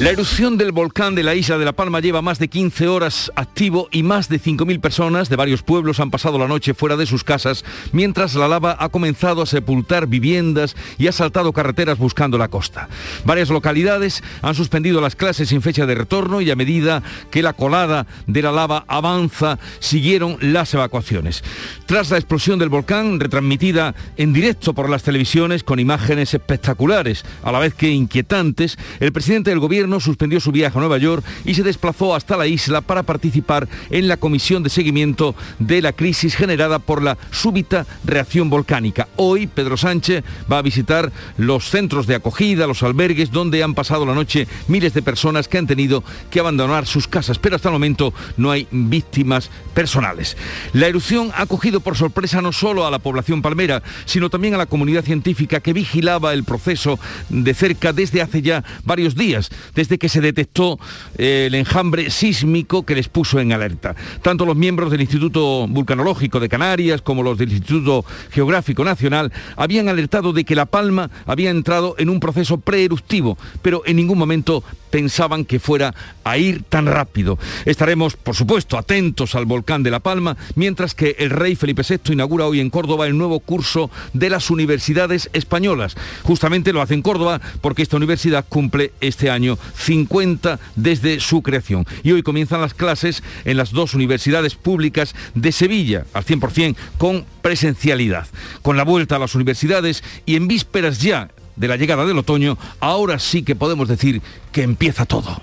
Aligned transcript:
La 0.00 0.10
erupción 0.10 0.58
del 0.58 0.72
volcán 0.72 1.14
de 1.14 1.22
la 1.22 1.36
isla 1.36 1.56
de 1.56 1.64
La 1.64 1.72
Palma 1.72 2.00
lleva 2.00 2.20
más 2.20 2.40
de 2.40 2.48
15 2.48 2.88
horas 2.88 3.30
activo 3.36 3.88
y 3.92 4.02
más 4.02 4.28
de 4.28 4.40
5.000 4.40 4.80
personas 4.80 5.28
de 5.28 5.36
varios 5.36 5.62
pueblos 5.62 6.00
han 6.00 6.10
pasado 6.10 6.36
la 6.36 6.48
noche 6.48 6.74
fuera 6.74 6.96
de 6.96 7.06
sus 7.06 7.22
casas 7.22 7.64
mientras 7.92 8.34
la 8.34 8.48
lava 8.48 8.76
ha 8.80 8.88
comenzado 8.88 9.40
a 9.40 9.46
sepultar 9.46 10.08
viviendas 10.08 10.74
y 10.98 11.06
ha 11.06 11.12
saltado 11.12 11.52
carreteras 11.52 11.96
buscando 11.96 12.38
la 12.38 12.48
costa. 12.48 12.88
Varias 13.24 13.50
localidades 13.50 14.24
han 14.42 14.56
suspendido 14.56 15.00
las 15.00 15.14
clases 15.14 15.50
sin 15.50 15.62
fecha 15.62 15.86
de 15.86 15.94
retorno 15.94 16.40
y 16.40 16.50
a 16.50 16.56
medida 16.56 17.04
que 17.30 17.42
la 17.42 17.52
colada 17.52 18.08
de 18.26 18.42
la 18.42 18.50
lava 18.50 18.84
avanza, 18.88 19.60
siguieron 19.78 20.38
las 20.40 20.74
evacuaciones. 20.74 21.44
Tras 21.86 22.10
la 22.10 22.18
explosión 22.18 22.58
del 22.58 22.68
volcán, 22.68 23.20
retransmitida 23.20 23.94
en 24.16 24.32
directo 24.32 24.74
por 24.74 24.90
las 24.90 25.04
televisiones 25.04 25.62
con 25.62 25.78
imágenes 25.78 26.34
espectaculares, 26.34 27.24
a 27.44 27.52
la 27.52 27.60
vez 27.60 27.74
que 27.74 27.90
inquietantes, 27.90 28.76
el 28.98 29.12
presidente 29.12 29.50
del 29.50 29.60
gobierno 29.60 29.83
suspendió 30.00 30.40
su 30.40 30.52
viaje 30.52 30.76
a 30.76 30.80
Nueva 30.80 30.98
York 30.98 31.24
y 31.44 31.54
se 31.54 31.62
desplazó 31.62 32.14
hasta 32.14 32.36
la 32.36 32.46
isla 32.46 32.80
para 32.80 33.02
participar 33.02 33.68
en 33.90 34.08
la 34.08 34.16
comisión 34.16 34.62
de 34.62 34.70
seguimiento 34.70 35.34
de 35.58 35.82
la 35.82 35.92
crisis 35.92 36.36
generada 36.36 36.78
por 36.78 37.02
la 37.02 37.16
súbita 37.30 37.86
reacción 38.04 38.50
volcánica. 38.50 39.08
Hoy 39.16 39.46
Pedro 39.46 39.76
Sánchez 39.76 40.24
va 40.50 40.58
a 40.58 40.62
visitar 40.62 41.12
los 41.36 41.70
centros 41.70 42.06
de 42.06 42.14
acogida, 42.14 42.66
los 42.66 42.82
albergues 42.82 43.30
donde 43.30 43.62
han 43.62 43.74
pasado 43.74 44.06
la 44.06 44.14
noche 44.14 44.48
miles 44.68 44.94
de 44.94 45.02
personas 45.02 45.48
que 45.48 45.58
han 45.58 45.66
tenido 45.66 46.04
que 46.30 46.40
abandonar 46.40 46.86
sus 46.86 47.08
casas, 47.08 47.38
pero 47.38 47.56
hasta 47.56 47.68
el 47.68 47.74
momento 47.74 48.12
no 48.36 48.50
hay 48.50 48.66
víctimas 48.70 49.50
personales. 49.74 50.36
La 50.72 50.86
erupción 50.86 51.30
ha 51.34 51.46
cogido 51.46 51.80
por 51.80 51.96
sorpresa 51.96 52.40
no 52.40 52.52
solo 52.52 52.86
a 52.86 52.90
la 52.90 52.98
población 52.98 53.42
palmera, 53.42 53.82
sino 54.04 54.30
también 54.30 54.54
a 54.54 54.58
la 54.58 54.66
comunidad 54.66 55.04
científica 55.04 55.60
que 55.60 55.72
vigilaba 55.72 56.32
el 56.32 56.44
proceso 56.44 56.98
de 57.28 57.54
cerca 57.54 57.92
desde 57.92 58.22
hace 58.22 58.42
ya 58.42 58.64
varios 58.84 59.14
días 59.14 59.50
desde 59.74 59.98
que 59.98 60.08
se 60.08 60.20
detectó 60.20 60.78
eh, 61.16 61.44
el 61.46 61.54
enjambre 61.54 62.10
sísmico 62.10 62.84
que 62.84 62.94
les 62.94 63.08
puso 63.08 63.40
en 63.40 63.52
alerta. 63.52 63.94
Tanto 64.22 64.46
los 64.46 64.56
miembros 64.56 64.90
del 64.90 65.00
Instituto 65.00 65.66
Vulcanológico 65.68 66.40
de 66.40 66.48
Canarias 66.48 67.02
como 67.02 67.22
los 67.22 67.38
del 67.38 67.52
Instituto 67.52 68.04
Geográfico 68.30 68.84
Nacional 68.84 69.32
habían 69.56 69.88
alertado 69.88 70.32
de 70.32 70.44
que 70.44 70.54
La 70.54 70.66
Palma 70.66 71.10
había 71.26 71.50
entrado 71.50 71.94
en 71.98 72.08
un 72.08 72.20
proceso 72.20 72.58
preeruptivo, 72.58 73.38
pero 73.62 73.82
en 73.86 73.96
ningún 73.96 74.18
momento 74.18 74.64
pensaban 74.90 75.44
que 75.44 75.58
fuera 75.58 75.92
a 76.22 76.38
ir 76.38 76.62
tan 76.62 76.86
rápido. 76.86 77.36
Estaremos, 77.64 78.14
por 78.14 78.36
supuesto, 78.36 78.78
atentos 78.78 79.34
al 79.34 79.44
volcán 79.44 79.82
de 79.82 79.90
La 79.90 79.98
Palma, 79.98 80.36
mientras 80.54 80.94
que 80.94 81.16
el 81.18 81.30
rey 81.30 81.56
Felipe 81.56 81.82
VI 81.82 82.12
inaugura 82.12 82.46
hoy 82.46 82.60
en 82.60 82.70
Córdoba 82.70 83.08
el 83.08 83.18
nuevo 83.18 83.40
curso 83.40 83.90
de 84.12 84.30
las 84.30 84.50
universidades 84.50 85.30
españolas. 85.32 85.96
Justamente 86.22 86.72
lo 86.72 86.80
hace 86.80 86.94
en 86.94 87.02
Córdoba 87.02 87.40
porque 87.60 87.82
esta 87.82 87.96
universidad 87.96 88.44
cumple 88.48 88.92
este 89.00 89.30
año 89.30 89.58
50 89.76 90.58
desde 90.76 91.20
su 91.20 91.42
creación. 91.42 91.86
Y 92.02 92.12
hoy 92.12 92.22
comienzan 92.22 92.60
las 92.60 92.74
clases 92.74 93.22
en 93.44 93.56
las 93.56 93.72
dos 93.72 93.94
universidades 93.94 94.54
públicas 94.54 95.14
de 95.34 95.52
Sevilla, 95.52 96.06
al 96.12 96.24
100% 96.24 96.76
con 96.98 97.24
presencialidad. 97.42 98.26
Con 98.62 98.76
la 98.76 98.84
vuelta 98.84 99.16
a 99.16 99.18
las 99.18 99.34
universidades 99.34 100.02
y 100.26 100.36
en 100.36 100.48
vísperas 100.48 101.00
ya 101.00 101.30
de 101.56 101.68
la 101.68 101.76
llegada 101.76 102.04
del 102.04 102.18
otoño, 102.18 102.58
ahora 102.80 103.18
sí 103.18 103.42
que 103.42 103.54
podemos 103.54 103.88
decir 103.88 104.22
que 104.52 104.62
empieza 104.62 105.06
todo. 105.06 105.40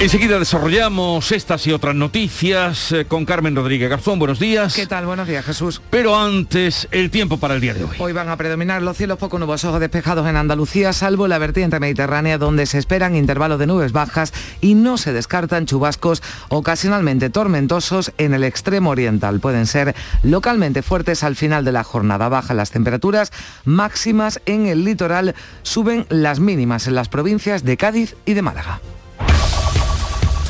Enseguida 0.00 0.38
desarrollamos 0.38 1.30
estas 1.30 1.66
y 1.66 1.72
otras 1.72 1.94
noticias 1.94 2.90
eh, 2.90 3.04
con 3.04 3.26
Carmen 3.26 3.54
Rodríguez 3.54 3.90
Garzón. 3.90 4.18
Buenos 4.18 4.38
días. 4.38 4.74
¿Qué 4.74 4.86
tal? 4.86 5.04
Buenos 5.04 5.28
días, 5.28 5.44
Jesús. 5.44 5.82
Pero 5.90 6.18
antes, 6.18 6.88
el 6.90 7.10
tiempo 7.10 7.36
para 7.36 7.54
el 7.54 7.60
día 7.60 7.74
de 7.74 7.84
hoy. 7.84 7.96
Hoy 7.98 8.14
van 8.14 8.30
a 8.30 8.38
predominar 8.38 8.80
los 8.80 8.96
cielos 8.96 9.18
poco 9.18 9.38
nubosos 9.38 9.74
o 9.74 9.78
despejados 9.78 10.26
en 10.26 10.36
Andalucía, 10.36 10.94
salvo 10.94 11.28
la 11.28 11.36
vertiente 11.36 11.78
mediterránea, 11.80 12.38
donde 12.38 12.64
se 12.64 12.78
esperan 12.78 13.14
intervalos 13.14 13.58
de 13.58 13.66
nubes 13.66 13.92
bajas 13.92 14.32
y 14.62 14.72
no 14.72 14.96
se 14.96 15.12
descartan 15.12 15.66
chubascos 15.66 16.22
ocasionalmente 16.48 17.28
tormentosos 17.28 18.12
en 18.16 18.32
el 18.32 18.44
extremo 18.44 18.88
oriental. 18.88 19.38
Pueden 19.38 19.66
ser 19.66 19.94
localmente 20.22 20.80
fuertes 20.80 21.22
al 21.24 21.36
final 21.36 21.62
de 21.62 21.72
la 21.72 21.84
jornada. 21.84 22.30
Bajan 22.30 22.56
las 22.56 22.70
temperaturas 22.70 23.32
máximas 23.66 24.40
en 24.46 24.64
el 24.64 24.82
litoral, 24.82 25.34
suben 25.62 26.06
las 26.08 26.40
mínimas 26.40 26.86
en 26.86 26.94
las 26.94 27.10
provincias 27.10 27.64
de 27.64 27.76
Cádiz 27.76 28.16
y 28.24 28.32
de 28.32 28.40
Málaga. 28.40 28.80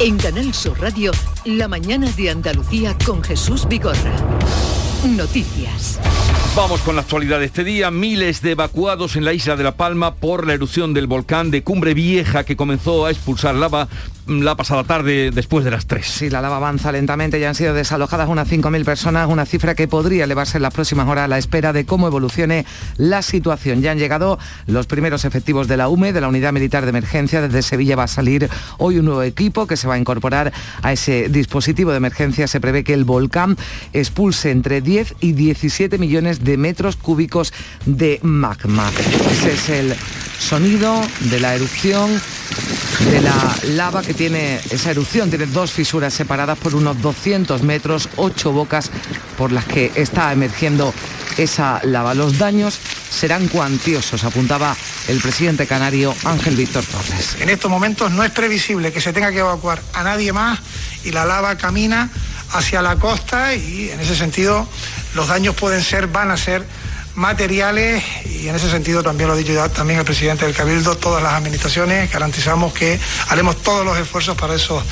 En 0.02 0.16
Canal 0.16 0.54
Sur 0.54 0.80
Radio, 0.80 1.12
la 1.44 1.68
mañana 1.68 2.10
de 2.12 2.30
Andalucía 2.30 2.96
con 3.04 3.22
Jesús 3.22 3.68
Vigorra. 3.68 4.16
Noticias. 5.04 6.00
Vamos 6.56 6.80
con 6.80 6.96
la 6.96 7.02
actualidad 7.02 7.38
de 7.38 7.44
este 7.44 7.64
día. 7.64 7.90
Miles 7.90 8.40
de 8.40 8.52
evacuados 8.52 9.16
en 9.16 9.26
la 9.26 9.34
isla 9.34 9.56
de 9.56 9.64
La 9.64 9.76
Palma 9.76 10.14
por 10.14 10.46
la 10.46 10.54
erupción 10.54 10.94
del 10.94 11.06
volcán 11.06 11.50
de 11.50 11.62
Cumbre 11.62 11.92
Vieja 11.92 12.44
que 12.44 12.56
comenzó 12.56 13.04
a 13.04 13.10
expulsar 13.10 13.54
lava 13.54 13.88
la 14.26 14.56
pasada 14.56 14.84
tarde 14.84 15.30
después 15.30 15.64
de 15.64 15.70
las 15.70 15.86
3. 15.86 16.06
Sí, 16.06 16.30
la 16.30 16.40
lava 16.40 16.56
avanza 16.56 16.92
lentamente, 16.92 17.40
ya 17.40 17.48
han 17.48 17.54
sido 17.54 17.74
desalojadas 17.74 18.28
unas 18.28 18.48
5.000 18.48 18.84
personas, 18.84 19.28
una 19.28 19.46
cifra 19.46 19.74
que 19.74 19.88
podría 19.88 20.24
elevarse 20.24 20.58
en 20.58 20.62
las 20.62 20.74
próximas 20.74 21.08
horas 21.08 21.24
a 21.24 21.28
la 21.28 21.38
espera 21.38 21.72
de 21.72 21.84
cómo 21.84 22.06
evolucione 22.06 22.66
la 22.96 23.22
situación. 23.22 23.82
Ya 23.82 23.92
han 23.92 23.98
llegado 23.98 24.38
los 24.66 24.86
primeros 24.86 25.24
efectivos 25.24 25.68
de 25.68 25.76
la 25.76 25.88
UME, 25.88 26.12
de 26.12 26.20
la 26.20 26.28
Unidad 26.28 26.52
Militar 26.52 26.84
de 26.84 26.90
Emergencia. 26.90 27.40
Desde 27.40 27.62
Sevilla 27.62 27.96
va 27.96 28.04
a 28.04 28.08
salir 28.08 28.48
hoy 28.78 28.98
un 28.98 29.06
nuevo 29.06 29.22
equipo 29.22 29.66
que 29.66 29.76
se 29.76 29.88
va 29.88 29.94
a 29.94 29.98
incorporar 29.98 30.52
a 30.82 30.92
ese 30.92 31.28
dispositivo 31.28 31.90
de 31.90 31.96
emergencia. 31.96 32.46
Se 32.46 32.60
prevé 32.60 32.84
que 32.84 32.94
el 32.94 33.04
volcán 33.04 33.56
expulse 33.92 34.50
entre 34.50 34.80
10 34.80 35.14
y 35.20 35.32
17 35.32 35.98
millones 35.98 36.44
de 36.44 36.56
metros 36.56 36.96
cúbicos 36.96 37.52
de 37.86 38.20
magma. 38.22 38.90
Ese 39.30 39.52
es 39.52 39.68
el 39.68 39.94
sonido 40.38 41.00
de 41.20 41.40
la 41.40 41.54
erupción 41.54 42.20
de 43.10 43.20
la 43.20 43.56
lava 43.76 44.02
que 44.02 44.14
tiene 44.20 44.60
esa 44.68 44.90
erupción. 44.90 45.30
Tiene 45.30 45.46
dos 45.46 45.72
fisuras 45.72 46.12
separadas 46.12 46.58
por 46.58 46.74
unos 46.74 47.00
200 47.00 47.62
metros, 47.62 48.10
ocho 48.16 48.52
bocas 48.52 48.90
por 49.38 49.50
las 49.50 49.64
que 49.64 49.92
está 49.94 50.30
emergiendo 50.30 50.92
esa 51.38 51.80
lava. 51.84 52.12
Los 52.12 52.36
daños 52.36 52.78
serán 53.10 53.48
cuantiosos, 53.48 54.22
apuntaba 54.24 54.76
el 55.08 55.22
presidente 55.22 55.66
canario 55.66 56.14
Ángel 56.24 56.54
Víctor 56.54 56.84
Torres. 56.84 57.38
En 57.40 57.48
estos 57.48 57.70
momentos 57.70 58.10
no 58.10 58.22
es 58.22 58.30
previsible 58.30 58.92
que 58.92 59.00
se 59.00 59.14
tenga 59.14 59.32
que 59.32 59.38
evacuar 59.38 59.80
a 59.94 60.04
nadie 60.04 60.34
más 60.34 60.58
y 61.02 61.12
la 61.12 61.24
lava 61.24 61.56
camina 61.56 62.10
hacia 62.52 62.82
la 62.82 62.96
costa 62.96 63.54
y 63.54 63.88
en 63.88 64.00
ese 64.00 64.14
sentido 64.14 64.68
los 65.14 65.28
daños 65.28 65.54
pueden 65.54 65.82
ser, 65.82 66.08
van 66.08 66.30
a 66.30 66.36
ser 66.36 66.66
materiales 67.14 68.02
y 68.26 68.48
en 68.48 68.54
ese 68.54 68.70
sentido 68.70 69.02
también 69.02 69.28
lo 69.28 69.34
ha 69.34 69.36
dicho 69.36 69.52
ya 69.52 69.68
también 69.68 69.98
el 69.98 70.04
presidente 70.04 70.44
del 70.46 70.54
Cabildo, 70.54 70.96
todas 70.96 71.22
las 71.22 71.34
administraciones 71.34 72.10
garantizamos 72.10 72.72
que 72.72 72.98
haremos 73.28 73.62
todos 73.62 73.84
los 73.84 73.98
esfuerzos 73.98 74.36
para 74.36 74.54
esos 74.54 74.82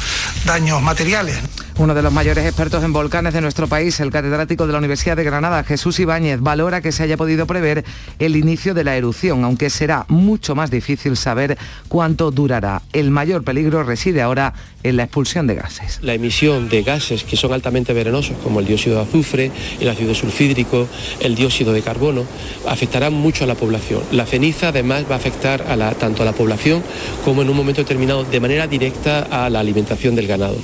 daños 0.45 0.83
materiales. 0.83 1.37
Uno 1.79 1.95
de 1.95 2.03
los 2.03 2.13
mayores 2.13 2.45
expertos 2.45 2.83
en 2.83 2.93
volcanes 2.93 3.33
de 3.33 3.41
nuestro 3.41 3.69
país, 3.69 4.01
el 4.01 4.11
catedrático 4.11 4.67
de 4.67 4.73
la 4.73 4.79
Universidad 4.79 5.17
de 5.17 5.23
Granada, 5.23 5.63
Jesús 5.63 6.01
Ibáñez, 6.01 6.41
valora 6.41 6.81
que 6.81 6.91
se 6.91 7.05
haya 7.05 7.17
podido 7.17 7.47
prever 7.47 7.85
el 8.19 8.35
inicio 8.35 8.75
de 8.75 8.83
la 8.83 8.97
erupción, 8.97 9.45
aunque 9.45 9.71
será 9.71 10.05
mucho 10.09 10.57
más 10.57 10.73
difícil 10.73 11.17
saber 11.17 11.57
cuánto 11.87 12.33
durará. 12.33 12.83
El 12.93 13.13
mayor 13.13 13.45
peligro 13.45 13.85
reside 13.85 14.23
ahora 14.23 14.55
en 14.83 14.97
la 14.97 15.05
expulsión 15.05 15.47
de 15.47 15.55
gases. 15.55 16.01
La 16.03 16.15
emisión 16.15 16.69
de 16.69 16.83
gases 16.83 17.23
que 17.23 17.37
son 17.37 17.53
altamente 17.53 17.93
venenosos, 17.93 18.37
como 18.43 18.59
el 18.59 18.67
dióxido 18.67 18.97
de 18.97 19.03
azufre, 19.03 19.53
el 19.79 19.89
ácido 19.89 20.17
sulfídrico, 20.17 20.89
el 21.21 21.37
dióxido 21.37 21.73
de 21.73 21.83
carbono, 21.83 22.25
afectarán 22.67 23.15
mucho 23.15 23.45
a 23.45 23.47
la 23.47 23.55
población. 23.55 24.03
La 24.11 24.27
ceniza 24.27 24.69
además 24.69 25.05
va 25.09 25.15
a 25.15 25.19
afectar 25.19 25.63
tanto 25.97 26.23
a 26.23 26.25
la 26.25 26.33
población 26.33 26.83
como 27.25 27.43
en 27.43 27.51
un 27.51 27.57
momento 27.57 27.83
determinado 27.83 28.25
de 28.25 28.41
manera 28.41 28.67
directa 28.67 29.29
a 29.31 29.49
la 29.49 29.61
alimentación 29.61 30.17
del 30.17 30.27
ganado. 30.27 30.57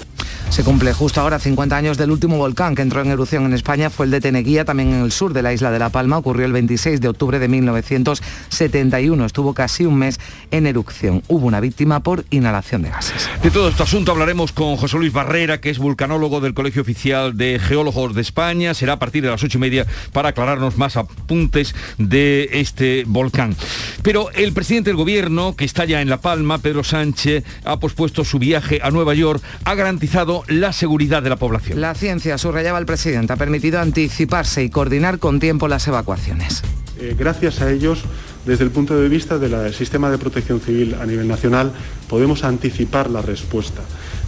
Se 0.54 0.62
cumple 0.62 0.92
justo 0.92 1.20
ahora 1.20 1.40
50 1.40 1.76
años 1.76 1.98
del 1.98 2.12
último 2.12 2.36
volcán 2.36 2.76
que 2.76 2.82
entró 2.82 3.00
en 3.00 3.08
erupción 3.08 3.44
en 3.44 3.54
España, 3.54 3.90
fue 3.90 4.06
el 4.06 4.12
de 4.12 4.20
Teneguía, 4.20 4.64
también 4.64 4.94
en 4.94 5.02
el 5.02 5.10
sur 5.10 5.32
de 5.32 5.42
la 5.42 5.52
isla 5.52 5.72
de 5.72 5.80
La 5.80 5.88
Palma, 5.88 6.16
ocurrió 6.16 6.46
el 6.46 6.52
26 6.52 7.00
de 7.00 7.08
octubre 7.08 7.40
de 7.40 7.48
1971, 7.48 9.24
estuvo 9.26 9.52
casi 9.52 9.84
un 9.84 9.96
mes 9.96 10.20
en 10.52 10.68
erupción. 10.68 11.24
Hubo 11.26 11.48
una 11.48 11.58
víctima 11.58 12.04
por 12.04 12.24
inhalación 12.30 12.82
de 12.82 12.90
gases. 12.90 13.28
De 13.42 13.50
todo 13.50 13.68
este 13.68 13.82
asunto 13.82 14.12
hablaremos 14.12 14.52
con 14.52 14.76
José 14.76 14.96
Luis 14.96 15.12
Barrera, 15.12 15.60
que 15.60 15.70
es 15.70 15.78
vulcanólogo 15.78 16.40
del 16.40 16.54
Colegio 16.54 16.82
Oficial 16.82 17.36
de 17.36 17.58
Geólogos 17.58 18.14
de 18.14 18.20
España. 18.20 18.74
Será 18.74 18.92
a 18.92 18.98
partir 19.00 19.24
de 19.24 19.30
las 19.30 19.42
ocho 19.42 19.58
y 19.58 19.60
media 19.60 19.88
para 20.12 20.28
aclararnos 20.28 20.78
más 20.78 20.96
apuntes 20.96 21.74
de 21.98 22.48
este 22.52 23.02
volcán. 23.08 23.56
Pero 24.02 24.30
el 24.30 24.52
presidente 24.52 24.90
del 24.90 24.98
gobierno, 24.98 25.56
que 25.56 25.64
está 25.64 25.84
ya 25.84 26.00
en 26.00 26.08
La 26.08 26.18
Palma, 26.18 26.58
Pedro 26.58 26.84
Sánchez, 26.84 27.42
ha 27.64 27.80
pospuesto 27.80 28.24
su 28.24 28.38
viaje 28.38 28.78
a 28.84 28.92
Nueva 28.92 29.14
York, 29.14 29.42
ha 29.64 29.74
garantizado 29.74 30.43
la 30.48 30.72
seguridad 30.72 31.22
de 31.22 31.30
la 31.30 31.36
población. 31.36 31.80
La 31.80 31.94
ciencia, 31.94 32.38
subrayaba 32.38 32.78
el 32.78 32.86
presidente, 32.86 33.32
ha 33.32 33.36
permitido 33.36 33.80
anticiparse 33.80 34.62
y 34.62 34.70
coordinar 34.70 35.18
con 35.18 35.40
tiempo 35.40 35.68
las 35.68 35.86
evacuaciones. 35.88 36.62
Eh, 36.98 37.16
gracias 37.18 37.60
a 37.60 37.70
ellos, 37.70 38.04
desde 38.46 38.64
el 38.64 38.70
punto 38.70 38.98
de 38.98 39.08
vista 39.08 39.38
del 39.38 39.74
sistema 39.74 40.10
de 40.10 40.18
protección 40.18 40.60
civil 40.60 40.94
a 41.00 41.06
nivel 41.06 41.26
nacional, 41.26 41.72
podemos 42.08 42.44
anticipar 42.44 43.10
la 43.10 43.22
respuesta. 43.22 43.82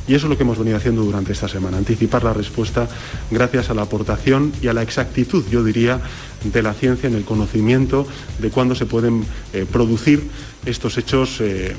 Y 0.09 0.15
eso 0.15 0.27
es 0.27 0.31
lo 0.31 0.37
que 0.37 0.45
hemos 0.45 0.59
venido 0.59 0.77
haciendo 0.77 1.03
durante 1.03 1.33
esta 1.33 1.49
semana, 1.49 1.79
anticipar 1.79 2.23
la 2.23 2.33
respuesta 2.33 2.89
gracias 3.31 3.71
a 3.71 3.75
la 3.75 3.83
aportación 3.83 4.53
y 4.63 4.69
a 4.69 4.73
la 4.73 4.83
exactitud, 4.83 5.45
yo 5.51 5.65
diría, 5.65 6.01
de 6.45 6.63
la 6.63 6.75
ciencia 6.75 7.09
en 7.09 7.17
el 7.17 7.25
conocimiento 7.25 8.07
de 8.39 8.51
cuándo 8.51 8.75
se 8.75 8.87
pueden 8.87 9.25
eh, 9.53 9.67
producir 9.71 10.23
estos 10.67 10.99
hechos 10.99 11.41
eh, 11.41 11.75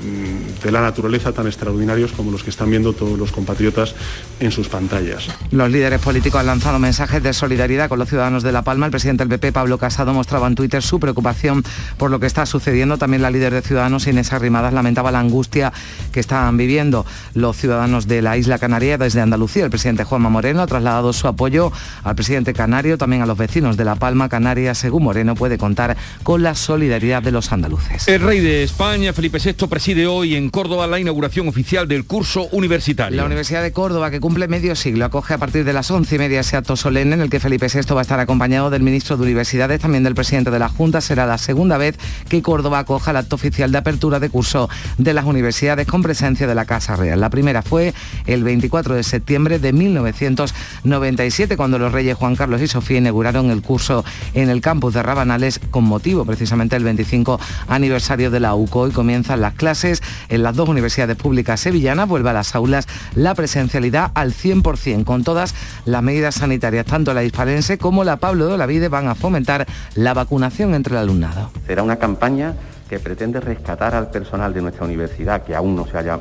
de 0.62 0.72
la 0.72 0.80
naturaleza 0.80 1.32
tan 1.32 1.46
extraordinarios 1.46 2.12
como 2.12 2.30
los 2.30 2.42
que 2.42 2.50
están 2.50 2.70
viendo 2.70 2.92
todos 2.92 3.18
los 3.18 3.30
compatriotas 3.30 3.94
en 4.40 4.50
sus 4.50 4.68
pantallas. 4.68 5.28
Los 5.50 5.70
líderes 5.70 6.00
políticos 6.00 6.40
han 6.40 6.46
lanzado 6.46 6.78
mensajes 6.78 7.22
de 7.22 7.32
solidaridad 7.32 7.88
con 7.88 7.98
los 7.98 8.08
ciudadanos 8.08 8.42
de 8.42 8.52
La 8.52 8.62
Palma. 8.62 8.86
El 8.86 8.90
presidente 8.90 9.24
del 9.24 9.28
PP, 9.28 9.52
Pablo 9.52 9.78
Casado, 9.78 10.12
mostraba 10.12 10.46
en 10.46 10.54
Twitter 10.54 10.82
su 10.82 10.98
preocupación 10.98 11.62
por 11.98 12.10
lo 12.10 12.18
que 12.18 12.26
está 12.26 12.46
sucediendo. 12.46 12.98
También 12.98 13.22
la 13.22 13.30
líder 13.30 13.52
de 13.52 13.62
Ciudadanos, 13.62 14.06
Inés 14.06 14.32
Arrimadas, 14.32 14.72
lamentaba 14.72 15.12
la 15.12 15.20
angustia 15.20 15.72
que 16.12 16.20
estaban 16.20 16.56
viviendo 16.56 17.04
los 17.34 17.56
ciudadanos 17.56 18.08
de 18.08 18.22
la 18.22 18.36
isla 18.36 18.58
canaria 18.58 18.98
desde 18.98 19.20
Andalucía. 19.20 19.64
El 19.64 19.70
presidente 19.70 20.04
Juanma 20.04 20.30
Moreno 20.30 20.62
ha 20.62 20.66
trasladado 20.66 21.12
su 21.12 21.28
apoyo 21.28 21.72
al 22.04 22.14
presidente 22.14 22.54
canario, 22.54 22.98
también 22.98 23.22
a 23.22 23.26
los 23.26 23.36
vecinos 23.36 23.76
de 23.76 23.84
La 23.84 23.96
Palma, 23.96 24.28
Canarias. 24.28 24.78
Según 24.78 25.04
Moreno, 25.04 25.34
puede 25.34 25.58
contar 25.58 25.96
con 26.22 26.42
la 26.42 26.54
solidaridad 26.54 27.22
de 27.22 27.32
los 27.32 27.52
andaluces. 27.52 28.08
El 28.08 28.22
rey 28.22 28.40
de 28.40 28.62
España, 28.62 28.77
Felipe 28.78 29.38
VI, 29.40 29.66
preside 29.66 30.06
hoy 30.06 30.36
en 30.36 30.50
Córdoba 30.50 30.86
la 30.86 31.00
inauguración 31.00 31.48
oficial 31.48 31.88
del 31.88 32.06
curso 32.06 32.46
universitario. 32.52 33.16
La 33.16 33.24
Universidad 33.24 33.60
de 33.60 33.72
Córdoba, 33.72 34.12
que 34.12 34.20
cumple 34.20 34.46
medio 34.46 34.76
siglo, 34.76 35.04
acoge 35.04 35.34
a 35.34 35.38
partir 35.38 35.64
de 35.64 35.72
las 35.72 35.90
once 35.90 36.14
y 36.14 36.18
media 36.18 36.40
ese 36.40 36.56
acto 36.56 36.76
solemne 36.76 37.14
en 37.14 37.20
el 37.20 37.28
que 37.28 37.40
Felipe 37.40 37.66
VI 37.66 37.92
va 37.92 37.98
a 37.98 38.02
estar 38.02 38.20
acompañado 38.20 38.70
del 38.70 38.82
ministro 38.82 39.16
de 39.16 39.24
Universidades, 39.24 39.80
también 39.80 40.04
del 40.04 40.14
presidente 40.14 40.52
de 40.52 40.60
la 40.60 40.68
Junta. 40.68 41.00
Será 41.00 41.26
la 41.26 41.38
segunda 41.38 41.76
vez 41.76 41.98
que 42.28 42.40
Córdoba 42.40 42.78
acoja 42.78 43.10
el 43.10 43.16
acto 43.16 43.34
oficial 43.34 43.72
de 43.72 43.78
apertura 43.78 44.20
de 44.20 44.30
curso 44.30 44.70
de 44.96 45.12
las 45.12 45.24
universidades 45.24 45.88
con 45.88 46.04
presencia 46.04 46.46
de 46.46 46.54
la 46.54 46.64
Casa 46.64 46.94
Real. 46.94 47.20
La 47.20 47.30
primera 47.30 47.62
fue 47.62 47.94
el 48.26 48.44
24 48.44 48.94
de 48.94 49.02
septiembre 49.02 49.58
de 49.58 49.72
1997, 49.72 51.56
cuando 51.56 51.80
los 51.80 51.90
reyes 51.90 52.16
Juan 52.16 52.36
Carlos 52.36 52.62
y 52.62 52.68
Sofía 52.68 52.98
inauguraron 52.98 53.50
el 53.50 53.60
curso 53.60 54.04
en 54.34 54.50
el 54.50 54.60
campus 54.60 54.94
de 54.94 55.02
Rabanales 55.02 55.58
con 55.72 55.82
motivo 55.82 56.24
precisamente 56.24 56.76
del 56.76 56.84
25 56.84 57.40
aniversario 57.66 58.30
de 58.30 58.38
la 58.38 58.54
UCO 58.58 58.88
y 58.88 58.90
comienzan 58.90 59.40
las 59.40 59.54
clases 59.54 60.02
en 60.28 60.42
las 60.42 60.54
dos 60.54 60.68
universidades 60.68 61.16
públicas 61.16 61.60
sevillanas, 61.60 62.08
vuelve 62.08 62.30
a 62.30 62.34
las 62.34 62.54
aulas 62.54 62.86
la 63.14 63.34
presencialidad 63.34 64.10
al 64.14 64.32
100%, 64.32 65.04
con 65.04 65.24
todas 65.24 65.54
las 65.84 66.02
medidas 66.02 66.36
sanitarias, 66.36 66.86
tanto 66.86 67.14
la 67.14 67.24
hispalense 67.24 67.78
como 67.78 68.04
la 68.04 68.16
Pablo 68.16 68.48
de 68.48 68.58
la 68.58 68.66
Vide 68.66 68.88
van 68.88 69.08
a 69.08 69.14
fomentar 69.14 69.66
la 69.94 70.14
vacunación 70.14 70.74
entre 70.74 70.94
el 70.94 71.00
alumnado. 71.00 71.50
Será 71.66 71.82
una 71.82 71.96
campaña 71.96 72.54
que 72.88 72.98
pretende 72.98 73.40
rescatar 73.40 73.94
al 73.94 74.10
personal 74.10 74.54
de 74.54 74.62
nuestra 74.62 74.84
universidad 74.84 75.42
que 75.42 75.54
aún 75.54 75.76
no 75.76 75.86
se 75.86 75.98
haya 75.98 76.20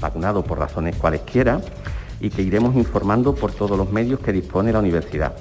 vacunado 0.00 0.44
por 0.44 0.58
razones 0.58 0.96
cualesquiera 0.96 1.60
y 2.20 2.30
que 2.30 2.42
iremos 2.42 2.74
informando 2.74 3.34
por 3.34 3.52
todos 3.52 3.76
los 3.76 3.90
medios 3.90 4.20
que 4.20 4.32
dispone 4.32 4.72
la 4.72 4.78
universidad. 4.78 5.34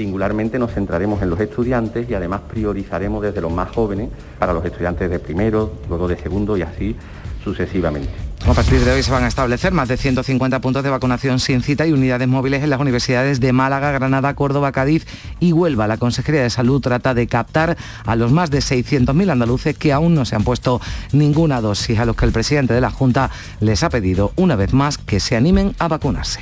Singularmente 0.00 0.58
nos 0.58 0.72
centraremos 0.72 1.20
en 1.20 1.28
los 1.28 1.38
estudiantes 1.40 2.08
y 2.08 2.14
además 2.14 2.40
priorizaremos 2.48 3.22
desde 3.22 3.42
los 3.42 3.52
más 3.52 3.68
jóvenes 3.68 4.08
para 4.38 4.54
los 4.54 4.64
estudiantes 4.64 5.10
de 5.10 5.18
primero, 5.18 5.74
luego 5.90 6.08
de 6.08 6.16
segundo 6.16 6.56
y 6.56 6.62
así 6.62 6.96
sucesivamente. 7.44 8.29
A 8.46 8.54
partir 8.54 8.80
de 8.84 8.90
hoy 8.90 9.02
se 9.02 9.12
van 9.12 9.22
a 9.22 9.28
establecer 9.28 9.72
más 9.72 9.86
de 9.86 9.96
150 9.96 10.60
puntos 10.60 10.82
de 10.82 10.90
vacunación 10.90 11.38
sin 11.38 11.62
cita 11.62 11.86
y 11.86 11.92
unidades 11.92 12.26
móviles 12.26 12.64
en 12.64 12.70
las 12.70 12.80
universidades 12.80 13.38
de 13.38 13.52
Málaga, 13.52 13.92
Granada, 13.92 14.34
Córdoba, 14.34 14.72
Cádiz 14.72 15.06
y 15.38 15.52
Huelva. 15.52 15.86
La 15.86 15.98
Consejería 15.98 16.42
de 16.42 16.50
Salud 16.50 16.80
trata 16.80 17.14
de 17.14 17.28
captar 17.28 17.76
a 18.04 18.16
los 18.16 18.32
más 18.32 18.50
de 18.50 18.58
600.000 18.58 19.30
andaluces 19.30 19.78
que 19.78 19.92
aún 19.92 20.14
no 20.14 20.24
se 20.24 20.34
han 20.34 20.42
puesto 20.42 20.80
ninguna 21.12 21.60
dosis, 21.60 21.98
a 22.00 22.04
los 22.04 22.16
que 22.16 22.24
el 22.24 22.32
presidente 22.32 22.74
de 22.74 22.80
la 22.80 22.90
Junta 22.90 23.30
les 23.60 23.84
ha 23.84 23.88
pedido 23.88 24.32
una 24.36 24.56
vez 24.56 24.72
más 24.72 24.98
que 24.98 25.20
se 25.20 25.36
animen 25.36 25.76
a 25.78 25.86
vacunarse. 25.86 26.40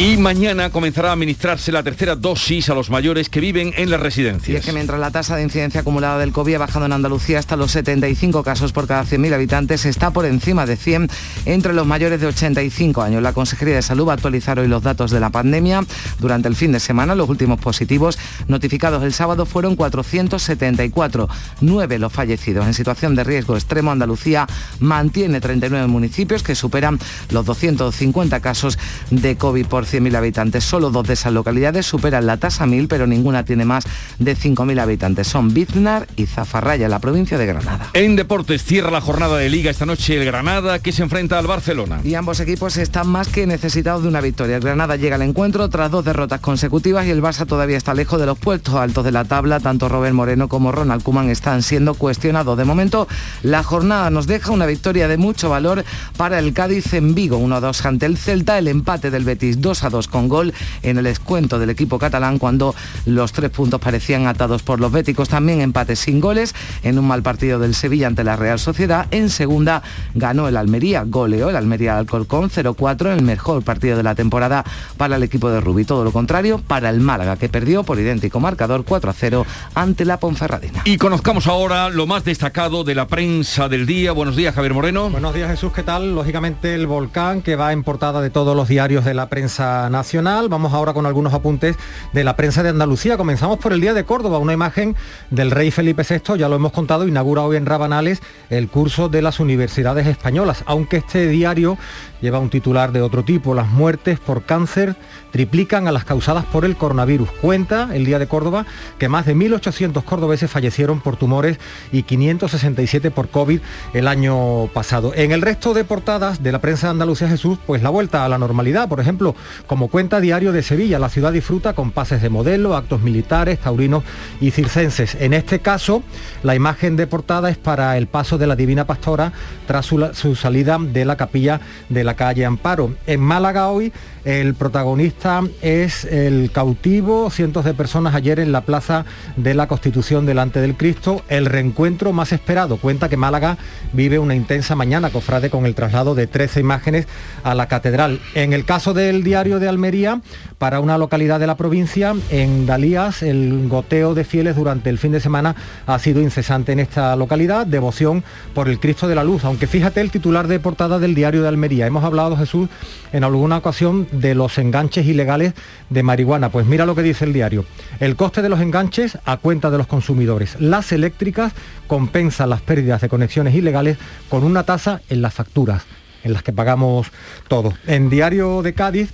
Y 0.00 0.16
mañana 0.16 0.70
comenzará 0.70 1.08
a 1.10 1.12
administrarse 1.14 1.72
la 1.72 1.82
tercera 1.82 2.14
dosis 2.14 2.70
a 2.70 2.74
los 2.74 2.88
mayores 2.88 3.28
que 3.28 3.40
viven 3.40 3.72
en 3.76 3.90
las 3.90 3.98
Y 4.00 4.02
residencias. 4.04 4.60
es 4.60 4.64
que 4.64 4.72
mientras 4.72 5.00
la 5.00 5.10
tasa 5.10 5.34
de 5.34 5.42
incidencia 5.42 5.80
acumulada 5.80 6.18
del 6.18 6.30
COVID 6.30 6.54
ha 6.54 6.58
bajado 6.58 6.86
en 6.86 6.92
Andalucía 6.92 7.40
hasta 7.40 7.56
los 7.56 7.72
75 7.72 8.44
casos 8.44 8.72
por 8.72 8.86
cada 8.86 9.02
100.000 9.04 9.34
habitantes, 9.34 9.84
está 9.86 10.12
por 10.12 10.24
encima 10.24 10.66
de 10.66 10.76
100 10.76 11.08
entre 11.44 11.72
los 11.72 11.86
mayores 11.86 12.20
de 12.20 12.26
85 12.26 13.02
años. 13.02 13.22
La 13.22 13.32
Consejería 13.32 13.74
de 13.74 13.82
Salud 13.82 14.08
va 14.08 14.12
a 14.12 14.14
actualizar 14.14 14.58
hoy 14.58 14.68
los 14.68 14.82
datos 14.82 15.10
de 15.10 15.20
la 15.20 15.30
pandemia. 15.30 15.84
Durante 16.18 16.48
el 16.48 16.56
fin 16.56 16.72
de 16.72 16.80
semana, 16.80 17.14
los 17.14 17.28
últimos 17.28 17.60
positivos 17.60 18.18
notificados 18.48 19.02
el 19.02 19.12
sábado 19.12 19.46
fueron 19.46 19.76
474, 19.76 21.28
9 21.60 21.98
los 21.98 22.12
fallecidos. 22.12 22.66
En 22.66 22.74
situación 22.74 23.14
de 23.14 23.24
riesgo 23.24 23.56
extremo, 23.56 23.90
Andalucía 23.90 24.46
mantiene 24.80 25.40
39 25.40 25.86
municipios 25.86 26.42
que 26.42 26.54
superan 26.54 26.98
los 27.30 27.44
250 27.46 28.40
casos 28.40 28.78
de 29.10 29.36
COVID 29.36 29.66
por 29.66 29.84
100.000 29.84 30.16
habitantes. 30.16 30.64
Solo 30.64 30.90
dos 30.90 31.06
de 31.06 31.14
esas 31.14 31.32
localidades 31.32 31.86
superan 31.86 32.26
la 32.26 32.36
tasa 32.36 32.66
1000, 32.66 32.88
pero 32.88 33.06
ninguna 33.06 33.44
tiene 33.44 33.64
más 33.64 33.84
de 34.18 34.36
5.000 34.36 34.80
habitantes. 34.80 35.26
Son 35.28 35.52
Biznar 35.52 36.06
y 36.16 36.26
Zafarraya, 36.26 36.88
la 36.88 36.98
provincia 36.98 37.38
de 37.38 37.46
Granada. 37.46 37.90
En 37.94 38.16
deportes 38.16 38.64
cierra 38.64 38.90
la 38.90 39.00
jornada 39.00 39.36
de 39.36 39.48
liga 39.48 39.70
esta 39.70 39.86
noche 39.86 40.16
el 40.16 40.24
Granada 40.24 40.78
que 40.78 40.92
se 40.92 41.02
enfrenta 41.08 41.38
al 41.38 41.46
Barcelona. 41.46 42.00
Y 42.04 42.16
ambos 42.16 42.38
equipos 42.38 42.76
están 42.76 43.08
más 43.08 43.28
que 43.28 43.46
necesitados 43.46 44.02
de 44.02 44.08
una 44.08 44.20
victoria. 44.20 44.56
El 44.56 44.62
Granada 44.62 44.96
llega 44.96 45.14
al 45.14 45.22
encuentro 45.22 45.70
tras 45.70 45.90
dos 45.90 46.04
derrotas 46.04 46.40
consecutivas 46.40 47.06
y 47.06 47.10
el 47.10 47.22
Barça 47.22 47.46
todavía 47.46 47.78
está 47.78 47.94
lejos 47.94 48.20
de 48.20 48.26
los 48.26 48.38
puestos 48.38 48.74
altos 48.74 49.06
de 49.06 49.10
la 49.10 49.24
tabla. 49.24 49.58
Tanto 49.58 49.88
Robert 49.88 50.14
Moreno 50.14 50.48
como 50.48 50.70
Ronald 50.70 51.02
Koeman 51.02 51.30
están 51.30 51.62
siendo 51.62 51.94
cuestionados. 51.94 52.58
De 52.58 52.66
momento, 52.66 53.08
la 53.42 53.62
jornada 53.62 54.10
nos 54.10 54.26
deja 54.26 54.52
una 54.52 54.66
victoria 54.66 55.08
de 55.08 55.16
mucho 55.16 55.48
valor 55.48 55.82
para 56.18 56.38
el 56.40 56.52
Cádiz 56.52 56.92
en 56.92 57.14
Vigo, 57.14 57.38
1-2 57.38 57.86
ante 57.86 58.04
el 58.04 58.18
Celta, 58.18 58.58
el 58.58 58.68
empate 58.68 59.10
del 59.10 59.24
Betis 59.24 59.62
2-2 59.62 60.08
con 60.08 60.28
gol 60.28 60.52
en 60.82 60.98
el 60.98 61.04
descuento 61.04 61.58
del 61.58 61.70
equipo 61.70 61.98
catalán 61.98 62.38
cuando 62.38 62.74
los 63.06 63.32
tres 63.32 63.48
puntos 63.48 63.80
parecían 63.80 64.26
atados 64.26 64.62
por 64.62 64.78
los 64.78 64.92
béticos. 64.92 65.30
También 65.30 65.62
empate 65.62 65.96
sin 65.96 66.20
goles 66.20 66.54
en 66.82 66.98
un 66.98 67.06
mal 67.06 67.22
partido 67.22 67.58
del 67.58 67.74
Sevilla 67.74 68.08
ante 68.08 68.24
la 68.24 68.36
Real 68.36 68.58
Sociedad. 68.58 69.06
En 69.10 69.30
segunda 69.30 69.82
ganó 70.14 70.48
el 70.48 70.58
Almería, 70.58 70.97
goleó 71.04 71.50
el 71.50 71.56
Almería 71.56 71.92
al 71.92 71.98
Alcorcón 72.00 72.50
0-4 72.50 73.06
en 73.06 73.18
el 73.18 73.22
mejor 73.22 73.62
partido 73.62 73.96
de 73.96 74.02
la 74.02 74.14
temporada 74.14 74.64
para 74.96 75.16
el 75.16 75.22
equipo 75.22 75.50
de 75.50 75.60
Rubí. 75.60 75.84
Todo 75.84 76.04
lo 76.04 76.12
contrario 76.12 76.58
para 76.58 76.90
el 76.90 77.00
Málaga, 77.00 77.36
que 77.36 77.48
perdió 77.48 77.82
por 77.82 77.98
idéntico 77.98 78.40
marcador 78.40 78.84
4-0 78.84 79.44
ante 79.74 80.04
la 80.04 80.18
Ponferradina. 80.18 80.82
Y 80.84 80.98
conozcamos 80.98 81.46
ahora 81.46 81.90
lo 81.90 82.06
más 82.06 82.24
destacado 82.24 82.84
de 82.84 82.94
la 82.94 83.06
prensa 83.06 83.68
del 83.68 83.86
día. 83.86 84.12
Buenos 84.12 84.36
días, 84.36 84.54
Javier 84.54 84.74
Moreno. 84.74 85.10
Buenos 85.10 85.34
días 85.34 85.50
Jesús, 85.50 85.72
¿qué 85.72 85.82
tal? 85.82 86.14
Lógicamente 86.14 86.74
el 86.74 86.86
volcán 86.86 87.42
que 87.42 87.56
va 87.56 87.72
en 87.72 87.82
portada 87.82 88.20
de 88.20 88.30
todos 88.30 88.56
los 88.56 88.68
diarios 88.68 89.04
de 89.04 89.14
la 89.14 89.28
prensa 89.28 89.90
nacional. 89.90 90.48
Vamos 90.48 90.72
ahora 90.72 90.92
con 90.92 91.06
algunos 91.06 91.34
apuntes 91.34 91.76
de 92.12 92.24
la 92.24 92.36
prensa 92.36 92.62
de 92.62 92.70
Andalucía. 92.70 93.16
Comenzamos 93.16 93.58
por 93.58 93.72
el 93.72 93.80
día 93.80 93.94
de 93.94 94.04
Córdoba, 94.04 94.38
una 94.38 94.52
imagen 94.52 94.96
del 95.30 95.50
rey 95.50 95.70
Felipe 95.70 96.02
VI, 96.08 96.38
ya 96.38 96.48
lo 96.48 96.56
hemos 96.56 96.72
contado, 96.72 97.06
inaugura 97.06 97.42
hoy 97.42 97.56
en 97.56 97.66
Rabanales 97.66 98.22
el 98.50 98.68
curso 98.68 99.08
de 99.08 99.22
las 99.22 99.40
universidades 99.40 100.06
españolas, 100.06 100.64
aunque 100.66 100.87
este 100.96 101.28
diario 101.28 101.78
lleva 102.20 102.38
un 102.38 102.50
titular 102.50 102.92
de 102.92 103.02
otro 103.02 103.24
tipo. 103.24 103.54
Las 103.54 103.68
muertes 103.68 104.18
por 104.18 104.42
cáncer 104.42 104.96
triplican 105.30 105.86
a 105.86 105.92
las 105.92 106.04
causadas 106.04 106.44
por 106.46 106.64
el 106.64 106.76
coronavirus. 106.76 107.30
Cuenta 107.40 107.90
el 107.92 108.04
día 108.04 108.18
de 108.18 108.26
Córdoba 108.26 108.66
que 108.98 109.08
más 109.08 109.26
de 109.26 109.36
1.800 109.36 110.02
cordobeses 110.04 110.50
fallecieron 110.50 111.00
por 111.00 111.16
tumores 111.16 111.58
y 111.92 112.02
567 112.02 113.10
por 113.10 113.28
COVID 113.28 113.60
el 113.94 114.08
año 114.08 114.66
pasado. 114.68 115.12
En 115.14 115.32
el 115.32 115.42
resto 115.42 115.74
de 115.74 115.84
portadas 115.84 116.42
de 116.42 116.52
la 116.52 116.60
prensa 116.60 116.90
Andalucía 116.90 117.28
Jesús, 117.28 117.58
pues 117.66 117.82
la 117.82 117.90
vuelta 117.90 118.24
a 118.24 118.28
la 118.28 118.38
normalidad. 118.38 118.88
Por 118.88 119.00
ejemplo, 119.00 119.34
Como 119.66 119.88
cuenta 119.88 120.20
Diario 120.20 120.52
de 120.52 120.62
Sevilla, 120.62 120.98
la 120.98 121.08
ciudad 121.08 121.32
disfruta 121.32 121.74
con 121.74 121.90
pases 121.90 122.22
de 122.22 122.28
modelo, 122.28 122.76
actos 122.76 123.02
militares, 123.02 123.58
taurinos 123.58 124.02
y 124.40 124.50
circenses. 124.50 125.16
En 125.20 125.34
este 125.34 125.60
caso, 125.60 126.02
la 126.42 126.54
imagen 126.54 126.96
de 126.96 127.06
portada 127.06 127.50
es 127.50 127.56
para 127.56 127.96
el 127.96 128.06
paso 128.06 128.38
de 128.38 128.46
la 128.46 128.56
Divina 128.56 128.86
Pastora 128.86 129.32
tras 129.66 129.86
su, 129.86 130.10
su 130.14 130.34
salida 130.34 130.77
de 130.78 131.04
la 131.04 131.16
capilla 131.16 131.60
de 131.88 132.04
la 132.04 132.14
calle 132.14 132.44
Amparo. 132.44 132.94
En 133.06 133.20
Málaga 133.20 133.68
hoy 133.68 133.92
el 134.24 134.54
protagonista 134.54 135.42
es 135.62 136.04
el 136.04 136.50
cautivo, 136.52 137.30
cientos 137.30 137.64
de 137.64 137.74
personas 137.74 138.14
ayer 138.14 138.40
en 138.40 138.52
la 138.52 138.62
Plaza 138.62 139.04
de 139.36 139.54
la 139.54 139.68
Constitución 139.68 140.26
delante 140.26 140.60
del 140.60 140.76
Cristo, 140.76 141.22
el 141.28 141.46
reencuentro 141.46 142.12
más 142.12 142.32
esperado. 142.32 142.76
Cuenta 142.76 143.08
que 143.08 143.16
Málaga 143.16 143.56
vive 143.92 144.18
una 144.18 144.34
intensa 144.34 144.74
mañana, 144.74 145.10
cofrade, 145.10 145.50
con 145.50 145.66
el 145.66 145.74
traslado 145.74 146.14
de 146.14 146.26
13 146.26 146.60
imágenes 146.60 147.06
a 147.42 147.54
la 147.54 147.68
catedral. 147.68 148.20
En 148.34 148.52
el 148.52 148.64
caso 148.64 148.94
del 148.94 149.24
diario 149.24 149.60
de 149.60 149.68
Almería, 149.68 150.20
para 150.58 150.80
una 150.80 150.98
localidad 150.98 151.40
de 151.40 151.46
la 151.46 151.56
provincia, 151.56 152.14
en 152.30 152.66
Dalías, 152.66 153.22
el 153.22 153.68
goteo 153.68 154.14
de 154.14 154.24
fieles 154.24 154.56
durante 154.56 154.90
el 154.90 154.98
fin 154.98 155.12
de 155.12 155.20
semana 155.20 155.54
ha 155.86 155.98
sido 155.98 156.20
incesante 156.20 156.72
en 156.72 156.80
esta 156.80 157.14
localidad, 157.16 157.66
devoción 157.66 158.24
por 158.54 158.68
el 158.68 158.80
Cristo 158.80 159.08
de 159.08 159.14
la 159.14 159.24
Luz. 159.24 159.44
Aunque 159.44 159.66
fíjate 159.66 160.00
el 160.00 160.10
titular 160.10 160.48
de 160.48 160.60
portada 160.68 160.98
del 160.98 161.14
diario 161.14 161.40
de 161.40 161.48
Almería. 161.48 161.86
Hemos 161.86 162.04
hablado, 162.04 162.36
Jesús, 162.36 162.68
en 163.14 163.24
alguna 163.24 163.56
ocasión 163.56 164.06
de 164.12 164.34
los 164.34 164.58
enganches 164.58 165.06
ilegales 165.06 165.54
de 165.88 166.02
marihuana. 166.02 166.50
Pues 166.50 166.66
mira 166.66 166.84
lo 166.84 166.94
que 166.94 167.02
dice 167.02 167.24
el 167.24 167.32
diario. 167.32 167.64
El 168.00 168.16
coste 168.16 168.42
de 168.42 168.50
los 168.50 168.60
enganches 168.60 169.18
a 169.24 169.38
cuenta 169.38 169.70
de 169.70 169.78
los 169.78 169.86
consumidores. 169.86 170.60
Las 170.60 170.92
eléctricas 170.92 171.54
compensan 171.86 172.50
las 172.50 172.60
pérdidas 172.60 173.00
de 173.00 173.08
conexiones 173.08 173.54
ilegales 173.54 173.96
con 174.28 174.44
una 174.44 174.64
tasa 174.64 175.00
en 175.08 175.22
las 175.22 175.32
facturas 175.32 175.84
en 176.22 176.34
las 176.34 176.42
que 176.42 176.52
pagamos 176.52 177.06
todos. 177.48 177.72
En 177.86 178.10
Diario 178.10 178.60
de 178.60 178.74
Cádiz 178.74 179.10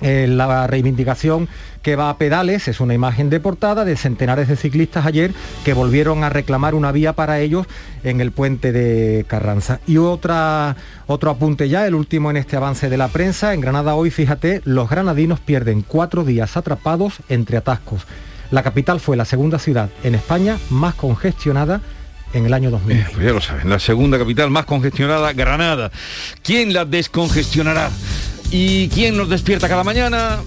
la 0.00 0.66
reivindicación 0.66 1.48
que 1.84 1.96
va 1.96 2.08
a 2.08 2.18
pedales 2.18 2.66
es 2.66 2.80
una 2.80 2.94
imagen 2.94 3.28
de 3.30 3.40
portada 3.40 3.84
de 3.84 3.96
centenares 3.96 4.48
de 4.48 4.56
ciclistas 4.56 5.04
ayer 5.04 5.32
que 5.64 5.74
volvieron 5.74 6.24
a 6.24 6.30
reclamar 6.30 6.74
una 6.74 6.92
vía 6.92 7.12
para 7.12 7.40
ellos 7.40 7.66
en 8.02 8.20
el 8.20 8.32
puente 8.32 8.72
de 8.72 9.24
Carranza. 9.28 9.80
Y 9.86 9.98
otra, 9.98 10.76
otro 11.06 11.30
apunte 11.30 11.68
ya, 11.68 11.86
el 11.86 11.94
último 11.94 12.30
en 12.30 12.38
este 12.38 12.56
avance 12.56 12.88
de 12.88 12.96
la 12.96 13.08
prensa. 13.08 13.52
En 13.52 13.60
Granada 13.60 13.94
hoy, 13.94 14.10
fíjate, 14.10 14.62
los 14.64 14.88
granadinos 14.88 15.40
pierden 15.40 15.82
cuatro 15.82 16.24
días 16.24 16.56
atrapados 16.56 17.16
entre 17.28 17.58
atascos. 17.58 18.06
La 18.50 18.62
capital 18.62 19.00
fue 19.00 19.16
la 19.16 19.24
segunda 19.26 19.58
ciudad 19.58 19.90
en 20.02 20.14
España 20.14 20.58
más 20.70 20.94
congestionada 20.94 21.82
en 22.32 22.46
el 22.46 22.54
año 22.54 22.70
2000. 22.70 22.96
Eh, 22.96 23.06
pues 23.12 23.26
ya 23.26 23.32
lo 23.32 23.40
saben, 23.40 23.68
la 23.68 23.78
segunda 23.78 24.18
capital 24.18 24.50
más 24.50 24.64
congestionada, 24.64 25.32
Granada. 25.32 25.90
¿Quién 26.42 26.72
la 26.72 26.84
descongestionará? 26.84 27.90
¿Y 28.56 28.88
quién 28.90 29.16
nos 29.16 29.28
despierta 29.28 29.68
cada 29.68 29.82
mañana? 29.82 30.38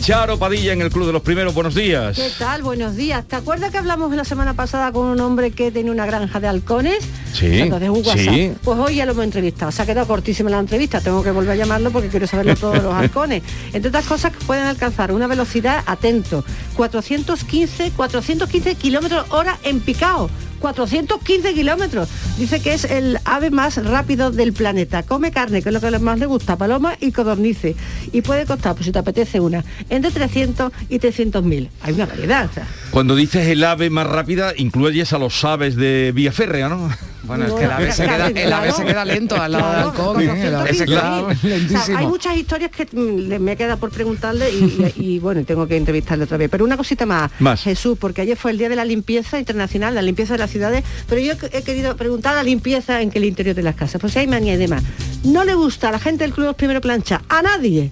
Charo 0.00 0.38
Padilla 0.38 0.72
en 0.72 0.82
el 0.82 0.90
Club 0.90 1.04
de 1.08 1.12
los 1.12 1.22
Primeros, 1.22 1.52
buenos 1.52 1.74
días. 1.74 2.16
¿Qué 2.16 2.30
tal? 2.38 2.62
Buenos 2.62 2.94
días. 2.94 3.24
¿Te 3.26 3.34
acuerdas 3.34 3.72
que 3.72 3.78
hablamos 3.78 4.14
la 4.14 4.24
semana 4.24 4.54
pasada 4.54 4.92
con 4.92 5.06
un 5.06 5.18
hombre 5.18 5.50
que 5.50 5.72
tenía 5.72 5.90
una 5.90 6.06
granja 6.06 6.38
de 6.38 6.46
halcones? 6.46 6.98
Sí, 7.32 7.58
Entonces, 7.58 7.88
un 7.88 8.06
WhatsApp. 8.06 8.18
sí. 8.18 8.52
Pues 8.62 8.78
hoy 8.78 8.94
ya 8.94 9.04
lo 9.04 9.12
hemos 9.12 9.24
entrevistado. 9.24 9.72
Se 9.72 9.82
ha 9.82 9.86
quedado 9.86 10.06
cortísima 10.06 10.48
la 10.48 10.60
entrevista. 10.60 11.00
Tengo 11.00 11.24
que 11.24 11.32
volver 11.32 11.50
a 11.50 11.56
llamarlo 11.56 11.90
porque 11.90 12.06
quiero 12.06 12.28
saberlo 12.28 12.54
todos 12.60 12.80
los 12.80 12.94
halcones. 12.94 13.42
Entre 13.72 13.88
otras 13.88 14.04
cosas, 14.04 14.32
pueden 14.46 14.68
alcanzar 14.68 15.10
una 15.10 15.26
velocidad, 15.26 15.82
atento, 15.86 16.44
415, 16.76 17.90
415 17.96 18.76
kilómetros 18.76 19.26
hora 19.30 19.58
en 19.64 19.80
picado. 19.80 20.30
415 20.60 21.54
kilómetros. 21.54 22.08
Dice 22.38 22.60
que 22.60 22.74
es 22.74 22.84
el 22.84 23.18
ave 23.24 23.50
más 23.50 23.82
rápido 23.84 24.30
del 24.30 24.52
planeta. 24.52 25.02
Come 25.02 25.30
carne, 25.30 25.62
que 25.62 25.68
es 25.68 25.72
lo 25.72 25.80
que 25.80 25.98
más 25.98 26.18
le 26.18 26.26
gusta, 26.26 26.56
paloma 26.56 26.96
y 27.00 27.12
codornices. 27.12 27.76
Y 28.12 28.22
puede 28.22 28.46
costar, 28.46 28.74
pues 28.74 28.86
si 28.86 28.92
te 28.92 28.98
apetece 28.98 29.40
una, 29.40 29.64
entre 29.88 30.10
300 30.10 30.72
y 30.88 30.98
300 30.98 31.42
mil. 31.44 31.70
Hay 31.82 31.94
una 31.94 32.06
variedad. 32.06 32.50
Cuando 32.90 33.16
dices 33.16 33.46
el 33.48 33.64
ave 33.64 33.90
más 33.90 34.06
rápida, 34.06 34.52
incluyes 34.56 35.12
a 35.12 35.18
los 35.18 35.44
aves 35.44 35.76
de 35.76 36.12
vía 36.14 36.32
férrea, 36.32 36.68
¿no? 36.68 36.90
Bueno, 37.26 37.46
es 37.46 37.52
que 37.52 37.64
el 37.64 37.70
ave 37.72 37.92
se 37.92 38.04
queda, 38.04 38.26
el 38.28 38.52
ave 38.52 38.72
se 38.72 38.84
queda 38.84 39.04
lento 39.04 39.40
al 39.40 39.52
lado 39.52 40.14
del 40.14 40.28
¿eh? 40.28 40.46
El 40.46 40.54
ave 40.54 40.74
se 40.74 40.84
queda 40.86 41.22
O 41.22 41.34
sea, 41.34 41.48
lentísimo. 41.50 41.98
hay 41.98 42.06
muchas 42.06 42.36
historias 42.36 42.70
que 42.70 42.86
mm, 42.92 43.40
me 43.42 43.56
queda 43.56 43.76
por 43.76 43.90
preguntarle 43.90 44.50
y, 44.50 44.92
y- 44.96 45.14
y, 45.14 45.18
bueno, 45.18 45.44
tengo 45.44 45.66
que 45.66 45.76
entrevistarle 45.76 46.24
otra 46.24 46.36
vez. 46.36 46.48
Pero 46.50 46.64
una 46.64 46.76
cosita 46.76 47.06
más, 47.06 47.30
Más. 47.40 47.62
Jesús, 47.62 47.98
porque 47.98 48.20
ayer 48.22 48.36
fue 48.36 48.50
el 48.52 48.58
día 48.58 48.68
de 48.68 48.76
la 48.76 48.84
limpieza 48.84 49.38
internacional, 49.38 49.94
la 49.94 50.02
limpieza 50.02 50.34
de 50.34 50.38
las 50.38 50.50
ciudades, 50.50 50.84
pero 51.08 51.20
yo 51.20 51.32
he 51.52 51.62
querido 51.62 51.96
preguntar 51.96 52.34
la 52.34 52.42
limpieza 52.42 53.00
en 53.02 53.10
que 53.10 53.18
el 53.18 53.24
interior 53.24 53.54
de 53.56 53.62
las 53.62 53.74
casas, 53.74 54.00
pues 54.00 54.12
si 54.12 54.20
hay 54.20 54.26
manía 54.26 54.54
y 54.54 54.58
demás. 54.58 54.82
No 55.24 55.44
le 55.44 55.54
gusta 55.54 55.88
a 55.88 55.92
la 55.92 55.98
gente 55.98 56.24
del 56.24 56.32
club 56.32 56.54
primero 56.54 56.80
plancha, 56.80 57.22
a 57.28 57.42
nadie. 57.42 57.90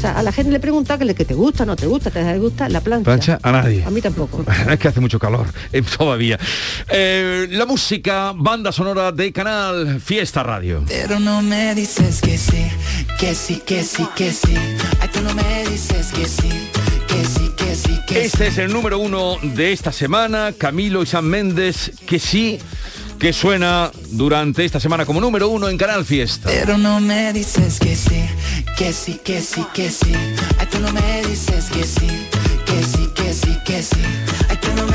O 0.00 0.02
sea, 0.02 0.12
a 0.18 0.22
la 0.22 0.32
gente 0.32 0.50
le 0.50 0.60
pregunta 0.60 0.96
que, 0.96 1.04
le- 1.04 1.14
que 1.14 1.26
te 1.26 1.34
gusta, 1.34 1.66
no 1.66 1.76
te 1.76 1.86
gusta, 1.86 2.10
te 2.10 2.38
gusta 2.38 2.70
la 2.70 2.80
plancha. 2.80 3.04
Plancha 3.04 3.38
a 3.42 3.52
nadie. 3.52 3.84
A 3.84 3.90
mí 3.90 4.00
tampoco. 4.00 4.42
Es 4.70 4.78
que 4.78 4.88
hace 4.88 4.98
mucho 4.98 5.18
calor 5.18 5.46
eh, 5.74 5.82
todavía. 5.82 6.38
Eh, 6.88 7.46
la 7.50 7.66
música, 7.66 8.32
banda 8.34 8.72
sonora 8.72 9.12
de 9.12 9.30
Canal 9.30 10.00
Fiesta 10.00 10.42
Radio. 10.42 10.84
Pero 10.88 11.20
no 11.20 11.42
me 11.42 11.74
dices 11.74 12.22
que 12.22 12.38
sí, 12.38 12.66
que 13.18 13.34
sí, 13.34 13.60
que 13.66 13.82
sí, 13.84 14.06
que 14.16 14.32
sí. 14.32 14.54
Ay, 15.00 15.08
tú 15.12 15.20
no 15.20 15.34
me 15.34 15.68
dices 15.68 16.06
que 16.14 16.26
sí, 16.26 16.48
que 17.06 17.24
sí, 17.26 17.52
que 17.54 17.74
sí, 17.76 18.00
que 18.06 18.24
Este 18.24 18.46
es 18.46 18.56
el 18.56 18.72
número 18.72 18.98
uno 18.98 19.36
de 19.42 19.72
esta 19.74 19.92
semana, 19.92 20.54
Camilo 20.56 21.02
y 21.02 21.06
San 21.06 21.26
Méndez, 21.26 21.92
que 22.06 22.18
sí, 22.18 22.58
que 23.20 23.34
suena 23.34 23.92
durante 24.12 24.64
esta 24.64 24.80
semana 24.80 25.04
como 25.04 25.20
número 25.20 25.50
uno 25.50 25.68
en 25.68 25.76
Canal 25.76 26.06
Fiesta. 26.06 26.48
Pero 26.48 26.78
no 26.78 27.00
me 27.00 27.34
dices 27.34 27.78
que 27.78 27.94
sí, 27.94 28.24
que 28.78 28.94
sí, 28.94 29.20
que 29.22 29.42
sí, 29.42 29.64
que 29.74 29.90
sí. 29.90 30.14
Ay, 30.58 30.66
tú 30.70 30.78
no 30.78 30.90
me 30.90 31.22
dices 31.26 31.66
que 31.66 31.84
sí, 31.84 32.08
que 32.64 32.82
sí, 32.82 33.10
que 33.14 33.34
sí, 33.34 33.58
que 33.66 33.82
sí. 33.82 34.39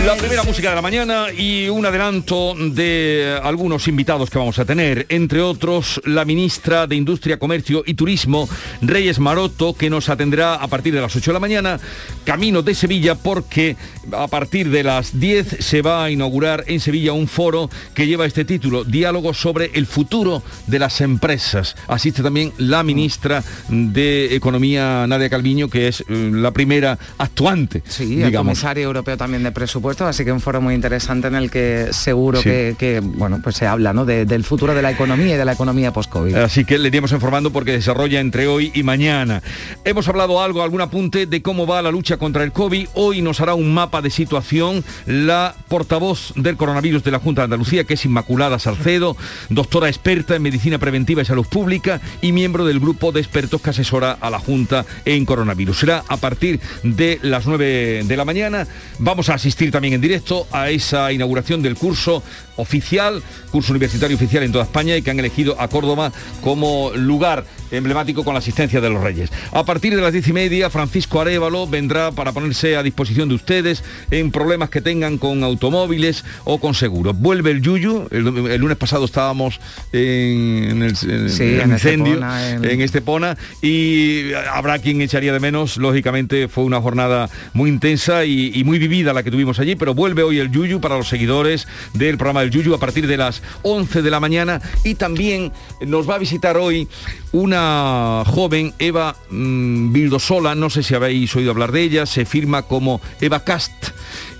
La 0.05 0.15
primera 0.15 0.43
música 0.43 0.69
de 0.69 0.75
la 0.75 0.83
mañana 0.83 1.31
y 1.35 1.67
un 1.67 1.83
adelanto 1.83 2.53
de 2.53 3.39
algunos 3.41 3.87
invitados 3.87 4.29
que 4.29 4.37
vamos 4.37 4.59
a 4.59 4.65
tener, 4.65 5.07
entre 5.09 5.41
otros 5.41 5.99
la 6.05 6.25
ministra 6.25 6.85
de 6.85 6.95
Industria, 6.95 7.39
Comercio 7.39 7.81
y 7.87 7.95
Turismo, 7.95 8.47
Reyes 8.83 9.17
Maroto, 9.17 9.73
que 9.73 9.89
nos 9.89 10.07
atenderá 10.09 10.55
a 10.55 10.67
partir 10.67 10.93
de 10.93 11.01
las 11.01 11.15
8 11.15 11.31
de 11.31 11.33
la 11.33 11.39
mañana, 11.39 11.79
camino 12.23 12.61
de 12.61 12.75
Sevilla, 12.75 13.15
porque 13.15 13.77
a 14.11 14.27
partir 14.27 14.69
de 14.69 14.83
las 14.83 15.19
10 15.19 15.57
se 15.59 15.81
va 15.81 16.03
a 16.03 16.11
inaugurar 16.11 16.65
en 16.67 16.79
Sevilla 16.79 17.13
un 17.13 17.27
foro 17.27 17.71
que 17.95 18.05
lleva 18.05 18.27
este 18.27 18.45
título, 18.45 18.83
Diálogo 18.83 19.33
sobre 19.33 19.71
el 19.73 19.87
futuro 19.87 20.43
de 20.67 20.77
las 20.77 21.01
empresas. 21.01 21.75
Asiste 21.87 22.21
también 22.21 22.53
la 22.59 22.83
ministra 22.83 23.43
de 23.69 24.35
Economía, 24.35 25.07
Nadia 25.07 25.31
Calviño, 25.31 25.67
que 25.67 25.87
es 25.87 26.01
eh, 26.01 26.29
la 26.31 26.51
primera 26.51 26.99
actuante, 27.17 27.81
Sí, 27.87 28.21
el 28.21 28.31
comisario 28.31 28.83
europeo 28.83 29.17
también 29.17 29.41
de 29.41 29.51
presupuestos, 29.95 30.07
así 30.07 30.25
que 30.25 30.31
un 30.31 30.41
foro 30.41 30.61
muy 30.61 30.73
interesante 30.73 31.27
en 31.27 31.35
el 31.35 31.49
que 31.49 31.87
seguro 31.91 32.39
Sí. 32.39 32.43
que, 32.49 32.75
que, 32.77 32.99
bueno, 32.99 33.39
pues 33.41 33.55
se 33.55 33.65
habla 33.65 33.93
¿no? 33.93 34.05
de- 34.05 34.25
del 34.25 34.43
futuro 34.43 34.73
de 34.75 34.81
la 34.81 34.91
economía 34.91 35.35
y 35.35 35.37
de 35.37 35.45
la 35.45 35.53
economía 35.53 35.91
post-COVID. 35.93 36.35
Así 36.35 36.65
que 36.65 36.77
le 36.77 36.89
iremos 36.89 37.11
informando 37.11 37.51
porque 37.51 37.71
desarrolla 37.71 38.19
entre 38.19 38.47
hoy 38.47 38.71
y 38.73 38.83
mañana. 38.83 39.41
Hemos 39.85 40.07
hablado 40.07 40.41
algo, 40.41 40.61
algún 40.63 40.81
apunte 40.81 41.25
de 41.25 41.41
cómo 41.41 41.65
va 41.65 41.81
la 41.81 41.91
lucha 41.91 42.17
contra 42.17 42.43
el 42.43 42.51
COVID. 42.51 42.87
Hoy 42.93 43.21
nos 43.21 43.39
hará 43.41 43.53
un 43.55 43.73
mapa 43.73 44.01
de 44.01 44.09
situación 44.09 44.83
la 45.05 45.55
portavoz 45.67 46.33
del 46.35 46.57
coronavirus 46.57 47.03
de 47.03 47.11
la 47.11 47.19
Junta 47.19 47.41
de 47.41 47.45
Andalucía, 47.45 47.83
que 47.85 47.93
es 47.95 48.05
Inmaculada 48.05 48.59
Salcedo, 48.59 49.15
doctora 49.49 49.87
experta 49.87 50.35
en 50.35 50.41
medicina 50.41 50.77
preventiva 50.77 51.21
y 51.21 51.25
salud 51.25 51.45
pública 51.47 52.01
y 52.21 52.31
miembro 52.31 52.65
del 52.65 52.79
grupo 52.79 53.11
de 53.11 53.21
expertos 53.21 53.61
que 53.61 53.69
asesora 53.69 54.17
a 54.19 54.29
la 54.29 54.39
Junta 54.39 54.85
en 55.05 55.25
coronavirus. 55.25 55.79
Será 55.79 56.03
a 56.07 56.17
partir 56.17 56.59
de 56.83 57.19
las 57.21 57.45
9 57.45 58.03
de 58.05 58.17
la 58.17 58.25
mañana. 58.25 58.67
Vamos 58.99 59.29
a 59.29 59.35
asistir 59.35 59.71
también 59.71 59.84
en 59.93 60.01
directo 60.01 60.47
a 60.51 60.69
esa 60.69 61.11
inauguración 61.11 61.61
del 61.61 61.75
curso 61.75 62.23
oficial, 62.57 63.21
curso 63.51 63.71
universitario 63.71 64.15
oficial 64.15 64.43
en 64.43 64.51
toda 64.51 64.63
España 64.63 64.95
y 64.95 65.01
que 65.01 65.11
han 65.11 65.19
elegido 65.19 65.59
a 65.59 65.67
Córdoba 65.67 66.11
como 66.41 66.91
lugar 66.95 67.45
emblemático 67.71 68.23
con 68.23 68.33
la 68.33 68.39
asistencia 68.39 68.79
de 68.79 68.89
los 68.89 69.01
Reyes. 69.03 69.31
A 69.51 69.65
partir 69.65 69.95
de 69.95 70.01
las 70.01 70.13
diez 70.13 70.27
y 70.27 70.33
media, 70.33 70.69
Francisco 70.69 71.19
Arevalo 71.19 71.67
vendrá 71.67 72.11
para 72.11 72.31
ponerse 72.31 72.77
a 72.77 72.83
disposición 72.83 73.27
de 73.27 73.35
ustedes 73.35 73.83
en 74.11 74.31
problemas 74.31 74.69
que 74.69 74.81
tengan 74.81 75.17
con 75.17 75.43
automóviles 75.43 76.23
o 76.43 76.59
con 76.59 76.73
seguros. 76.73 77.17
Vuelve 77.17 77.51
el 77.51 77.61
Yuyu, 77.61 78.07
el, 78.11 78.27
el 78.27 78.61
lunes 78.61 78.77
pasado 78.77 79.05
estábamos 79.05 79.59
en, 79.91 80.67
en 80.71 80.83
el, 80.83 80.91
en 80.91 81.29
Sí, 81.29 81.57
en 81.61 81.71
incendio, 81.71 82.13
Estepona, 82.13 82.51
en 82.53 82.81
Estepona, 82.81 83.37
y 83.61 84.33
habrá 84.51 84.79
quien 84.79 85.01
echaría 85.01 85.33
de 85.33 85.39
menos, 85.39 85.77
lógicamente 85.77 86.47
fue 86.47 86.63
una 86.63 86.79
jornada 86.79 87.29
muy 87.53 87.69
intensa 87.69 88.25
y, 88.25 88.51
y 88.53 88.63
muy 88.63 88.79
vivida 88.79 89.11
la 89.13 89.23
que 89.23 89.31
tuvimos 89.31 89.59
allí, 89.59 89.75
pero 89.75 89.93
vuelve 89.93 90.23
hoy 90.23 90.39
el 90.39 90.51
Yuyu 90.51 90.79
para 90.79 90.97
los 90.97 91.07
seguidores 91.07 91.67
del 91.93 92.17
programa 92.17 92.41
de 92.41 92.44
el 92.45 92.51
Yuyu 92.51 92.73
a 92.73 92.79
partir 92.79 93.07
de 93.07 93.17
las 93.17 93.41
11 93.63 94.01
de 94.01 94.09
la 94.09 94.19
mañana. 94.19 94.61
Y 94.83 94.95
también 94.95 95.51
nos 95.81 96.09
va 96.09 96.15
a 96.15 96.19
visitar 96.19 96.57
hoy 96.57 96.87
una 97.31 98.23
joven, 98.25 98.73
Eva 98.79 99.15
mm, 99.29 99.91
Bildosola, 99.91 100.55
no 100.55 100.69
sé 100.69 100.83
si 100.83 100.95
habéis 100.95 101.35
oído 101.35 101.51
hablar 101.51 101.71
de 101.71 101.81
ella, 101.81 102.05
se 102.05 102.25
firma 102.25 102.63
como 102.63 103.01
Eva 103.19 103.43
Cast. 103.43 103.71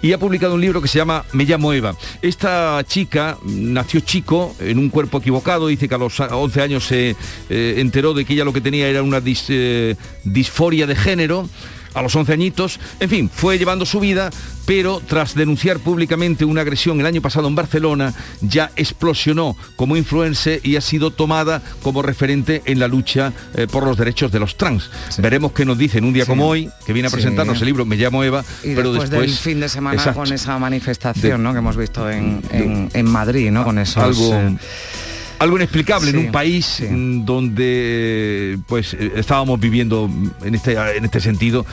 Y 0.02 0.14
ha 0.14 0.20
publicado 0.20 0.54
un 0.54 0.62
libro 0.62 0.82
que 0.82 0.88
se 0.88 1.00
llama 1.00 1.26
Me 1.34 1.46
llamo 1.46 1.74
Eva. 1.74 1.96
Esta 2.22 2.84
chica 2.88 3.38
nació 3.44 4.02
chico 4.02 4.56
en 4.60 4.78
un 4.78 4.90
cuerpo 4.90 5.18
equivocado, 5.18 5.68
dice 5.68 5.90
que 5.90 5.96
a 5.96 5.98
los 5.98 6.20
11 6.20 6.62
años 6.62 6.86
se 6.86 7.16
eh, 7.50 7.76
enteró 7.78 8.14
de 8.14 8.24
que 8.24 8.34
ella 8.34 8.46
lo 8.46 8.54
que 8.54 8.62
tenía 8.62 8.88
era 8.88 9.02
una 9.02 9.22
eh, 9.26 9.96
disforia 10.24 10.86
de 10.86 10.96
género 10.96 11.50
a 11.96 12.02
los 12.02 12.16
11 12.16 12.34
añitos, 12.34 12.80
en 13.00 13.10
fin, 13.10 13.30
fue 13.34 13.58
llevando 13.58 13.86
su 13.86 14.00
vida, 14.00 14.30
pero 14.66 15.02
tras 15.06 15.36
denunciar 15.36 15.80
públicamente 15.80 16.46
una 16.46 16.62
agresión 16.62 17.00
el 17.00 17.06
año 17.06 17.22
pasado 17.22 17.48
en 17.48 17.56
Barcelona, 17.56 18.14
ya 18.42 18.72
explosionó 18.76 19.56
como 19.76 19.96
influencer 19.96 20.60
y 20.64 20.76
ha 20.76 20.82
sido 20.82 21.12
tomada 21.12 21.62
como 21.82 22.02
referente 22.02 22.62
en 22.66 22.80
la 22.80 22.88
lucha 22.88 23.34
eh, 23.56 23.68
por 23.68 23.86
los 23.86 23.98
derechos 23.98 24.32
de 24.32 24.40
los 24.40 24.58
trans. 24.58 24.90
Veremos 25.18 25.54
qué 25.54 25.66
nos 25.66 25.78
dice 25.78 26.00
en 26.00 26.06
un 26.06 26.14
día 26.14 26.26
como 26.26 26.48
hoy, 26.48 26.70
que 26.86 26.94
viene 26.94 27.08
a 27.08 27.12
presentarnos 27.12 27.60
el 27.62 27.66
libro 27.66 27.86
Me 27.86 27.96
llamo 27.96 28.24
Eva, 28.24 28.44
pero 28.62 28.94
después, 28.94 29.10
del 29.10 29.32
fin 29.32 29.60
de 29.60 29.70
semana 29.70 30.14
con 30.14 30.32
esa 30.32 30.60
manifestación 30.60 31.42
¿no? 31.44 31.54
que 31.54 31.60
hemos 31.60 31.78
visto 31.78 32.10
en, 32.10 33.06
Madrid, 33.06 33.52
¿no? 33.52 33.64
Con 33.64 33.80
esos... 33.80 34.04
Algo, 34.04 34.34
eh, 34.34 34.58
algo 35.40 35.58
inexplicable 35.58 36.10
en 36.10 36.18
un 36.18 36.32
país 36.32 36.82
donde 37.26 38.58
pues 38.68 38.94
eh, 38.94 39.14
estábamos 39.16 39.60
viviendo 39.60 40.10
en 40.44 40.56
este, 40.56 40.74
en 40.74 41.06
este 41.06 41.20
sentido 41.20 41.66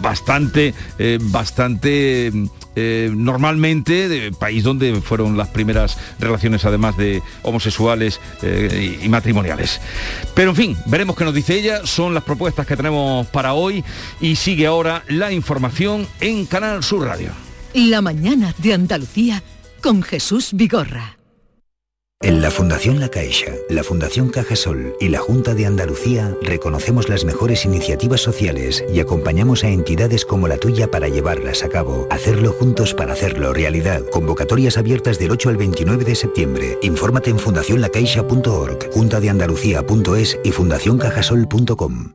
bastante, 0.00 0.74
eh, 0.98 1.18
bastante 1.20 2.32
eh, 2.76 3.10
normalmente, 3.14 4.08
de 4.08 4.32
país 4.32 4.62
donde 4.62 5.00
fueron 5.00 5.36
las 5.36 5.48
primeras 5.48 5.98
relaciones 6.18 6.64
además 6.64 6.96
de 6.96 7.22
homosexuales 7.42 8.20
y 8.42 9.08
matrimoniales. 9.08 9.80
Pero 10.34 10.50
en 10.50 10.56
fin, 10.56 10.76
veremos 10.86 11.16
qué 11.16 11.24
nos 11.24 11.34
dice 11.34 11.58
ella, 11.58 11.84
son 11.84 12.14
las 12.14 12.24
propuestas 12.24 12.66
que 12.66 12.76
tenemos 12.76 13.26
para 13.28 13.54
hoy 13.54 13.84
y 14.20 14.36
sigue 14.36 14.66
ahora 14.66 15.02
la 15.08 15.32
información 15.32 16.06
en 16.20 16.46
Canal 16.46 16.82
Sur 16.82 17.06
Radio. 17.06 17.32
La 17.74 18.00
mañana 18.00 18.54
de 18.58 18.74
Andalucía 18.74 19.42
con 19.82 20.02
Jesús 20.02 20.50
Vigorra. 20.52 21.17
En 22.20 22.42
la 22.42 22.50
Fundación 22.50 22.98
La 22.98 23.08
Caixa, 23.10 23.52
la 23.70 23.84
Fundación 23.84 24.28
Cajasol 24.28 24.96
y 24.98 25.08
la 25.08 25.20
Junta 25.20 25.54
de 25.54 25.66
Andalucía 25.66 26.36
reconocemos 26.42 27.08
las 27.08 27.24
mejores 27.24 27.64
iniciativas 27.64 28.20
sociales 28.20 28.84
y 28.92 28.98
acompañamos 28.98 29.62
a 29.62 29.68
entidades 29.68 30.24
como 30.24 30.48
la 30.48 30.58
tuya 30.58 30.90
para 30.90 31.06
llevarlas 31.06 31.62
a 31.62 31.68
cabo. 31.68 32.08
Hacerlo 32.10 32.50
juntos 32.50 32.92
para 32.92 33.12
hacerlo 33.12 33.52
realidad. 33.52 34.02
Convocatorias 34.10 34.78
abiertas 34.78 35.20
del 35.20 35.30
8 35.30 35.48
al 35.48 35.56
29 35.58 36.04
de 36.04 36.14
septiembre. 36.16 36.78
Infórmate 36.82 37.30
en 37.30 37.38
fundacionlacaixa.org, 37.38 38.92
juntadeandalucía.es 38.92 40.40
y 40.42 40.50
fundacioncajasol.com. 40.50 42.14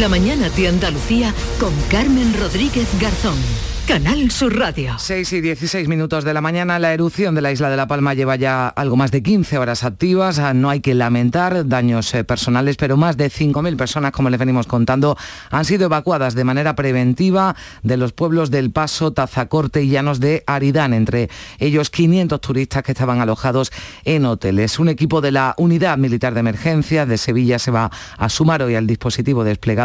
La 0.00 0.08
mañana 0.08 0.48
de 0.48 0.68
Andalucía 0.68 1.34
con 1.60 1.74
Carmen 1.90 2.32
Rodríguez 2.40 2.88
Garzón. 2.98 3.36
Canal 3.86 4.30
Sur 4.30 4.56
Radio. 4.56 4.94
6 4.96 5.32
y 5.32 5.40
16 5.40 5.88
minutos 5.88 6.22
de 6.22 6.32
la 6.32 6.40
mañana, 6.40 6.78
la 6.78 6.94
erupción 6.94 7.34
de 7.34 7.42
la 7.42 7.50
isla 7.50 7.68
de 7.68 7.76
La 7.76 7.88
Palma 7.88 8.14
lleva 8.14 8.36
ya 8.36 8.68
algo 8.68 8.96
más 8.96 9.10
de 9.10 9.24
15 9.24 9.58
horas 9.58 9.82
activas. 9.82 10.38
Ah, 10.38 10.54
no 10.54 10.70
hay 10.70 10.80
que 10.80 10.94
lamentar 10.94 11.66
daños 11.66 12.14
eh, 12.14 12.22
personales, 12.22 12.76
pero 12.76 12.96
más 12.96 13.16
de 13.16 13.28
5.000 13.28 13.76
personas, 13.76 14.12
como 14.12 14.30
les 14.30 14.38
venimos 14.38 14.68
contando, 14.68 15.18
han 15.50 15.64
sido 15.64 15.86
evacuadas 15.86 16.34
de 16.34 16.44
manera 16.44 16.76
preventiva 16.76 17.56
de 17.82 17.96
los 17.96 18.12
pueblos 18.12 18.52
del 18.52 18.70
Paso, 18.70 19.12
Tazacorte 19.12 19.82
y 19.82 19.88
Llanos 19.88 20.20
de 20.20 20.44
Aridán, 20.46 20.94
entre 20.94 21.28
ellos 21.58 21.90
500 21.90 22.40
turistas 22.40 22.84
que 22.84 22.92
estaban 22.92 23.20
alojados 23.20 23.72
en 24.04 24.24
hoteles. 24.26 24.78
Un 24.78 24.90
equipo 24.90 25.20
de 25.20 25.32
la 25.32 25.54
Unidad 25.58 25.98
Militar 25.98 26.34
de 26.34 26.40
Emergencia 26.40 27.04
de 27.04 27.18
Sevilla 27.18 27.58
se 27.58 27.72
va 27.72 27.90
a 28.16 28.28
sumar 28.28 28.62
hoy 28.62 28.76
al 28.76 28.86
dispositivo 28.86 29.42
desplegado, 29.42 29.81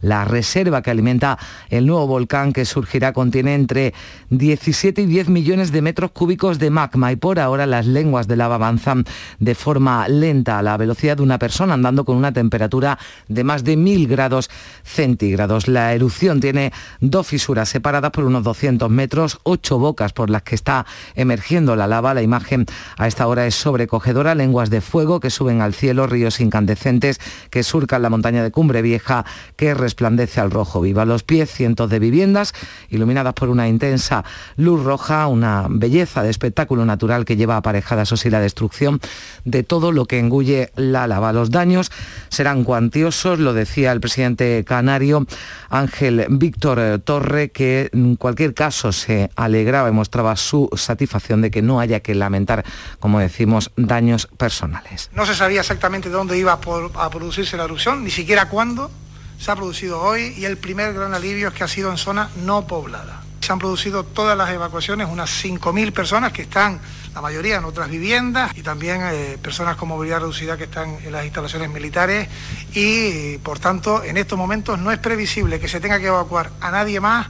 la 0.00 0.24
reserva 0.24 0.82
que 0.82 0.90
alimenta 0.90 1.38
el 1.70 1.86
nuevo 1.86 2.06
volcán 2.06 2.52
que 2.52 2.64
surgirá 2.64 3.12
con 3.12 3.30
tiene 3.30 3.54
entre 3.54 3.94
17 4.30 5.02
y 5.02 5.06
10 5.06 5.28
millones 5.28 5.72
de 5.72 5.82
metros 5.82 6.10
cúbicos 6.10 6.58
de 6.58 6.70
magma 6.70 7.12
y 7.12 7.16
por 7.16 7.38
ahora 7.38 7.66
las 7.66 7.86
lenguas 7.86 8.28
de 8.28 8.36
lava 8.36 8.56
avanzan 8.56 9.04
de 9.38 9.54
forma 9.54 10.08
lenta 10.08 10.58
a 10.58 10.62
la 10.62 10.76
velocidad 10.76 11.16
de 11.16 11.22
una 11.22 11.38
persona 11.38 11.74
andando 11.74 12.04
con 12.04 12.16
una 12.16 12.32
temperatura 12.32 12.98
de 13.28 13.44
más 13.44 13.64
de 13.64 13.76
1000 13.76 14.08
grados 14.08 14.50
centígrados. 14.82 15.68
La 15.68 15.94
erupción 15.94 16.40
tiene 16.40 16.72
dos 17.00 17.26
fisuras 17.26 17.68
separadas 17.68 18.10
por 18.10 18.24
unos 18.24 18.42
200 18.42 18.90
metros, 18.90 19.38
ocho 19.44 19.78
bocas 19.78 20.12
por 20.12 20.30
las 20.30 20.42
que 20.42 20.54
está 20.54 20.86
emergiendo 21.14 21.76
la 21.76 21.86
lava. 21.86 22.14
La 22.14 22.22
imagen 22.22 22.66
a 22.96 23.06
esta 23.06 23.26
hora 23.26 23.46
es 23.46 23.54
sobrecogedora, 23.54 24.34
lenguas 24.34 24.70
de 24.70 24.80
fuego 24.80 25.20
que 25.20 25.30
suben 25.30 25.60
al 25.60 25.74
cielo, 25.74 26.06
ríos 26.06 26.40
incandescentes 26.40 27.20
que 27.50 27.62
surcan 27.62 28.02
la 28.02 28.10
montaña 28.10 28.42
de 28.42 28.50
Cumbre 28.50 28.82
Vieja 28.82 29.24
que 29.56 29.74
resplandece 29.74 30.40
al 30.40 30.50
rojo 30.50 30.80
viva. 30.80 31.04
los 31.04 31.22
pies 31.22 31.50
cientos 31.50 31.90
de 31.90 31.98
viviendas 31.98 32.54
iluminadas 32.90 33.34
por 33.34 33.48
una 33.48 33.68
intensa 33.68 34.24
luz 34.56 34.82
roja, 34.84 35.26
una 35.26 35.66
belleza 35.68 36.22
de 36.22 36.30
espectáculo 36.30 36.84
natural 36.84 37.24
que 37.24 37.36
lleva 37.36 37.56
aparejada, 37.56 38.02
eso 38.02 38.16
sí, 38.16 38.30
la 38.30 38.40
destrucción 38.40 39.00
de 39.44 39.62
todo 39.62 39.92
lo 39.92 40.06
que 40.06 40.18
engulle 40.18 40.70
la 40.76 41.06
lava. 41.06 41.32
Los 41.32 41.50
daños 41.50 41.90
serán 42.28 42.64
cuantiosos, 42.64 43.38
lo 43.38 43.52
decía 43.52 43.92
el 43.92 44.00
presidente 44.00 44.64
canario 44.66 45.26
Ángel 45.70 46.26
Víctor 46.30 47.00
Torre, 47.04 47.50
que 47.50 47.90
en 47.92 48.16
cualquier 48.16 48.54
caso 48.54 48.92
se 48.92 49.30
alegraba 49.36 49.88
y 49.88 49.92
mostraba 49.92 50.36
su 50.36 50.68
satisfacción 50.74 51.42
de 51.42 51.50
que 51.50 51.62
no 51.62 51.80
haya 51.80 52.00
que 52.00 52.14
lamentar, 52.14 52.64
como 53.00 53.20
decimos, 53.20 53.70
daños 53.76 54.26
personales. 54.36 55.10
No 55.14 55.26
se 55.26 55.34
sabía 55.34 55.60
exactamente 55.60 56.08
dónde 56.08 56.38
iba 56.38 56.52
a 56.52 57.10
producirse 57.10 57.56
la 57.56 57.64
erupción, 57.64 58.04
ni 58.04 58.10
siquiera 58.10 58.48
cuándo 58.48 58.90
se 59.38 59.50
ha 59.50 59.56
producido 59.56 60.00
hoy 60.00 60.34
y 60.36 60.44
el 60.44 60.56
primer 60.58 60.92
gran 60.92 61.14
alivio 61.14 61.48
es 61.48 61.54
que 61.54 61.64
ha 61.64 61.68
sido 61.68 61.90
en 61.90 61.96
zona 61.96 62.30
no 62.44 62.66
poblada. 62.66 63.22
Se 63.40 63.52
han 63.52 63.58
producido 63.58 64.04
todas 64.04 64.36
las 64.36 64.50
evacuaciones, 64.50 65.08
unas 65.10 65.30
5.000 65.42 65.92
personas 65.92 66.32
que 66.32 66.42
están, 66.42 66.80
la 67.14 67.22
mayoría 67.22 67.56
en 67.56 67.64
otras 67.64 67.88
viviendas 67.88 68.56
y 68.56 68.62
también 68.62 69.00
eh, 69.04 69.38
personas 69.40 69.76
con 69.76 69.88
movilidad 69.88 70.20
reducida 70.20 70.58
que 70.58 70.64
están 70.64 70.98
en 71.02 71.12
las 71.12 71.24
instalaciones 71.24 71.70
militares 71.70 72.28
y 72.74 73.38
por 73.38 73.58
tanto 73.58 74.04
en 74.04 74.16
estos 74.16 74.36
momentos 74.36 74.78
no 74.78 74.92
es 74.92 74.98
previsible 74.98 75.58
que 75.58 75.68
se 75.68 75.80
tenga 75.80 75.98
que 75.98 76.08
evacuar 76.08 76.50
a 76.60 76.70
nadie 76.70 77.00
más 77.00 77.28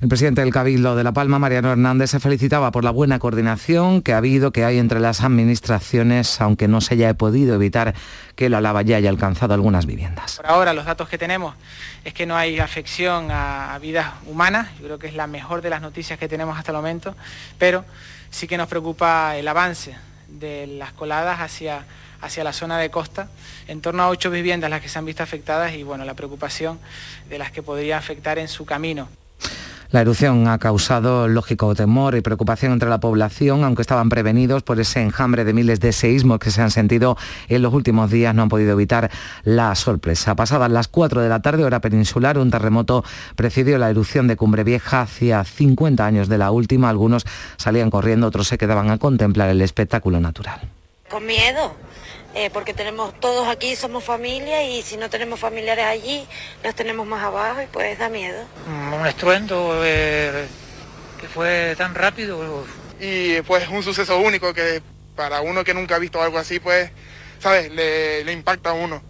el 0.00 0.08
presidente 0.08 0.42
del 0.42 0.52
Cabildo 0.52 0.94
de 0.94 1.02
La 1.02 1.10
Palma, 1.10 1.40
Mariano 1.40 1.72
Hernández, 1.72 2.10
se 2.10 2.20
felicitaba 2.20 2.70
por 2.70 2.84
la 2.84 2.92
buena 2.92 3.18
coordinación 3.18 4.00
que 4.00 4.12
ha 4.12 4.18
habido, 4.18 4.52
que 4.52 4.64
hay 4.64 4.78
entre 4.78 5.00
las 5.00 5.22
administraciones, 5.22 6.40
aunque 6.40 6.68
no 6.68 6.80
se 6.80 6.94
haya 6.94 7.12
podido 7.14 7.56
evitar 7.56 7.94
que 8.36 8.48
la 8.48 8.60
lava 8.60 8.82
ya 8.82 8.96
haya 8.96 9.10
alcanzado 9.10 9.54
algunas 9.54 9.86
viviendas. 9.86 10.36
Por 10.36 10.46
ahora 10.46 10.72
los 10.72 10.84
datos 10.84 11.08
que 11.08 11.18
tenemos 11.18 11.56
es 12.04 12.14
que 12.14 12.26
no 12.26 12.36
hay 12.36 12.60
afección 12.60 13.28
a, 13.32 13.76
vidas 13.82 14.06
humanas, 14.26 14.68
yo 14.78 14.84
creo 14.84 14.98
que 15.00 15.08
es 15.08 15.14
la 15.14 15.26
mejor 15.26 15.62
de 15.62 15.70
las 15.70 15.82
noticias 15.82 16.16
que 16.16 16.28
tenemos 16.28 16.56
hasta 16.56 16.70
el 16.70 16.76
momento, 16.76 17.16
pero 17.58 17.84
sí 18.30 18.46
que 18.46 18.56
nos 18.56 18.68
preocupa 18.68 19.36
el 19.36 19.48
avance 19.48 19.96
de 20.28 20.68
las 20.68 20.92
coladas 20.92 21.40
hacia 21.40 21.84
hacia 22.20 22.42
la 22.42 22.52
zona 22.52 22.78
de 22.78 22.90
costa, 22.90 23.28
en 23.68 23.80
torno 23.80 24.02
a 24.02 24.08
ocho 24.08 24.28
viviendas 24.28 24.68
las 24.70 24.80
que 24.80 24.88
se 24.88 24.98
han 24.98 25.04
visto 25.04 25.22
afectadas 25.22 25.74
y 25.74 25.84
bueno, 25.84 26.04
la 26.04 26.14
preocupación 26.14 26.80
de 27.28 27.38
las 27.38 27.52
que 27.52 27.62
podría 27.62 27.96
afectar 27.96 28.40
en 28.40 28.48
su 28.48 28.64
camino. 28.64 29.08
La 29.90 30.02
erupción 30.02 30.48
ha 30.48 30.58
causado 30.58 31.28
lógico 31.28 31.74
temor 31.74 32.14
y 32.14 32.20
preocupación 32.20 32.72
entre 32.72 32.90
la 32.90 33.00
población, 33.00 33.64
aunque 33.64 33.80
estaban 33.80 34.10
prevenidos 34.10 34.62
por 34.62 34.78
ese 34.78 35.00
enjambre 35.00 35.44
de 35.44 35.54
miles 35.54 35.80
de 35.80 35.92
seísmos 35.92 36.40
que 36.40 36.50
se 36.50 36.60
han 36.60 36.70
sentido 36.70 37.16
en 37.48 37.62
los 37.62 37.72
últimos 37.72 38.10
días, 38.10 38.34
no 38.34 38.42
han 38.42 38.50
podido 38.50 38.72
evitar 38.72 39.10
la 39.44 39.74
sorpresa. 39.74 40.36
Pasadas 40.36 40.70
las 40.70 40.88
4 40.88 41.22
de 41.22 41.30
la 41.30 41.40
tarde, 41.40 41.64
hora 41.64 41.80
peninsular, 41.80 42.36
un 42.36 42.50
terremoto 42.50 43.02
presidió 43.34 43.78
la 43.78 43.88
erupción 43.88 44.28
de 44.28 44.36
Cumbre 44.36 44.62
Vieja 44.62 45.00
hacia 45.00 45.42
50 45.42 46.04
años 46.04 46.28
de 46.28 46.36
la 46.36 46.50
última. 46.50 46.90
Algunos 46.90 47.24
salían 47.56 47.88
corriendo, 47.88 48.26
otros 48.26 48.46
se 48.46 48.58
quedaban 48.58 48.90
a 48.90 48.98
contemplar 48.98 49.48
el 49.48 49.62
espectáculo 49.62 50.20
natural. 50.20 50.60
Con 51.08 51.24
miedo, 51.24 51.74
eh, 52.38 52.50
porque 52.52 52.72
tenemos 52.72 53.18
todos 53.18 53.48
aquí, 53.48 53.74
somos 53.74 54.04
familia 54.04 54.62
y 54.62 54.82
si 54.82 54.96
no 54.96 55.10
tenemos 55.10 55.40
familiares 55.40 55.84
allí, 55.84 56.24
los 56.62 56.72
tenemos 56.72 57.04
más 57.04 57.24
abajo 57.24 57.60
y 57.62 57.66
pues 57.66 57.98
da 57.98 58.08
miedo. 58.08 58.44
Un 58.96 59.04
estruendo 59.08 59.80
eh, 59.84 60.46
que 61.20 61.26
fue 61.26 61.74
tan 61.76 61.96
rápido 61.96 62.64
y 63.00 63.40
pues 63.42 63.68
un 63.68 63.82
suceso 63.82 64.18
único 64.18 64.54
que 64.54 64.80
para 65.16 65.40
uno 65.40 65.64
que 65.64 65.74
nunca 65.74 65.96
ha 65.96 65.98
visto 65.98 66.22
algo 66.22 66.38
así, 66.38 66.60
pues, 66.60 66.92
¿sabes? 67.40 67.72
Le, 67.72 68.22
le 68.22 68.32
impacta 68.32 68.70
a 68.70 68.74
uno. 68.74 69.02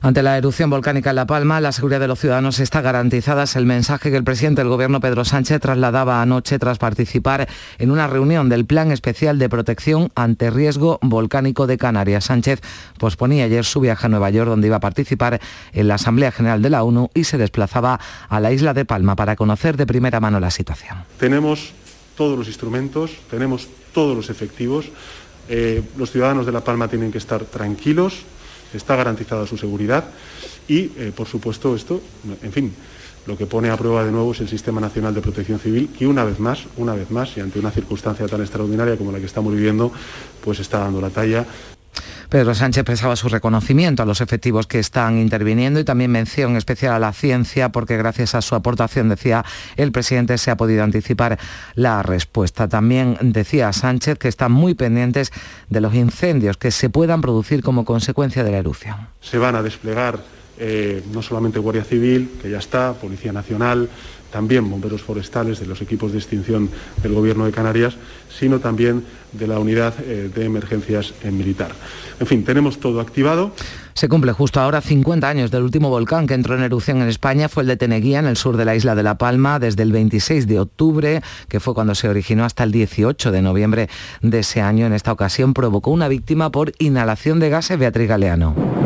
Ante 0.00 0.22
la 0.22 0.38
erupción 0.38 0.70
volcánica 0.70 1.10
en 1.10 1.16
La 1.16 1.26
Palma, 1.26 1.60
la 1.60 1.72
seguridad 1.72 1.98
de 1.98 2.06
los 2.06 2.20
ciudadanos 2.20 2.60
está 2.60 2.80
garantizada. 2.80 3.42
Es 3.42 3.56
el 3.56 3.66
mensaje 3.66 4.10
que 4.10 4.16
el 4.16 4.22
presidente 4.22 4.60
del 4.60 4.68
Gobierno, 4.68 5.00
Pedro 5.00 5.24
Sánchez, 5.24 5.60
trasladaba 5.60 6.22
anoche 6.22 6.58
tras 6.60 6.78
participar 6.78 7.48
en 7.78 7.90
una 7.90 8.06
reunión 8.06 8.48
del 8.48 8.64
Plan 8.64 8.92
Especial 8.92 9.40
de 9.40 9.48
Protección 9.48 10.12
ante 10.14 10.50
Riesgo 10.50 11.00
Volcánico 11.02 11.66
de 11.66 11.78
Canarias. 11.78 12.26
Sánchez 12.26 12.60
posponía 12.98 13.44
ayer 13.44 13.64
su 13.64 13.80
viaje 13.80 14.06
a 14.06 14.08
Nueva 14.08 14.30
York, 14.30 14.48
donde 14.48 14.68
iba 14.68 14.76
a 14.76 14.80
participar 14.80 15.40
en 15.72 15.88
la 15.88 15.96
Asamblea 15.96 16.30
General 16.30 16.62
de 16.62 16.70
la 16.70 16.84
ONU 16.84 17.10
y 17.12 17.24
se 17.24 17.36
desplazaba 17.36 17.98
a 18.28 18.40
la 18.40 18.52
isla 18.52 18.74
de 18.74 18.84
Palma 18.84 19.16
para 19.16 19.34
conocer 19.34 19.76
de 19.76 19.86
primera 19.86 20.20
mano 20.20 20.38
la 20.38 20.52
situación. 20.52 20.98
Tenemos 21.18 21.72
todos 22.16 22.38
los 22.38 22.46
instrumentos, 22.46 23.12
tenemos 23.30 23.68
todos 23.92 24.16
los 24.16 24.30
efectivos. 24.30 24.86
Eh, 25.48 25.82
los 25.96 26.12
ciudadanos 26.12 26.46
de 26.46 26.52
La 26.52 26.60
Palma 26.60 26.86
tienen 26.88 27.10
que 27.10 27.18
estar 27.18 27.44
tranquilos, 27.44 28.22
está 28.74 28.96
garantizada 28.96 29.46
su 29.46 29.56
seguridad 29.56 30.04
y, 30.66 30.92
eh, 30.96 31.12
por 31.14 31.26
supuesto, 31.26 31.74
esto, 31.74 32.00
en 32.42 32.52
fin, 32.52 32.72
lo 33.26 33.36
que 33.36 33.46
pone 33.46 33.70
a 33.70 33.76
prueba 33.76 34.04
de 34.04 34.10
nuevo 34.10 34.32
es 34.32 34.40
el 34.40 34.48
Sistema 34.48 34.80
Nacional 34.80 35.14
de 35.14 35.20
Protección 35.20 35.58
Civil, 35.58 35.90
que 35.96 36.06
una 36.06 36.24
vez 36.24 36.38
más, 36.38 36.64
una 36.76 36.94
vez 36.94 37.10
más, 37.10 37.36
y 37.36 37.40
ante 37.40 37.58
una 37.58 37.70
circunstancia 37.70 38.26
tan 38.26 38.40
extraordinaria 38.40 38.96
como 38.96 39.12
la 39.12 39.18
que 39.18 39.26
estamos 39.26 39.54
viviendo, 39.54 39.92
pues 40.42 40.60
está 40.60 40.78
dando 40.78 41.00
la 41.00 41.10
talla 41.10 41.44
Pedro 42.28 42.54
Sánchez 42.54 42.82
expresaba 42.82 43.16
su 43.16 43.28
reconocimiento 43.28 44.02
a 44.02 44.06
los 44.06 44.20
efectivos 44.20 44.66
que 44.66 44.78
están 44.78 45.18
interviniendo 45.18 45.80
y 45.80 45.84
también 45.84 46.10
mención 46.10 46.56
especial 46.56 46.94
a 46.94 46.98
la 46.98 47.12
ciencia 47.12 47.70
porque 47.70 47.96
gracias 47.96 48.34
a 48.34 48.42
su 48.42 48.54
aportación, 48.54 49.08
decía 49.08 49.44
el 49.76 49.92
presidente, 49.92 50.38
se 50.38 50.50
ha 50.50 50.56
podido 50.56 50.84
anticipar 50.84 51.38
la 51.74 52.02
respuesta. 52.02 52.68
También 52.68 53.16
decía 53.20 53.72
Sánchez 53.72 54.18
que 54.18 54.28
están 54.28 54.52
muy 54.52 54.74
pendientes 54.74 55.32
de 55.68 55.80
los 55.80 55.94
incendios 55.94 56.56
que 56.56 56.70
se 56.70 56.90
puedan 56.90 57.20
producir 57.20 57.62
como 57.62 57.84
consecuencia 57.84 58.44
de 58.44 58.50
la 58.50 58.58
erupción. 58.58 58.96
Se 59.20 59.38
van 59.38 59.56
a 59.56 59.62
desplegar 59.62 60.18
eh, 60.60 61.04
no 61.12 61.22
solamente 61.22 61.60
Guardia 61.60 61.84
Civil, 61.84 62.30
que 62.42 62.50
ya 62.50 62.58
está, 62.58 62.92
Policía 62.94 63.32
Nacional, 63.32 63.88
también 64.30 64.68
bomberos 64.70 65.02
forestales 65.02 65.60
de 65.60 65.66
los 65.66 65.80
equipos 65.80 66.12
de 66.12 66.18
extinción 66.18 66.68
del 67.02 67.14
Gobierno 67.14 67.46
de 67.46 67.52
Canarias, 67.52 67.96
sino 68.28 68.58
también 68.60 69.04
de 69.32 69.46
la 69.46 69.58
unidad 69.58 69.94
eh, 70.00 70.30
de 70.34 70.44
emergencias 70.44 71.14
militar. 71.24 71.72
En 72.20 72.26
fin, 72.26 72.44
tenemos 72.44 72.78
todo 72.78 73.00
activado. 73.00 73.52
Se 73.94 74.08
cumple 74.08 74.32
justo 74.32 74.60
ahora 74.60 74.80
50 74.80 75.28
años 75.28 75.50
del 75.50 75.64
último 75.64 75.90
volcán 75.90 76.26
que 76.26 76.34
entró 76.34 76.54
en 76.54 76.62
erupción 76.62 77.02
en 77.02 77.08
España, 77.08 77.48
fue 77.48 77.64
el 77.64 77.66
de 77.66 77.76
Teneguía, 77.76 78.20
en 78.20 78.26
el 78.26 78.36
sur 78.36 78.56
de 78.56 78.64
la 78.64 78.76
isla 78.76 78.94
de 78.94 79.02
La 79.02 79.18
Palma, 79.18 79.58
desde 79.58 79.82
el 79.82 79.90
26 79.90 80.46
de 80.46 80.60
octubre, 80.60 81.20
que 81.48 81.58
fue 81.58 81.74
cuando 81.74 81.96
se 81.96 82.08
originó, 82.08 82.44
hasta 82.44 82.62
el 82.62 82.70
18 82.70 83.32
de 83.32 83.42
noviembre 83.42 83.88
de 84.22 84.38
ese 84.38 84.60
año. 84.60 84.86
En 84.86 84.92
esta 84.92 85.10
ocasión 85.10 85.52
provocó 85.52 85.90
una 85.90 86.06
víctima 86.06 86.50
por 86.50 86.72
inhalación 86.78 87.40
de 87.40 87.50
gases, 87.50 87.78
Beatriz 87.78 88.08
Galeano. 88.08 88.77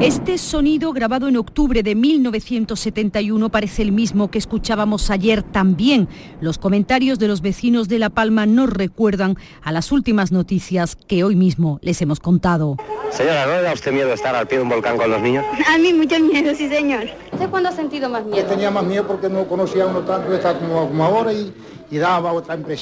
Este 0.00 0.36
sonido 0.36 0.92
grabado 0.92 1.26
en 1.26 1.38
octubre 1.38 1.82
de 1.82 1.94
1971 1.94 3.48
parece 3.48 3.80
el 3.80 3.92
mismo 3.92 4.30
que 4.30 4.36
escuchábamos 4.36 5.08
ayer 5.08 5.42
también. 5.42 6.06
Los 6.42 6.58
comentarios 6.58 7.18
de 7.18 7.28
los 7.28 7.40
vecinos 7.40 7.88
de 7.88 7.98
La 7.98 8.10
Palma 8.10 8.44
nos 8.44 8.68
recuerdan 8.68 9.38
a 9.62 9.72
las 9.72 9.92
últimas 9.92 10.32
noticias 10.32 10.96
que 10.96 11.24
hoy 11.24 11.34
mismo 11.34 11.78
les 11.80 12.02
hemos 12.02 12.20
contado. 12.20 12.76
Señora, 13.10 13.46
¿no 13.46 13.52
le 13.52 13.62
da 13.62 13.72
usted 13.72 13.90
miedo 13.90 14.12
estar 14.12 14.34
al 14.34 14.46
pie 14.46 14.58
de 14.58 14.64
un 14.64 14.68
volcán 14.68 14.98
con 14.98 15.10
los 15.10 15.22
niños? 15.22 15.46
A 15.66 15.78
mí 15.78 15.94
mucho 15.94 16.20
miedo, 16.20 16.54
sí 16.54 16.68
señor. 16.68 17.04
¿Usted 17.32 17.48
cuándo 17.48 17.70
ha 17.70 17.72
sentido 17.72 18.10
más 18.10 18.22
miedo? 18.22 18.36
Yo 18.36 18.44
tenía 18.44 18.70
más 18.70 18.84
miedo 18.84 19.06
porque 19.06 19.30
no 19.30 19.48
conocía 19.48 19.86
uno 19.86 20.00
tanto 20.00 20.28
como, 20.60 20.88
como 20.88 21.04
ahora 21.04 21.32
y 21.32 21.54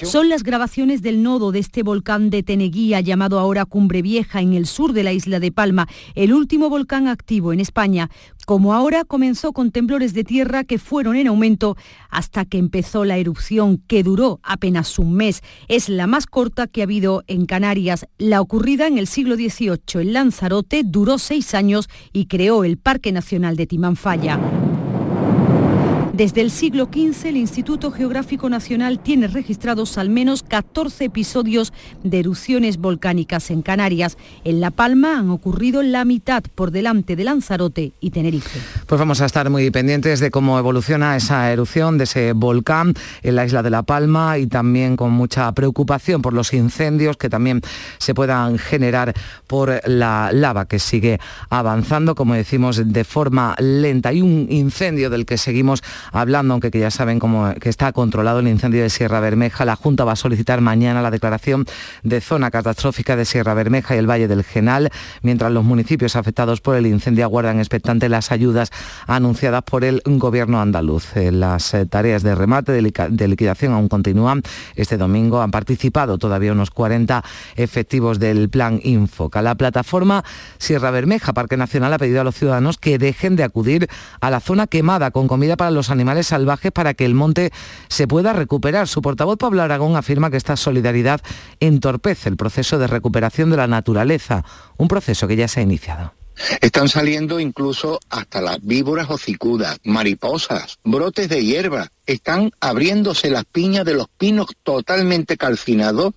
Son 0.05 0.29
las 0.29 0.43
grabaciones 0.43 1.03
del 1.03 1.23
nodo 1.23 1.53
de 1.53 1.59
este 1.59 1.83
volcán 1.83 2.31
de 2.31 2.43
Teneguía, 2.43 3.01
llamado 3.01 3.39
ahora 3.39 3.65
Cumbre 3.65 4.03
Vieja, 4.03 4.41
en 4.41 4.55
el 4.55 4.67
sur 4.67 4.93
de 4.93 5.03
la 5.03 5.13
isla 5.13 5.41
de 5.41 5.53
Palma, 5.53 5.89
el 6.15 6.33
último 6.33 6.71
volcán 6.71 7.09
activo 7.09 7.53
en 7.53 7.61
España. 7.61 8.11
Como 8.47 8.75
ahora 8.75 9.05
comenzó 9.05 9.53
con 9.53 9.71
temblores 9.71 10.15
de 10.15 10.25
tierra 10.25 10.65
que 10.65 10.79
fueron 10.79 11.17
en 11.17 11.29
aumento 11.29 11.77
hasta 12.11 12.45
que 12.45 12.59
empezó 12.59 13.05
la 13.05 13.17
erupción, 13.17 13.83
que 13.87 14.03
duró 14.03 14.41
apenas 14.43 14.99
un 14.99 15.15
mes. 15.15 15.43
Es 15.69 15.89
la 15.89 16.07
más 16.07 16.27
corta 16.27 16.67
que 16.67 16.81
ha 16.81 16.85
habido 16.85 17.25
en 17.27 17.47
Canarias. 17.47 18.07
La 18.19 18.41
ocurrida 18.41 18.87
en 18.87 18.99
el 18.99 19.07
siglo 19.07 19.37
XVIII 19.37 20.03
en 20.03 20.13
Lanzarote 20.13 20.83
duró 20.85 21.19
seis 21.19 21.55
años 21.55 21.89
y 22.13 22.27
creó 22.27 22.65
el 22.65 22.79
Parque 22.79 23.13
Nacional 23.13 23.57
de 23.57 23.67
Timanfaya. 23.67 24.39
Desde 26.17 26.43
el 26.43 26.53
siglo 26.53 26.85
XV, 26.93 27.27
el 27.27 27.37
Instituto 27.37 27.91
Geográfico 27.91 28.49
Nacional 28.49 29.01
tiene 29.01 29.27
registrados 29.27 29.99
al 29.99 30.11
menos 30.11 30.45
14 30.45 31.07
episodios 31.07 31.73
de 32.05 32.21
erupciones 32.21 32.77
volcánicas 32.77 33.51
en 33.51 33.63
Canarias. 33.63 34.17
En 34.45 34.61
La 34.61 34.71
Palma 34.71 35.19
han 35.19 35.31
ocurrido 35.31 35.83
la 35.83 36.05
mitad 36.05 36.45
por 36.55 36.71
delante 36.71 37.17
de 37.17 37.25
Lanzarote 37.25 37.95
y 37.99 38.11
Tenerife. 38.11 38.61
Pues 38.87 38.97
vamos 38.97 39.21
a 39.23 39.27
estar 39.27 39.51
muy 39.51 39.69
pendientes 39.73 40.21
de 40.21 40.31
cómo 40.31 40.57
evoluciona 40.57 41.17
esa 41.17 41.51
erupción 41.51 41.99
de 41.99 42.05
ese 42.05 42.33
volcán 42.33 42.95
en 43.25 43.35
la 43.35 43.45
isla 43.45 43.65
de 43.65 43.71
La 43.71 43.83
Palma 43.83 44.39
y 44.39 44.47
también 44.47 44.95
con 44.95 45.11
mucha 45.11 45.51
preocupación 45.51 46.23
por 46.23 46.33
los 46.33 46.55
incendios 46.55 47.17
que 47.17 47.29
también 47.29 47.61
se 47.99 48.15
puedan 48.15 48.59
generar 48.59 49.15
por 49.49 49.81
la 49.89 50.31
lava 50.33 50.67
que 50.67 50.79
sigue 50.79 51.19
avanzando, 51.51 52.15
como 52.15 52.35
decimos, 52.35 52.93
de 52.93 53.03
forma 53.03 53.57
lenta. 53.59 54.11
Hay 54.11 54.23
un 54.23 54.47
incendio 54.49 55.11
del 55.11 55.27
que 55.27 55.39
seguimos 55.39 55.83
hablando, 56.13 56.55
aunque 56.55 56.71
que 56.71 56.81
ya 56.81 56.91
saben 56.91 57.19
cómo, 57.19 57.55
que 57.61 57.69
está 57.69 57.93
controlado 57.93 58.41
el 58.41 58.49
incendio 58.49 58.83
de 58.83 58.91
Sierra 58.91 59.21
Bermeja. 59.21 59.65
La 59.65 59.77
Junta 59.77 60.05
va 60.05 60.13
a 60.13 60.17
solicitar 60.17 60.61
mañana 60.61 61.03
la 61.03 61.11
declaración 61.11 61.67
de 62.03 62.21
zona 62.21 62.51
catastrófica 62.51 63.17
de 63.17 63.25
Sierra 63.25 63.55
Bermeja 63.55 63.95
y 63.95 63.99
el 63.99 64.09
Valle 64.09 64.29
del 64.29 64.45
Genal, 64.45 64.91
mientras 65.23 65.53
los 65.53 65.65
municipios 65.65 66.17
afectados 66.17 66.61
por 66.61 66.77
el 66.77 66.87
incendio 66.87 67.25
aguardan 67.25 67.59
expectante 67.59 68.09
las 68.09 68.33
ayudas 68.33 68.71
anunciadas 69.07 69.63
por 69.63 69.85
el 69.85 70.03
gobierno 70.05 70.61
andaluz. 70.61 71.17
Eh, 71.17 71.33
las 71.33 71.75
eh, 71.75 71.87
tareas 71.87 72.23
de 72.23 72.35
remate, 72.35 72.73
de 72.73 73.29
liquidación 73.29 73.73
aún 73.73 73.89
continúan. 73.89 74.43
Este 74.77 74.97
domingo 74.97 75.41
han 75.43 75.51
participado 75.51 76.19
todavía 76.19 76.53
unos 76.53 76.71
40 76.71 77.25
efectivos 77.57 78.19
del 78.19 78.49
plan 78.49 78.81
Infoca. 78.83 79.43
La 79.43 79.55
plataforma 79.55 80.25
Sierra 80.59 80.91
Bermeja, 80.91 81.33
Parque 81.33 81.57
Nacional, 81.57 81.93
ha 81.93 81.99
pedido 81.99 82.21
a 82.21 82.25
los 82.25 82.35
ciudadanos 82.35 82.79
que 82.79 82.99
dejen 82.99 83.37
de 83.37 83.45
acudir 83.45 83.89
a 84.21 84.31
la 84.31 84.41
zona 84.41 84.67
quemada 84.67 85.11
con 85.11 85.29
comida 85.29 85.57
para 85.57 85.71
los 85.71 85.91
animales 85.95 86.27
salvajes 86.27 86.73
para 86.73 86.95
que 86.95 87.07
el 87.07 87.15
monte 87.15 87.53
se 87.89 88.07
pueda 88.07 88.33
recuperar. 88.33 88.89
Su 88.89 89.01
portavoz 89.01 89.39
Pablo 89.39 89.63
Aragón 89.63 89.97
afirma 89.97 90.31
que 90.31 90.37
esta 90.37 90.57
solidaridad 90.57 91.21
entorpece 91.61 92.29
el 92.29 92.37
proceso 92.37 92.79
de 92.79 92.87
recuperación 92.87 93.51
de 93.51 93.57
la 93.57 93.67
naturaleza, 93.67 94.45
un 94.77 94.89
proceso 94.89 95.27
que 95.27 95.37
ya 95.37 95.49
se 95.49 95.61
ha 95.61 95.63
iniciado. 95.63 96.24
Están 96.61 96.89
saliendo 96.89 97.39
incluso 97.41 98.01
hasta 98.11 98.41
las 98.41 98.59
víboras 98.63 99.09
hocicudas, 99.09 99.79
mariposas, 99.85 100.79
brotes 100.83 101.29
de 101.29 101.45
hierba. 101.45 101.91
Están 102.07 102.51
abriéndose 102.61 103.31
las 103.31 103.45
piñas 103.45 103.85
de 103.85 103.95
los 103.95 104.09
pinos 104.09 104.49
totalmente 104.63 105.37
calcinados, 105.37 106.13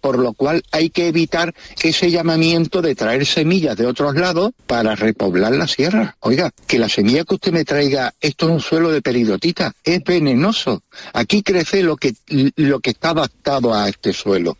por 0.00 0.18
lo 0.18 0.32
cual 0.32 0.62
hay 0.72 0.90
que 0.90 1.08
evitar 1.08 1.54
ese 1.82 2.10
llamamiento 2.10 2.80
de 2.80 2.94
traer 2.94 3.26
semillas 3.26 3.76
de 3.76 3.86
otros 3.86 4.14
lados 4.14 4.52
para 4.66 4.94
repoblar 4.94 5.52
la 5.52 5.68
sierra. 5.68 6.16
Oiga, 6.20 6.52
que 6.66 6.78
la 6.78 6.88
semilla 6.88 7.24
que 7.24 7.34
usted 7.34 7.52
me 7.52 7.64
traiga, 7.64 8.14
esto 8.20 8.46
es 8.46 8.52
un 8.52 8.60
suelo 8.60 8.90
de 8.90 9.02
peridotita, 9.02 9.74
es 9.84 10.02
venenoso. 10.04 10.82
Aquí 11.12 11.42
crece 11.42 11.82
lo 11.82 11.96
que, 11.96 12.14
lo 12.56 12.80
que 12.80 12.90
está 12.90 13.10
adaptado 13.10 13.74
a 13.74 13.88
este 13.88 14.12
suelo. 14.12 14.56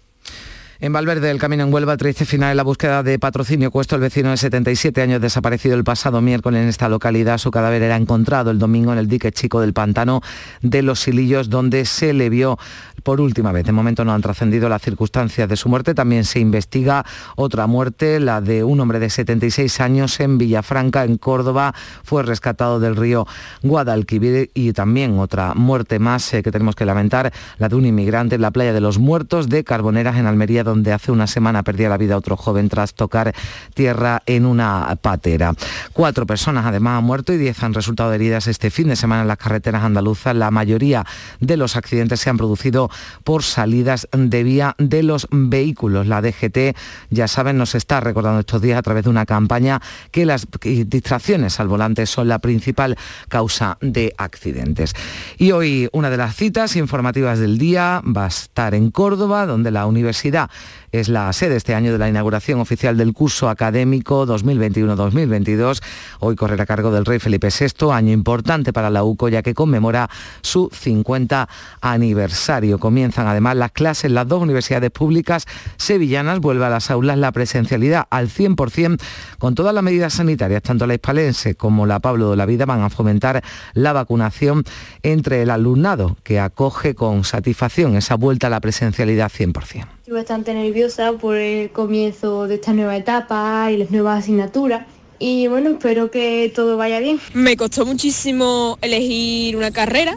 En 0.78 0.92
Valverde, 0.92 1.30
el 1.30 1.38
camino 1.38 1.64
en 1.64 1.72
Huelva, 1.72 1.96
triste 1.96 2.26
final 2.26 2.50
en 2.50 2.58
la 2.58 2.62
búsqueda 2.62 3.02
de 3.02 3.18
patrocinio. 3.18 3.70
Cuesto 3.70 3.94
el 3.94 4.02
vecino 4.02 4.28
de 4.28 4.36
77 4.36 5.00
años 5.00 5.22
desaparecido 5.22 5.74
el 5.74 5.84
pasado 5.84 6.20
miércoles 6.20 6.62
en 6.62 6.68
esta 6.68 6.90
localidad. 6.90 7.38
Su 7.38 7.50
cadáver 7.50 7.82
era 7.82 7.96
encontrado 7.96 8.50
el 8.50 8.58
domingo 8.58 8.92
en 8.92 8.98
el 8.98 9.08
dique 9.08 9.32
chico 9.32 9.62
del 9.62 9.72
pantano 9.72 10.20
de 10.60 10.82
Los 10.82 11.00
Silillos, 11.00 11.48
donde 11.48 11.86
se 11.86 12.12
le 12.12 12.28
vio 12.28 12.58
por 13.02 13.22
última 13.22 13.52
vez. 13.52 13.64
De 13.64 13.72
momento 13.72 14.04
no 14.04 14.12
han 14.12 14.20
trascendido 14.20 14.68
las 14.68 14.82
circunstancias 14.82 15.48
de 15.48 15.56
su 15.56 15.70
muerte. 15.70 15.94
También 15.94 16.24
se 16.24 16.40
investiga 16.40 17.06
otra 17.36 17.66
muerte, 17.66 18.20
la 18.20 18.42
de 18.42 18.62
un 18.62 18.78
hombre 18.78 18.98
de 18.98 19.08
76 19.08 19.80
años 19.80 20.20
en 20.20 20.36
Villafranca, 20.36 21.04
en 21.04 21.16
Córdoba. 21.16 21.74
Fue 22.04 22.22
rescatado 22.22 22.80
del 22.80 22.96
río 22.96 23.26
Guadalquivir 23.62 24.50
y 24.52 24.74
también 24.74 25.18
otra 25.20 25.54
muerte 25.54 25.98
más 25.98 26.34
eh, 26.34 26.42
que 26.42 26.52
tenemos 26.52 26.74
que 26.74 26.84
lamentar, 26.84 27.32
la 27.56 27.70
de 27.70 27.76
un 27.76 27.86
inmigrante 27.86 28.34
en 28.34 28.42
la 28.42 28.50
playa 28.50 28.74
de 28.74 28.82
los 28.82 28.98
Muertos 28.98 29.48
de 29.48 29.64
Carboneras, 29.64 30.16
en 30.16 30.26
Almería 30.26 30.65
donde 30.66 30.92
hace 30.92 31.12
una 31.12 31.26
semana 31.26 31.62
perdía 31.62 31.88
la 31.88 31.96
vida 31.96 32.16
otro 32.16 32.36
joven 32.36 32.68
tras 32.68 32.92
tocar 32.92 33.34
tierra 33.74 34.22
en 34.26 34.44
una 34.44 34.98
patera. 35.00 35.54
Cuatro 35.92 36.26
personas 36.26 36.66
además 36.66 36.98
han 36.98 37.04
muerto 37.04 37.32
y 37.32 37.38
diez 37.38 37.62
han 37.62 37.72
resultado 37.72 38.12
heridas 38.12 38.46
este 38.46 38.70
fin 38.70 38.88
de 38.88 38.96
semana 38.96 39.22
en 39.22 39.28
las 39.28 39.38
carreteras 39.38 39.82
andaluzas. 39.82 40.36
La 40.36 40.50
mayoría 40.50 41.06
de 41.40 41.56
los 41.56 41.76
accidentes 41.76 42.20
se 42.20 42.30
han 42.30 42.36
producido 42.36 42.90
por 43.24 43.42
salidas 43.42 44.08
de 44.12 44.42
vía 44.42 44.74
de 44.78 45.02
los 45.02 45.28
vehículos. 45.30 46.06
La 46.06 46.20
DGT, 46.20 46.76
ya 47.10 47.28
saben, 47.28 47.56
nos 47.56 47.74
está 47.74 48.00
recordando 48.00 48.40
estos 48.40 48.60
días 48.60 48.78
a 48.78 48.82
través 48.82 49.04
de 49.04 49.10
una 49.10 49.26
campaña 49.26 49.80
que 50.10 50.26
las 50.26 50.46
distracciones 50.62 51.60
al 51.60 51.68
volante 51.68 52.06
son 52.06 52.28
la 52.28 52.38
principal 52.38 52.96
causa 53.28 53.78
de 53.80 54.14
accidentes. 54.18 54.94
Y 55.38 55.52
hoy 55.52 55.88
una 55.92 56.10
de 56.10 56.16
las 56.16 56.36
citas 56.36 56.76
informativas 56.76 57.38
del 57.38 57.58
día 57.58 58.02
va 58.04 58.24
a 58.24 58.28
estar 58.28 58.74
en 58.74 58.90
Córdoba, 58.90 59.46
donde 59.46 59.70
la 59.70 59.86
universidad 59.86 60.50
es 60.92 61.08
la 61.08 61.32
sede 61.32 61.56
este 61.56 61.74
año 61.74 61.92
de 61.92 61.98
la 61.98 62.08
inauguración 62.08 62.60
oficial 62.60 62.96
del 62.96 63.12
curso 63.12 63.48
académico 63.48 64.26
2021-2022. 64.26 65.82
Hoy 66.20 66.36
correrá 66.36 66.64
a 66.64 66.66
cargo 66.66 66.90
del 66.90 67.04
rey 67.04 67.18
Felipe 67.18 67.48
VI, 67.48 67.90
año 67.92 68.12
importante 68.12 68.72
para 68.72 68.90
la 68.90 69.04
UCO 69.04 69.28
ya 69.28 69.42
que 69.42 69.54
conmemora 69.54 70.08
su 70.42 70.70
50 70.72 71.48
aniversario. 71.80 72.78
Comienzan 72.78 73.26
además 73.26 73.56
las 73.56 73.72
clases 73.72 74.06
en 74.06 74.14
las 74.14 74.28
dos 74.28 74.42
universidades 74.42 74.90
públicas 74.90 75.46
sevillanas. 75.76 76.40
Vuelve 76.40 76.64
a 76.64 76.70
las 76.70 76.90
aulas 76.90 77.18
la 77.18 77.32
presencialidad 77.32 78.06
al 78.10 78.28
100% 78.28 79.00
con 79.38 79.54
todas 79.54 79.74
las 79.74 79.84
medidas 79.84 80.14
sanitarias, 80.14 80.62
tanto 80.62 80.86
la 80.86 80.94
hispalense 80.94 81.54
como 81.54 81.86
la 81.86 82.00
Pablo 82.00 82.30
de 82.30 82.36
la 82.36 82.46
Vida 82.46 82.66
van 82.66 82.82
a 82.82 82.90
fomentar 82.90 83.42
la 83.74 83.92
vacunación 83.92 84.64
entre 85.02 85.42
el 85.42 85.50
alumnado 85.50 86.16
que 86.22 86.40
acoge 86.40 86.94
con 86.94 87.24
satisfacción 87.24 87.96
esa 87.96 88.14
vuelta 88.14 88.46
a 88.46 88.50
la 88.50 88.60
presencialidad 88.60 89.30
100%. 89.30 89.95
Estoy 90.06 90.18
bastante 90.18 90.54
nerviosa 90.54 91.14
por 91.14 91.34
el 91.34 91.72
comienzo 91.72 92.46
de 92.46 92.54
esta 92.54 92.72
nueva 92.72 92.96
etapa 92.96 93.72
y 93.72 93.76
las 93.76 93.90
nuevas 93.90 94.22
asignaturas. 94.22 94.86
Y 95.18 95.48
bueno, 95.48 95.70
espero 95.70 96.12
que 96.12 96.52
todo 96.54 96.76
vaya 96.76 97.00
bien. 97.00 97.18
Me 97.34 97.56
costó 97.56 97.84
muchísimo 97.84 98.78
elegir 98.82 99.56
una 99.56 99.72
carrera, 99.72 100.16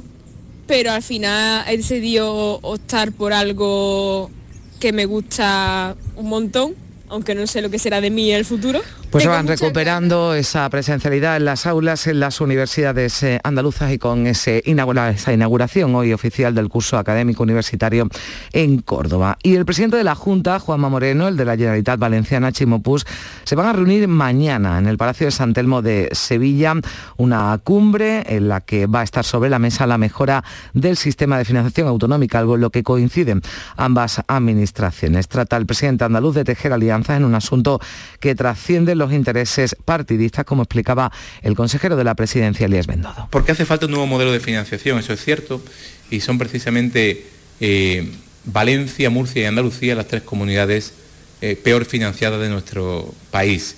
pero 0.67 0.91
al 0.91 1.01
final 1.01 1.65
he 1.67 1.77
decidido 1.77 2.59
optar 2.61 3.11
por 3.11 3.33
algo 3.33 4.29
que 4.79 4.93
me 4.93 5.07
gusta 5.07 5.95
un 6.15 6.29
montón, 6.29 6.75
aunque 7.07 7.33
no 7.33 7.47
sé 7.47 7.63
lo 7.63 7.71
que 7.71 7.79
será 7.79 7.99
de 7.99 8.11
mí 8.11 8.29
en 8.29 8.37
el 8.37 8.45
futuro. 8.45 8.81
Pues 9.11 9.23
se 9.23 9.29
van 9.29 9.47
recuperando 9.47 10.35
esa 10.35 10.69
presencialidad 10.69 11.37
en 11.37 11.45
las 11.45 11.65
aulas, 11.65 12.05
en 12.05 12.19
las 12.19 12.41
universidades 12.41 13.23
eh, 13.23 13.39
andaluzas 13.43 13.91
y 13.91 13.97
con 13.97 14.27
ese 14.27 14.61
esa 14.63 15.33
inauguración 15.33 15.95
hoy 15.95 16.13
oficial 16.13 16.53
del 16.53 16.69
curso 16.69 16.95
académico 16.95 17.41
universitario 17.41 18.07
en 18.53 18.83
Córdoba. 18.83 19.39
Y 19.41 19.55
el 19.55 19.65
presidente 19.65 19.97
de 19.97 20.03
la 20.03 20.13
Junta, 20.13 20.59
Juanma 20.59 20.89
Moreno, 20.89 21.27
el 21.27 21.37
de 21.37 21.45
la 21.45 21.57
Generalitat 21.57 21.99
Valenciana, 21.99 22.51
Chimo 22.51 22.83
Puig, 22.83 23.01
se 23.45 23.55
van 23.55 23.65
a 23.65 23.73
reunir 23.73 24.07
mañana 24.07 24.77
en 24.77 24.85
el 24.85 24.97
Palacio 24.97 25.25
de 25.25 25.31
San 25.31 25.53
Telmo 25.53 25.81
de 25.81 26.09
Sevilla, 26.11 26.75
una 27.17 27.59
cumbre 27.63 28.23
en 28.27 28.47
la 28.47 28.61
que 28.61 28.85
va 28.85 29.01
a 29.01 29.03
estar 29.03 29.25
sobre 29.25 29.49
la 29.49 29.57
mesa 29.57 29.87
la 29.87 29.97
mejora 29.97 30.43
del 30.73 30.97
sistema 30.97 31.39
de 31.39 31.45
financiación 31.45 31.87
autonómica, 31.87 32.37
algo 32.37 32.55
en 32.55 32.61
lo 32.61 32.69
que 32.69 32.83
coinciden 32.83 33.41
ambas 33.75 34.21
administraciones. 34.27 35.27
Trata 35.27 35.57
el 35.57 35.65
presidente 35.65 36.03
andaluz 36.03 36.35
de 36.35 36.43
tejer 36.43 36.73
alianzas 36.73 37.17
en 37.17 37.25
un 37.25 37.33
asunto 37.33 37.79
que 38.19 38.35
trasciende 38.35 38.98
los 38.99 39.11
intereses 39.11 39.75
partidistas, 39.85 40.45
como 40.45 40.63
explicaba 40.63 41.11
el 41.41 41.55
consejero 41.55 41.95
de 41.95 42.03
la 42.03 42.13
presidencia, 42.15 42.67
Elías 42.67 42.85
Bendodo. 42.85 43.27
Porque 43.31 43.51
hace 43.51 43.65
falta 43.65 43.87
un 43.87 43.93
nuevo 43.93 44.05
modelo 44.05 44.31
de 44.31 44.39
financiación, 44.39 44.99
eso 44.99 45.13
es 45.13 45.23
cierto, 45.23 45.61
y 46.11 46.19
son 46.19 46.37
precisamente 46.37 47.25
eh, 47.59 48.11
Valencia, 48.45 49.09
Murcia 49.09 49.41
y 49.41 49.45
Andalucía 49.45 49.95
las 49.95 50.07
tres 50.07 50.21
comunidades 50.21 50.93
eh, 51.41 51.55
peor 51.55 51.85
financiadas 51.85 52.39
de 52.39 52.49
nuestro 52.49 53.13
país. 53.31 53.75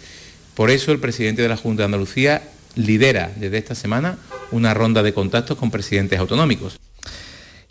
Por 0.56 0.70
eso 0.70 0.92
el 0.92 1.00
presidente 1.00 1.42
de 1.42 1.48
la 1.48 1.58
Junta 1.58 1.84
de 1.84 1.86
Andalucía 1.86 2.42
lidera 2.76 3.32
desde 3.36 3.58
esta 3.58 3.76
semana 3.76 4.18
una 4.52 4.74
ronda 4.74 5.04
de 5.04 5.14
contactos 5.14 5.58
con 5.58 5.72
presidentes 5.72 6.20
autonómicos 6.20 6.80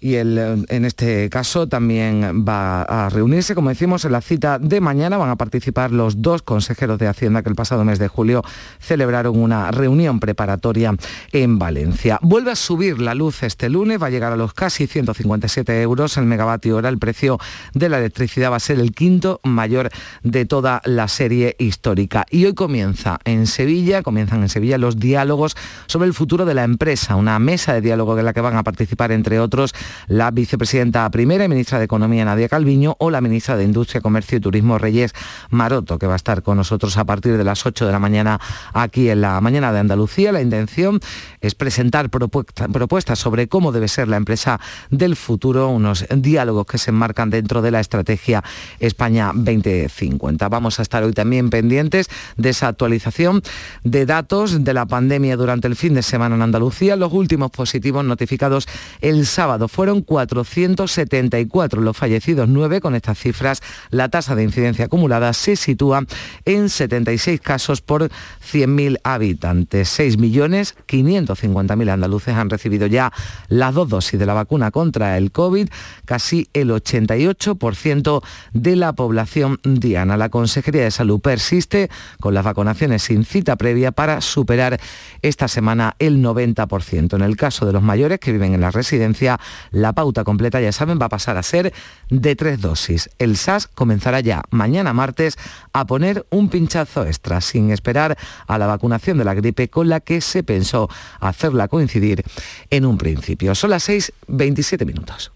y 0.01 0.15
él 0.15 0.39
eh, 0.39 0.57
en 0.69 0.85
este 0.85 1.29
caso 1.29 1.69
también 1.69 2.45
va 2.49 2.83
a 2.83 3.09
reunirse, 3.11 3.55
como 3.55 3.69
decimos, 3.69 4.05
en 4.05 4.13
la 4.13 4.21
cita 4.21 4.59
de 4.59 4.81
mañana 4.81 5.19
van 5.19 5.31
a 5.31 5.37
participar 5.37 5.93
los 5.93 6.23
dos 6.23 6.43
consejeros 6.43 6.99
de 6.99 7.07
Hacienda 7.07 7.43
que 7.43 7.51
el 7.51 7.55
pasado 7.55 7.85
mes 7.85 7.99
de 7.99 8.09
julio 8.09 8.43
celebraron 8.81 9.39
una 9.39 9.71
reunión 9.71 10.19
preparatoria 10.21 10.95
en 11.33 11.59
Valencia. 11.59 12.19
Vuelve 12.23 12.53
a 12.53 12.57
subir 12.57 13.01
la 13.01 13.15
luz 13.15 13.43
este 13.43 13.69
lunes, 13.69 14.03
va 14.03 14.07
a 14.07 14.11
llegar 14.11 14.33
a 14.33 14.37
los 14.37 14.55
casi 14.55 14.87
157 14.87 15.83
euros 15.83 16.17
el 16.17 16.25
megavatio 16.25 16.77
hora, 16.77 16.89
el 16.89 16.99
precio 16.99 17.39
de 17.75 17.89
la 17.89 17.99
electricidad 17.99 18.51
va 18.51 18.57
a 18.57 18.61
ser 18.61 18.81
el 18.81 18.93
quinto 18.93 19.41
mayor 19.45 19.91
de 20.23 20.47
toda 20.47 20.81
la 20.85 21.09
serie 21.09 21.57
histórica. 21.59 22.25
Y 22.31 22.47
hoy 22.47 22.55
comienza 22.55 23.19
en 23.25 23.47
Sevilla, 23.47 24.03
comienzan 24.03 24.43
en 24.43 24.49
Sevilla 24.49 24.79
los 24.79 24.99
diálogos 24.99 25.57
sobre 25.87 26.07
el 26.07 26.15
futuro 26.15 26.45
de 26.45 26.55
la 26.55 26.65
empresa, 26.65 27.17
una 27.17 27.39
mesa 27.39 27.75
de 27.75 27.83
diálogo 27.83 28.19
en 28.19 28.25
la 28.25 28.33
que 28.33 28.41
van 28.41 28.57
a 28.57 28.63
participar 28.63 29.13
entre 29.13 29.41
otros 29.41 29.75
la 30.09 30.31
vicepresidenta 30.31 31.11
primera 31.11 31.45
y 31.45 31.49
ministra 31.49 31.79
de 31.79 31.85
Economía 31.85 32.25
Nadia 32.25 32.49
Calviño 32.49 32.97
o 32.99 33.11
la 33.11 33.21
ministra 33.21 33.57
de 33.57 33.65
Industria, 33.65 34.01
Comercio 34.01 34.39
y 34.39 34.41
Turismo 34.41 34.79
Reyes 34.79 35.13
Maroto, 35.51 35.99
que 35.99 36.07
va 36.07 36.15
a 36.15 36.17
estar 36.17 36.43
con 36.43 36.57
nosotros 36.57 36.97
a 36.97 37.05
partir 37.05 37.37
de 37.37 37.45
las 37.45 37.65
8 37.67 37.87
de 37.87 37.93
la 37.93 37.99
mañana 37.99 38.41
aquí 38.73 39.09
en 39.09 39.21
la 39.21 39.41
mañana 39.41 39.73
de 39.73 39.79
Andalucía. 39.81 40.33
La 40.33 40.43
intención 40.43 41.01
es 41.41 41.55
presentar 41.55 42.11
propuestas 42.11 43.19
sobre 43.19 43.49
cómo 43.49 43.73
debe 43.73 43.89
ser 43.89 44.09
la 44.09 44.17
empresa 44.17 44.61
del 44.91 45.17
futuro, 45.17 45.69
unos 45.69 46.07
diálogos 46.15 46.67
que 46.67 46.79
se 46.79 46.91
enmarcan 46.91 47.31
dentro 47.31 47.63
de 47.63 47.71
la 47.71 47.81
estrategia 47.81 48.43
España 48.79 49.33
2050. 49.35 50.49
Vamos 50.49 50.79
a 50.79 50.83
estar 50.83 51.03
hoy 51.03 51.13
también 51.13 51.51
pendientes 51.51 52.09
de 52.37 52.51
esa 52.51 52.69
actualización 52.69 53.43
de 53.85 54.07
datos 54.07 54.65
de 54.65 54.75
la 54.75 54.87
pandemia 54.87 55.37
durante 55.37 55.69
el 55.69 55.77
fin 55.77 55.95
de 55.95 56.03
semana 56.03 56.37
en 56.37 56.43
Andalucía. 56.43 56.97
Los 56.97 57.13
últimos 57.13 57.51
positivos 57.51 58.05
notificados 58.05 58.69
el 59.01 59.27
sábado 59.27 59.69
fueron 59.69 59.80
474 60.05 61.81
los 61.81 61.97
fallecidos, 61.97 62.49
9 62.49 62.81
con 62.81 62.95
estas 62.95 63.19
cifras. 63.19 63.63
La 63.91 64.09
tasa 64.09 64.35
de 64.35 64.43
incidencia 64.43 64.85
acumulada 64.87 65.33
se 65.33 65.57
sitúa 65.57 66.05
en 66.45 66.69
76 66.69 67.41
casos 67.41 67.81
por 67.81 68.11
100.000 68.11 68.99
habitantes. 69.03 69.99
6.550.000 69.99 71.91
andaluces 71.91 72.35
han 72.35 72.51
recibido 72.51 72.87
ya 72.87 73.13
las 73.49 73.75
dos 73.75 73.89
dosis 73.89 74.21
de 74.21 74.27
la 74.27 74.35
vacuna 74.35 74.71
contra 74.71 75.17
el 75.17 75.33
COVID, 75.33 75.69
casi 76.05 76.49
el 76.53 76.71
88% 76.71 78.23
de 78.53 78.77
la 78.77 78.93
población 78.93 79.61
diana. 79.65 80.17
La 80.17 80.29
Consejería 80.29 80.85
de 80.85 80.91
Salud 80.91 81.21
persiste 81.21 81.91
con 82.21 82.35
las 82.35 82.45
vacunaciones 82.45 83.03
sin 83.03 83.25
cita 83.25 83.57
previa 83.57 83.93
para 83.93 84.21
superar 84.21 84.79
esta 85.23 85.49
semana 85.49 85.97
el 85.99 86.23
90%. 86.23 87.15
En 87.15 87.23
el 87.23 87.37
caso 87.37 87.67
de 87.67 87.73
los 87.73 87.83
mayores 87.83 88.21
que 88.21 88.33
viven 88.33 88.55
en 88.55 88.61
la 88.61 88.71
residencia, 88.71 89.41
la 89.71 89.93
pauta 89.93 90.25
completa, 90.25 90.61
ya 90.61 90.73
saben, 90.73 90.99
va 91.01 91.07
a 91.07 91.11
pasar 91.11 91.37
a 91.37 91.43
ser 91.43 91.73
de 92.09 92.37
tres 92.37 92.61
dosis. 92.61 93.11
El 93.19 93.37
SAS 93.37 93.67
comenzará 93.67 94.21
ya 94.21 94.43
mañana 94.51 94.93
martes 94.93 95.39
a 95.73 95.87
poner 95.87 96.27
un 96.31 96.49
pinchazo 96.49 97.07
extra, 97.07 97.41
sin 97.41 97.71
esperar 97.71 98.17
a 98.47 98.59
la 98.59 98.67
vacunación 98.67 99.19
de 99.19 99.25
la 99.25 99.35
gripe 99.35 99.69
con 99.69 99.89
la 99.89 100.01
que 100.01 100.21
se 100.21 100.43
pensó 100.43 100.89
hacerla 101.21 101.69
coincidir 101.69 102.25
en 102.71 102.85
un 102.85 102.99
principio. 102.99 103.55
Son 103.55 103.71
las 103.71 103.89
6.27 103.89 104.87
minutos. 104.87 105.33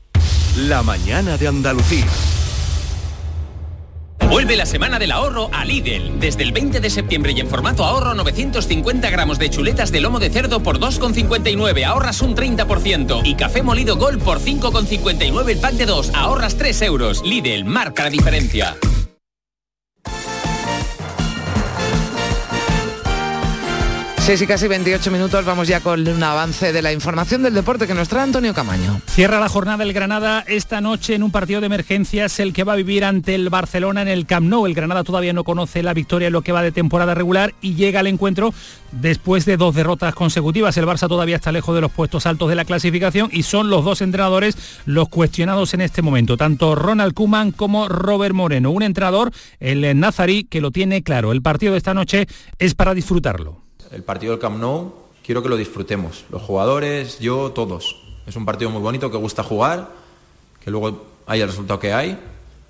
La 0.57 0.83
mañana 0.83 1.37
de 1.37 1.49
Andalucía. 1.49 2.07
Vuelve 4.29 4.57
la 4.57 4.67
semana 4.67 4.99
del 4.99 5.13
ahorro 5.13 5.49
a 5.53 5.65
Lidl. 5.65 6.19
Desde 6.19 6.43
el 6.43 6.53
20 6.53 6.81
de 6.81 6.91
septiembre 6.91 7.33
y 7.33 7.41
en 7.41 7.49
formato 7.49 7.85
ahorro 7.85 8.15
950 8.15 9.11
gramos 9.11 9.39
de 9.39 9.51
chuletas 9.51 9.93
de 9.93 10.01
lomo 10.01 10.19
de 10.19 10.31
cerdo 10.31 10.61
por 10.61 10.79
2,59. 10.79 11.85
Ahorras 11.85 12.21
un 12.23 12.35
30%. 12.35 13.23
Y 13.25 13.35
café 13.35 13.63
molido 13.63 13.97
Gol 13.97 14.19
por 14.19 14.41
5,59 14.41 15.51
el 15.51 15.59
pack 15.59 15.75
de 15.75 15.87
2. 15.87 16.13
Ahorras 16.15 16.57
3 16.57 16.83
euros. 16.83 17.23
Lidl 17.25 17.65
marca 17.65 18.05
la 18.05 18.11
diferencia. 18.11 18.77
6 24.25 24.41
y 24.41 24.47
casi 24.47 24.69
28 24.69 25.11
minutos, 25.11 25.45
vamos 25.45 25.69
ya 25.69 25.81
con 25.81 26.09
un 26.09 26.23
avance 26.23 26.73
de 26.73 26.81
la 26.81 26.95
información 26.95 27.43
del 27.43 27.53
deporte 27.53 27.87
que 27.87 27.93
nos 27.93 28.09
trae 28.09 28.23
Antonio 28.23 28.55
Camaño. 28.55 29.03
Cierra 29.07 29.39
la 29.39 29.51
jornada 29.51 29.85
el 29.85 29.93
Granada 29.93 30.43
esta 30.49 30.81
noche 30.81 31.15
en 31.15 31.23
un 31.23 31.31
partido 31.31 31.61
de 31.61 31.67
emergencias, 31.67 32.41
el 32.41 32.55
que 32.55 32.65
va 32.65 32.73
a 32.73 32.77
vivir 32.77 33.05
ante 33.05 33.35
el 33.35 33.51
Barcelona 33.51 34.01
en 34.01 34.09
el 34.09 34.25
Camp 34.25 34.49
Nou. 34.49 34.65
El 34.65 34.73
Granada 34.73 35.05
todavía 35.05 35.35
no 35.35 35.45
conoce 35.45 35.83
la 35.83 35.93
victoria 35.93 36.29
en 36.29 36.33
lo 36.33 36.41
que 36.41 36.53
va 36.53 36.63
de 36.63 36.73
temporada 36.73 37.13
regular 37.13 37.53
y 37.61 37.75
llega 37.75 38.01
al 38.01 38.07
encuentro 38.07 38.55
después 38.93 39.45
de 39.45 39.59
dos 39.59 39.75
derrotas 39.75 40.15
consecutivas. 40.15 40.75
El 40.79 40.87
Barça 40.87 41.07
todavía 41.07 41.37
está 41.37 41.53
lejos 41.53 41.75
de 41.75 41.83
los 41.83 41.93
puestos 41.93 42.25
altos 42.25 42.49
de 42.49 42.55
la 42.55 42.65
clasificación 42.65 43.29
y 43.31 43.43
son 43.43 43.69
los 43.69 43.85
dos 43.85 44.01
entrenadores 44.01 44.57
los 44.87 45.11
cuestionados 45.11 45.75
en 45.75 45.83
este 45.83 46.01
momento, 46.01 46.39
tanto 46.39 46.75
Ronald 46.75 47.13
Kuman 47.13 47.53
como 47.53 47.91
Robert 47.91 48.35
Moreno. 48.35 48.71
Un 48.71 48.85
entrenador, 48.85 49.33
el 49.61 50.01
Nazarí, 50.01 50.45
que 50.45 50.63
lo 50.63 50.71
tiene 50.71 51.03
claro. 51.03 51.31
El 51.31 51.43
partido 51.43 51.73
de 51.73 51.79
esta 51.79 51.93
noche 51.93 52.27
es 52.59 52.75
para 52.75 52.95
disfrutarlo 52.95 53.65
el 53.93 54.03
partido 54.03 54.33
del 54.33 54.41
Camp 54.41 54.59
Nou 54.59 55.05
quiero 55.25 55.43
que 55.43 55.49
lo 55.49 55.57
disfrutemos, 55.57 56.25
los 56.31 56.43
jugadores, 56.43 57.19
yo, 57.19 57.53
todos. 57.53 57.97
Es 58.27 58.37
un 58.37 58.45
partido 58.45 58.71
muy 58.71 58.81
bonito 58.81 59.11
que 59.11 59.17
gusta 59.17 59.43
jugar, 59.43 59.89
que 60.63 60.71
luego 60.71 61.03
hay 61.27 61.41
el 61.41 61.49
resultado 61.49 61.81
que 61.81 61.93
hay, 61.93 62.19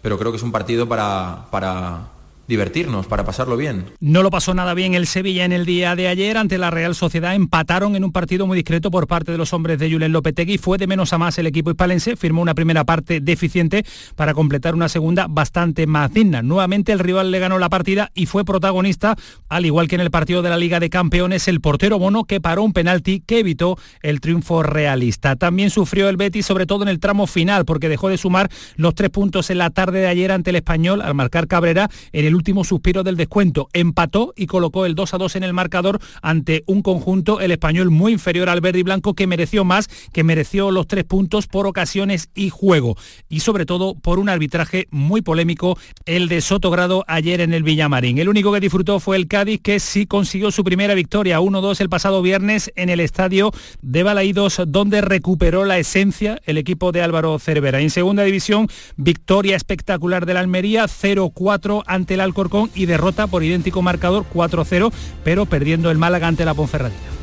pero 0.00 0.18
creo 0.18 0.30
que 0.30 0.36
es 0.36 0.42
un 0.42 0.52
partido 0.52 0.88
para, 0.88 1.46
para, 1.50 2.08
divertirnos, 2.46 3.06
para 3.06 3.24
pasarlo 3.24 3.56
bien. 3.56 3.86
No 4.00 4.22
lo 4.22 4.30
pasó 4.30 4.54
nada 4.54 4.74
bien 4.74 4.94
el 4.94 5.06
Sevilla 5.06 5.44
en 5.44 5.52
el 5.52 5.66
día 5.66 5.96
de 5.96 6.08
ayer 6.08 6.36
ante 6.36 6.58
la 6.58 6.70
Real 6.70 6.94
Sociedad. 6.94 7.34
Empataron 7.34 7.96
en 7.96 8.04
un 8.04 8.12
partido 8.12 8.46
muy 8.46 8.56
discreto 8.56 8.90
por 8.90 9.06
parte 9.06 9.32
de 9.32 9.38
los 9.38 9.52
hombres 9.52 9.78
de 9.78 9.90
Julen 9.90 10.12
Lopetegui. 10.12 10.58
Fue 10.58 10.78
de 10.78 10.86
menos 10.86 11.12
a 11.12 11.18
más 11.18 11.38
el 11.38 11.46
equipo 11.46 11.70
hispalense. 11.70 12.16
Firmó 12.16 12.42
una 12.42 12.54
primera 12.54 12.84
parte 12.84 13.20
deficiente 13.20 13.84
para 14.16 14.34
completar 14.34 14.74
una 14.74 14.88
segunda 14.88 15.26
bastante 15.28 15.86
más 15.86 16.12
digna. 16.12 16.42
Nuevamente 16.42 16.92
el 16.92 16.98
rival 16.98 17.30
le 17.30 17.38
ganó 17.38 17.58
la 17.58 17.68
partida 17.68 18.10
y 18.14 18.26
fue 18.26 18.44
protagonista, 18.44 19.16
al 19.48 19.66
igual 19.66 19.88
que 19.88 19.94
en 19.94 20.00
el 20.00 20.10
partido 20.10 20.42
de 20.42 20.50
la 20.50 20.56
Liga 20.56 20.80
de 20.80 20.90
Campeones, 20.90 21.48
el 21.48 21.60
portero 21.60 21.98
Bono 21.98 22.24
que 22.24 22.40
paró 22.40 22.62
un 22.62 22.72
penalti 22.72 23.20
que 23.20 23.40
evitó 23.40 23.78
el 24.02 24.20
triunfo 24.20 24.62
realista. 24.62 25.36
También 25.36 25.70
sufrió 25.70 26.08
el 26.08 26.16
Betis, 26.16 26.46
sobre 26.46 26.66
todo 26.66 26.82
en 26.82 26.88
el 26.88 27.00
tramo 27.00 27.26
final, 27.26 27.64
porque 27.64 27.88
dejó 27.88 28.08
de 28.08 28.18
sumar 28.18 28.50
los 28.76 28.94
tres 28.94 29.10
puntos 29.10 29.50
en 29.50 29.58
la 29.58 29.70
tarde 29.70 30.00
de 30.00 30.08
ayer 30.08 30.32
ante 30.32 30.50
el 30.50 30.56
español 30.56 31.00
al 31.00 31.14
marcar 31.14 31.46
Cabrera 31.46 31.88
en 32.12 32.26
el 32.26 32.33
último 32.34 32.64
suspiro 32.64 33.02
del 33.02 33.16
descuento. 33.16 33.68
Empató 33.72 34.32
y 34.36 34.46
colocó 34.46 34.86
el 34.86 34.94
2 34.94 35.14
a 35.14 35.18
2 35.18 35.36
en 35.36 35.44
el 35.44 35.52
marcador 35.52 36.00
ante 36.22 36.62
un 36.66 36.82
conjunto, 36.82 37.40
el 37.40 37.50
español 37.50 37.90
muy 37.90 38.12
inferior 38.12 38.48
al 38.48 38.60
verde 38.60 38.80
y 38.80 38.82
blanco, 38.82 39.14
que 39.14 39.26
mereció 39.26 39.64
más, 39.64 39.88
que 40.12 40.24
mereció 40.24 40.70
los 40.70 40.86
tres 40.86 41.04
puntos 41.04 41.46
por 41.46 41.66
ocasiones 41.66 42.30
y 42.34 42.50
juego. 42.50 42.96
Y 43.28 43.40
sobre 43.40 43.66
todo 43.66 43.94
por 43.94 44.18
un 44.18 44.28
arbitraje 44.28 44.88
muy 44.90 45.22
polémico, 45.22 45.78
el 46.06 46.28
de 46.28 46.40
Sotogrado 46.40 47.04
ayer 47.06 47.40
en 47.40 47.54
el 47.54 47.62
Villamarín. 47.62 48.18
El 48.18 48.28
único 48.28 48.52
que 48.52 48.60
disfrutó 48.60 49.00
fue 49.00 49.16
el 49.16 49.28
Cádiz, 49.28 49.60
que 49.60 49.80
sí 49.80 50.06
consiguió 50.06 50.50
su 50.50 50.64
primera 50.64 50.94
victoria 50.94 51.40
1-2 51.40 51.80
el 51.80 51.88
pasado 51.88 52.22
viernes 52.22 52.72
en 52.76 52.88
el 52.88 53.00
estadio 53.00 53.52
de 53.82 54.02
Balaídos, 54.02 54.60
donde 54.66 55.00
recuperó 55.00 55.64
la 55.64 55.78
esencia 55.78 56.40
el 56.44 56.58
equipo 56.58 56.92
de 56.92 57.02
Álvaro 57.02 57.38
Cervera. 57.38 57.80
En 57.80 57.90
segunda 57.90 58.24
división, 58.24 58.68
victoria 58.96 59.56
espectacular 59.56 60.26
de 60.26 60.34
la 60.34 60.40
Almería, 60.40 60.84
0-4 60.84 61.82
ante 61.86 62.14
el 62.14 62.20
Alcorcón 62.24 62.70
y 62.74 62.86
derrota 62.86 63.26
por 63.26 63.44
idéntico 63.44 63.82
marcador 63.82 64.24
4-0, 64.32 64.92
pero 65.22 65.46
perdiendo 65.46 65.90
el 65.90 65.98
Málaga 65.98 66.28
ante 66.28 66.44
la 66.44 66.54
Ponferradina. 66.54 67.14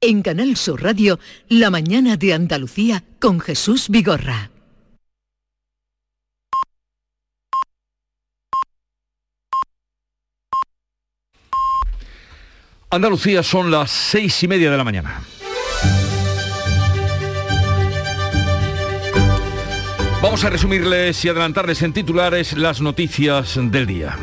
En 0.00 0.22
Canal 0.22 0.56
Sur 0.56 0.84
Radio, 0.84 1.18
La 1.48 1.70
mañana 1.70 2.16
de 2.16 2.32
Andalucía 2.32 3.02
con 3.18 3.40
Jesús 3.40 3.88
Vigorra. 3.88 4.50
Andalucía 12.90 13.42
son 13.42 13.70
las 13.70 13.90
seis 13.90 14.42
y 14.42 14.48
media 14.48 14.70
de 14.70 14.76
la 14.78 14.84
mañana. 14.84 15.20
Vamos 20.22 20.42
a 20.44 20.50
resumirles 20.50 21.22
y 21.22 21.28
adelantarles 21.28 21.82
en 21.82 21.92
titulares 21.92 22.56
las 22.56 22.80
noticias 22.80 23.58
del 23.70 23.86
día. 23.86 24.16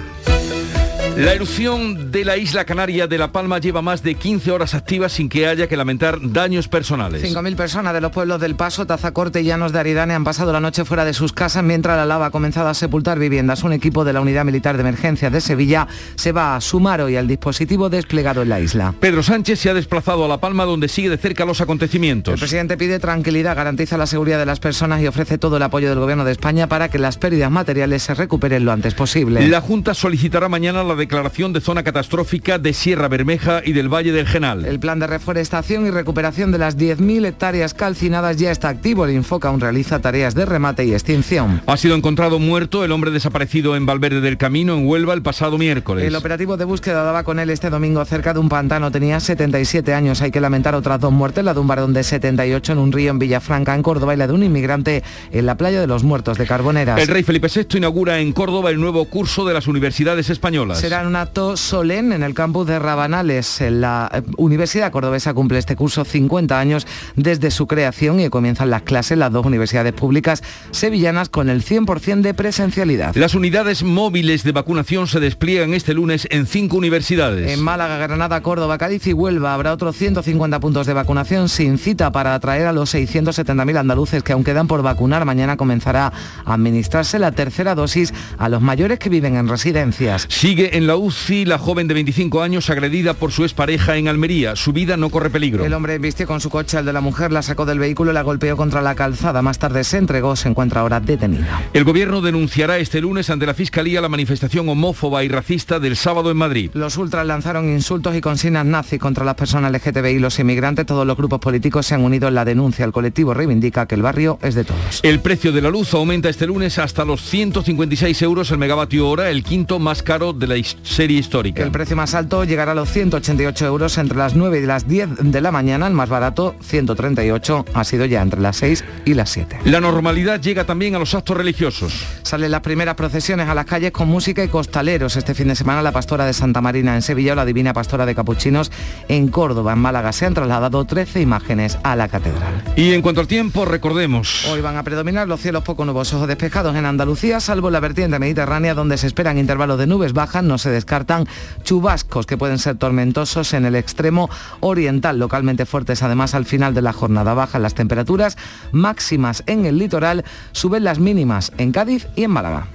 La 1.18 1.32
erupción 1.32 2.12
de 2.12 2.26
la 2.26 2.36
isla 2.36 2.66
canaria 2.66 3.08
de 3.08 3.18
La 3.18 3.32
Palma 3.32 3.60
lleva 3.60 3.82
más 3.82 4.04
de 4.04 4.16
15 4.16 4.52
horas 4.52 4.74
activas 4.74 5.14
sin 5.14 5.30
que 5.30 5.48
haya 5.48 5.68
que 5.68 5.78
lamentar 5.78 6.20
daños 6.22 6.68
personales. 6.68 7.24
5.000 7.24 7.56
personas 7.56 7.94
de 7.94 8.02
los 8.02 8.12
pueblos 8.12 8.42
del 8.42 8.56
Paso, 8.56 8.86
Tazacorte 8.86 9.40
y 9.40 9.46
Llanos 9.46 9.72
de 9.72 9.80
Aridane 9.80 10.14
han 10.14 10.26
pasado 10.26 10.52
la 10.52 10.60
noche 10.60 10.84
fuera 10.84 11.06
de 11.06 11.14
sus 11.14 11.32
casas 11.32 11.64
mientras 11.64 11.96
la 11.96 12.06
lava 12.06 12.26
ha 12.26 12.32
comenzado 12.32 12.68
a 12.68 12.74
sepultar 12.74 13.18
viviendas. 13.18 13.64
Un 13.64 13.72
equipo 13.72 14.04
de 14.04 14.12
la 14.12 14.20
Unidad 14.20 14.44
Militar 14.44 14.76
de 14.76 14.82
Emergencia 14.82 15.30
de 15.30 15.40
Sevilla 15.40 15.88
se 16.16 16.34
va 16.34 16.58
a 16.58 16.60
sumar 16.60 17.00
hoy 17.00 17.16
al 17.16 17.30
dispositivo 17.30 17.90
desplegado 17.90 18.42
en 18.42 18.50
la 18.50 18.60
isla. 18.60 18.94
Pedro 19.00 19.24
Sánchez 19.24 19.58
se 19.58 19.70
ha 19.70 19.74
desplazado 19.74 20.26
a 20.26 20.28
La 20.28 20.40
Palma 20.42 20.66
donde 20.66 20.90
sigue 20.90 21.10
de 21.10 21.18
cerca 21.18 21.46
los 21.46 21.62
acontecimientos. 21.62 22.34
El 22.34 22.40
presidente 22.40 22.76
pide 22.76 23.00
tranquilidad, 23.00 23.56
garantiza 23.56 23.98
la 23.98 24.06
seguridad 24.08 24.38
de 24.38 24.48
las 24.48 24.60
personas 24.60 25.02
y 25.02 25.08
ofrece 25.08 25.38
todo 25.38 25.56
el 25.56 25.64
apoyo 25.64 25.88
del 25.88 26.00
Gobierno 26.00 26.26
de 26.26 26.34
España 26.34 26.68
para 26.68 26.90
que 26.90 27.00
las 27.00 27.18
pérdidas 27.18 27.52
materiales 27.52 28.04
se 28.04 28.14
recuperen 28.16 28.66
lo 28.66 28.74
antes 28.74 28.94
posible. 28.96 29.48
La 29.48 29.62
Junta 29.62 29.94
solicitará 29.94 30.50
mañana 30.50 30.84
la 30.84 31.05
declaración 31.06 31.54
de 31.54 31.62
zona 31.62 31.84
catastrófica 31.84 32.58
de 32.58 32.74
Sierra 32.74 33.08
Bermeja 33.08 33.62
y 33.64 33.74
del 33.74 33.94
Valle 33.94 34.12
del 34.12 34.26
Genal. 34.26 34.66
El 34.66 34.80
plan 34.80 35.00
de 35.00 35.06
reforestación 35.06 35.86
y 35.86 35.92
recuperación 35.92 36.52
de 36.52 36.58
las 36.58 36.78
10.000 36.78 37.28
hectáreas 37.28 37.76
calcinadas 37.76 38.38
ya 38.38 38.50
está 38.50 38.70
activo. 38.70 39.06
El 39.06 39.14
Infoca 39.14 39.50
aún 39.50 39.62
realiza 39.62 40.00
tareas 40.00 40.34
de 40.34 40.46
remate 40.46 40.84
y 40.84 40.94
extinción. 40.94 41.62
Ha 41.68 41.78
sido 41.78 41.96
encontrado 41.96 42.40
muerto 42.40 42.84
el 42.84 42.92
hombre 42.92 43.12
desaparecido 43.12 43.76
en 43.76 43.86
Valverde 43.86 44.20
del 44.20 44.38
Camino, 44.38 44.76
en 44.76 44.88
Huelva, 44.88 45.14
el 45.14 45.22
pasado 45.22 45.60
miércoles. 45.60 46.06
El 46.06 46.16
operativo 46.16 46.58
de 46.58 46.66
búsqueda 46.66 47.04
daba 47.04 47.24
con 47.24 47.40
él 47.40 47.52
este 47.52 47.70
domingo 47.70 48.04
cerca 48.06 48.34
de 48.34 48.40
un 48.40 48.50
pantano. 48.50 48.92
Tenía 48.92 49.20
77 49.20 49.94
años. 49.94 50.22
Hay 50.24 50.32
que 50.32 50.42
lamentar 50.42 50.74
otras 50.74 51.00
dos 51.00 51.12
muertes, 51.12 51.46
la 51.46 51.54
de 51.54 51.60
un 51.60 51.68
varón 51.68 51.94
de 51.94 52.04
78 52.04 52.72
en 52.74 52.80
un 52.80 52.92
río 52.92 53.12
en 53.12 53.20
Villafranca, 53.20 53.76
en 53.76 53.84
Córdoba, 53.84 54.16
y 54.16 54.18
la 54.18 54.26
de 54.26 54.34
un 54.34 54.44
inmigrante 54.44 55.04
en 55.32 55.46
la 55.46 55.56
playa 55.56 55.80
de 55.80 55.88
los 55.88 56.04
Muertos 56.04 56.40
de 56.40 56.48
Carboneras. 56.48 57.00
El 57.00 57.08
rey 57.08 57.22
Felipe 57.22 57.48
VI 57.54 57.78
inaugura 57.78 58.20
en 58.20 58.34
Córdoba 58.34 58.72
el 58.72 58.80
nuevo 58.80 59.06
curso 59.06 59.46
de 59.46 59.54
las 59.54 59.68
universidades 59.68 60.30
españolas. 60.30 60.80
Será 60.80 60.95
un 61.04 61.16
acto 61.16 61.58
solén 61.58 62.14
en 62.14 62.24
el 62.24 62.34
campus 62.34 62.68
de 62.68 62.80
Rabanales. 62.80 63.62
La 63.70 64.10
eh, 64.14 64.22
Universidad 64.38 64.92
Cordobesa 64.92 65.34
cumple 65.34 65.58
este 65.58 65.76
curso 65.76 66.06
50 66.06 66.58
años 66.58 66.88
desde 67.16 67.52
su 67.52 67.68
creación 67.68 68.20
y 68.20 68.30
comienzan 68.30 68.70
las 68.70 68.84
clases 68.84 69.18
las 69.18 69.32
dos 69.32 69.46
universidades 69.46 69.92
públicas 69.94 70.42
sevillanas 70.72 71.28
con 71.28 71.50
el 71.50 71.64
100% 71.64 72.22
de 72.22 72.34
presencialidad. 72.34 73.16
Las 73.16 73.36
unidades 73.36 73.84
móviles 73.84 74.44
de 74.44 74.54
vacunación 74.54 75.08
se 75.08 75.20
despliegan 75.20 75.74
este 75.74 75.94
lunes 75.94 76.28
en 76.32 76.48
cinco 76.48 76.78
universidades. 76.78 77.52
En 77.52 77.62
Málaga, 77.62 77.98
Granada, 77.98 78.42
Córdoba, 78.42 78.78
Cádiz 78.78 79.06
y 79.08 79.14
Huelva 79.14 79.54
habrá 79.54 79.74
otros 79.74 79.98
150 79.98 80.60
puntos 80.60 80.88
de 80.88 80.94
vacunación 80.94 81.50
sin 81.50 81.78
cita 81.78 82.12
para 82.12 82.36
atraer 82.36 82.68
a 82.68 82.74
los 82.74 82.96
670.000 82.96 83.78
andaluces 83.78 84.24
que 84.24 84.32
aún 84.32 84.44
quedan 84.44 84.68
por 84.68 84.82
vacunar. 84.82 85.26
Mañana 85.26 85.58
comenzará 85.58 86.14
a 86.46 86.54
administrarse 86.54 87.20
la 87.20 87.34
tercera 87.34 87.76
dosis 87.76 88.14
a 88.38 88.48
los 88.50 88.62
mayores 88.62 89.00
que 89.00 89.10
viven 89.10 89.36
en 89.36 89.50
residencias. 89.50 90.28
Sigue 90.30 90.78
en 90.78 90.85
la 90.88 90.98
UCI 90.98 91.46
la 91.46 91.58
joven 91.58 91.88
de 91.88 91.94
25 91.94 92.42
años 92.42 92.70
agredida 92.70 93.14
por 93.14 93.32
su 93.32 93.44
expareja 93.44 93.98
en 93.98 94.08
Almería. 94.08 94.56
Su 94.56 94.74
vida 94.74 94.98
no 94.98 95.10
corre 95.10 95.30
peligro. 95.30 95.66
El 95.66 95.74
hombre 95.74 95.98
vistió 96.00 96.28
con 96.28 96.42
su 96.42 96.50
coche 96.50 96.78
al 96.78 96.86
de 96.86 96.94
la 96.94 97.02
mujer, 97.02 97.32
la 97.32 97.42
sacó 97.42 97.66
del 97.66 97.80
vehículo 97.80 98.12
y 98.12 98.14
la 98.14 98.22
golpeó 98.22 98.58
contra 98.58 98.82
la 98.82 98.96
calzada. 98.96 99.42
Más 99.42 99.60
tarde 99.60 99.84
se 99.84 99.98
entregó, 99.98 100.36
se 100.36 100.50
encuentra 100.50 100.82
ahora 100.82 101.00
detenida. 101.00 101.64
El 101.74 101.84
gobierno 101.84 102.22
denunciará 102.22 102.78
este 102.78 103.02
lunes 103.02 103.30
ante 103.30 103.46
la 103.46 103.54
Fiscalía 103.54 104.02
la 104.02 104.10
manifestación 104.10 104.68
homófoba 104.70 105.24
y 105.24 105.28
racista 105.28 105.80
del 105.80 105.96
sábado 105.96 106.32
en 106.32 106.38
Madrid. 106.38 106.72
Los 106.74 106.98
ultras 106.98 107.26
lanzaron 107.26 107.70
insultos 107.70 108.16
y 108.16 108.22
consignas 108.22 108.66
nazis 108.66 109.00
contra 109.00 109.26
las 109.26 109.36
personas 109.36 109.72
LGTBI 109.72 110.16
y 110.16 110.20
los 110.20 110.38
inmigrantes. 110.40 110.86
Todos 110.86 111.08
los 111.08 111.18
grupos 111.18 111.40
políticos 111.40 111.86
se 111.86 111.96
han 111.96 112.04
unido 112.04 112.28
en 112.28 112.36
la 112.36 112.46
denuncia. 112.46 112.86
El 112.86 112.92
colectivo 112.92 113.34
reivindica 113.34 113.86
que 113.86 113.96
el 113.96 114.02
barrio 114.02 114.40
es 114.42 114.56
de 114.56 114.66
todos. 114.66 115.00
El 115.04 115.20
precio 115.20 115.52
de 115.52 115.62
la 115.62 115.70
luz 115.70 115.94
aumenta 115.94 116.30
este 116.30 116.48
lunes 116.48 116.78
hasta 116.80 117.06
los 117.06 117.22
156 117.22 118.22
euros 118.22 118.52
el 118.52 118.58
megavatio 118.58 119.08
hora, 119.08 119.30
el 119.30 119.44
quinto 119.44 119.80
más 119.80 120.04
caro 120.04 120.34
de 120.34 120.48
la 120.48 120.58
serie 120.84 121.20
histórica. 121.20 121.64
El 121.64 121.72
precio 121.72 121.96
más 121.96 122.14
alto 122.14 122.44
llegará 122.44 122.74
a 122.74 122.76
los 122.76 122.90
188 122.90 123.66
euros 123.66 123.98
entre 123.98 124.18
las 124.18 124.36
9 124.36 124.60
y 124.60 124.66
las 124.66 124.88
10 124.88 125.10
de 125.20 125.42
la 125.42 125.52
mañana. 125.52 125.88
El 125.88 125.94
más 125.94 126.10
barato, 126.10 126.56
138, 126.62 127.66
ha 127.74 127.84
sido 127.84 128.06
ya 128.06 128.22
entre 128.22 128.42
las 128.42 128.58
6 128.58 128.84
y 129.06 129.14
las 129.14 129.30
7. 129.30 129.60
La 129.66 129.82
normalidad 129.82 130.40
llega 130.40 130.64
también 130.66 130.96
a 130.96 131.00
los 131.00 131.14
actos 131.14 131.38
religiosos. 131.38 132.06
Salen 132.24 132.52
las 132.52 132.62
primeras 132.62 132.96
procesiones 132.96 133.48
a 133.48 133.56
las 133.56 133.66
calles 133.66 133.92
con 133.92 134.08
música 134.08 134.44
y 134.44 134.48
costaleros. 134.48 135.16
Este 135.16 135.34
fin 135.34 135.48
de 135.48 135.56
semana 135.56 135.82
la 135.82 135.92
pastora 135.92 136.26
de 136.26 136.34
Santa 136.34 136.62
Marina 136.62 136.96
en 136.96 137.02
Sevilla 137.02 137.34
o 137.34 137.36
la 137.36 137.46
Divina 137.46 137.74
Pastora 137.74 138.06
de 138.06 138.16
Capuchinos 138.16 138.72
en 139.08 139.28
Córdoba. 139.30 139.74
En 139.74 139.80
Málaga 139.80 140.12
se 140.12 140.26
han 140.26 140.34
trasladado 140.34 140.86
13 140.86 141.22
imágenes 141.22 141.78
a 141.84 141.96
la 141.96 142.08
catedral. 142.08 142.64
Y 142.76 142.94
en 142.94 143.02
cuanto 143.02 143.22
al 143.22 143.28
tiempo, 143.28 143.66
recordemos. 143.66 144.46
Hoy 144.46 144.62
van 144.62 144.78
a 144.78 144.84
predominar 144.84 145.28
los 145.28 145.42
cielos 145.42 145.64
poco 145.64 145.86
nubosos 145.86 146.22
o 146.22 146.28
despejados 146.28 146.76
en 146.76 146.86
Andalucía, 146.86 147.40
salvo 147.40 147.70
la 147.70 147.80
vertiente 147.80 148.20
mediterránea 148.20 148.74
donde 148.74 148.98
se 148.98 149.08
esperan 149.08 149.38
intervalos 149.38 149.78
de 149.78 149.88
nubes 149.88 150.14
bajas, 150.14 150.44
no 150.44 150.58
se 150.58 150.65
descartan 150.72 151.28
chubascos 151.64 152.26
que 152.26 152.38
pueden 152.38 152.60
ser 152.60 152.78
tormentosos 152.78 153.54
en 153.54 153.66
el 153.66 153.76
extremo 153.76 154.30
oriental, 154.60 155.20
localmente 155.20 155.66
fuertes 155.66 156.04
además 156.04 156.36
al 156.36 156.46
final 156.46 156.74
de 156.74 156.82
la 156.82 156.94
jornada. 156.94 157.34
Bajan 157.34 157.62
las 157.62 157.76
temperaturas 157.76 158.38
máximas 158.72 159.44
en 159.48 159.66
el 159.66 159.78
litoral, 159.78 160.24
suben 160.52 160.84
las 160.84 161.00
mínimas 161.00 161.52
en 161.58 161.72
Cádiz 161.72 162.08
y 162.16 162.24
en 162.24 162.32
Málaga. 162.32 162.68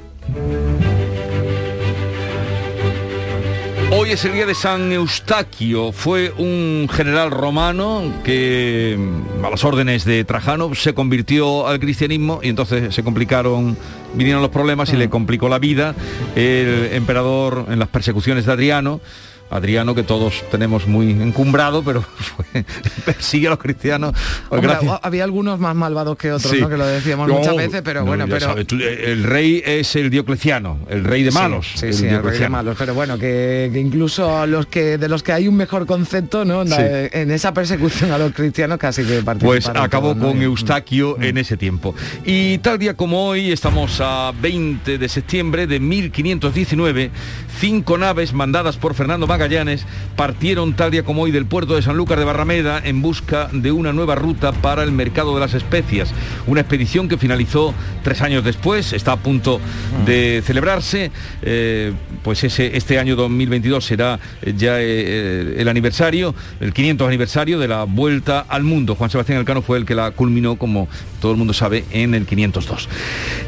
Hoy 4.02 4.12
es 4.12 4.24
el 4.24 4.32
día 4.32 4.46
de 4.46 4.54
San 4.54 4.90
Eustaquio. 4.92 5.92
Fue 5.92 6.32
un 6.38 6.88
general 6.90 7.30
romano 7.30 8.02
que 8.24 8.98
a 9.44 9.50
las 9.50 9.62
órdenes 9.62 10.06
de 10.06 10.24
Trajano 10.24 10.74
se 10.74 10.94
convirtió 10.94 11.66
al 11.66 11.78
cristianismo 11.80 12.40
y 12.42 12.48
entonces 12.48 12.94
se 12.94 13.02
complicaron, 13.04 13.76
vinieron 14.14 14.40
los 14.40 14.50
problemas 14.50 14.90
y 14.94 14.96
le 14.96 15.10
complicó 15.10 15.50
la 15.50 15.58
vida. 15.58 15.94
El 16.34 16.94
emperador 16.94 17.66
en 17.68 17.78
las 17.78 17.88
persecuciones 17.88 18.46
de 18.46 18.52
Adriano 18.52 19.02
Adriano, 19.50 19.94
que 19.94 20.02
todos 20.02 20.44
tenemos 20.50 20.86
muy 20.86 21.10
encumbrado, 21.10 21.82
pero 21.82 22.02
fue, 22.16 22.64
persigue 23.04 23.48
a 23.48 23.50
los 23.50 23.58
cristianos. 23.58 24.12
Pues 24.48 24.62
Hombre, 24.64 24.76
había 25.02 25.24
algunos 25.24 25.58
más 25.58 25.74
malvados 25.74 26.16
que 26.16 26.32
otros, 26.32 26.52
Sí. 26.52 26.60
¿no? 26.60 26.68
que 26.68 26.76
lo 26.76 26.86
decíamos 26.86 27.28
No, 27.28 27.34
muchas 27.38 27.56
veces, 27.56 27.82
pero 27.84 28.00
no, 28.00 28.06
bueno, 28.06 28.26
pero... 28.28 28.40
sabes, 28.40 28.66
tú, 28.66 28.76
eh, 28.76 29.12
el 29.12 29.24
rey 29.24 29.62
es 29.64 29.94
el 29.96 30.10
Diocleciano, 30.10 30.78
el 30.88 31.04
rey 31.04 31.22
de 31.22 31.30
malos. 31.32 31.66
Sí, 31.74 31.92
sí, 31.92 32.06
el 32.06 32.22
rey 32.22 32.38
de 32.38 32.48
malos. 32.48 32.76
Pero 32.78 32.94
bueno, 32.94 33.18
que, 33.18 33.70
que 33.72 33.78
incluso 33.80 34.46
los 34.46 34.66
que 34.66 34.98
de 34.98 35.08
los 35.08 35.22
que 35.22 35.32
hay 35.32 35.48
un 35.48 35.56
mejor 35.56 35.86
concepto, 35.86 36.44
¿no? 36.44 36.64
Sí. 36.66 36.72
Eh, 36.78 37.10
En 37.12 37.30
esa 37.30 37.52
persecución 37.52 38.12
a 38.12 38.18
los 38.18 38.32
cristianos 38.32 38.78
casi 38.78 39.02
que 39.04 39.22
Pues 39.40 39.68
acabó 39.68 40.16
con 40.18 40.40
Y- 40.40 40.44
Eustaquio 40.44 41.16
Mm. 41.18 41.22
en 41.24 41.38
ese 41.38 41.56
tiempo. 41.56 41.94
Y 42.24 42.58
tal 42.58 42.78
día 42.78 42.94
como 42.94 43.26
hoy, 43.26 43.50
estamos 43.52 44.00
a 44.00 44.32
20 44.40 44.98
de 44.98 45.08
septiembre 45.08 45.66
de 45.66 45.80
1519, 45.80 47.10
cinco 47.58 47.98
naves 47.98 48.32
mandadas 48.32 48.76
por 48.76 48.94
Fernando 48.94 49.26
Magallanes 49.40 49.86
partieron 50.16 50.74
tal 50.74 50.90
día 50.90 51.02
como 51.02 51.22
hoy 51.22 51.30
del 51.30 51.46
puerto 51.46 51.74
de 51.74 51.80
Sanlúcar 51.80 52.18
de 52.18 52.26
Barrameda 52.26 52.78
en 52.84 53.00
busca 53.00 53.48
de 53.52 53.72
una 53.72 53.90
nueva 53.90 54.14
ruta 54.14 54.52
para 54.52 54.82
el 54.82 54.92
mercado 54.92 55.32
de 55.32 55.40
las 55.40 55.54
especias. 55.54 56.12
Una 56.46 56.60
expedición 56.60 57.08
que 57.08 57.16
finalizó 57.16 57.72
tres 58.02 58.20
años 58.20 58.44
después, 58.44 58.92
está 58.92 59.12
a 59.12 59.16
punto 59.16 59.58
de 60.04 60.42
celebrarse. 60.44 61.10
eh, 61.40 61.94
pues 62.22 62.44
ese, 62.44 62.76
este 62.76 62.98
año 62.98 63.16
2022 63.16 63.82
será 63.82 64.20
eh, 64.42 64.52
ya 64.54 64.78
eh, 64.78 65.54
el 65.56 65.68
aniversario, 65.68 66.34
el 66.60 66.74
500 66.74 67.08
aniversario 67.08 67.58
de 67.58 67.66
la 67.66 67.84
vuelta 67.84 68.44
al 68.46 68.62
mundo. 68.62 68.94
Juan 68.94 69.08
Sebastián 69.08 69.38
Elcano 69.38 69.62
fue 69.62 69.78
el 69.78 69.86
que 69.86 69.94
la 69.94 70.10
culminó, 70.10 70.56
como 70.56 70.86
todo 71.22 71.32
el 71.32 71.38
mundo 71.38 71.54
sabe, 71.54 71.86
en 71.92 72.12
el 72.12 72.26
502. 72.26 72.90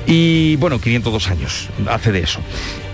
Y 0.07 0.57
bueno, 0.57 0.81
502 0.81 1.29
años 1.29 1.69
hace 1.87 2.13
de 2.13 2.21
eso. 2.21 2.41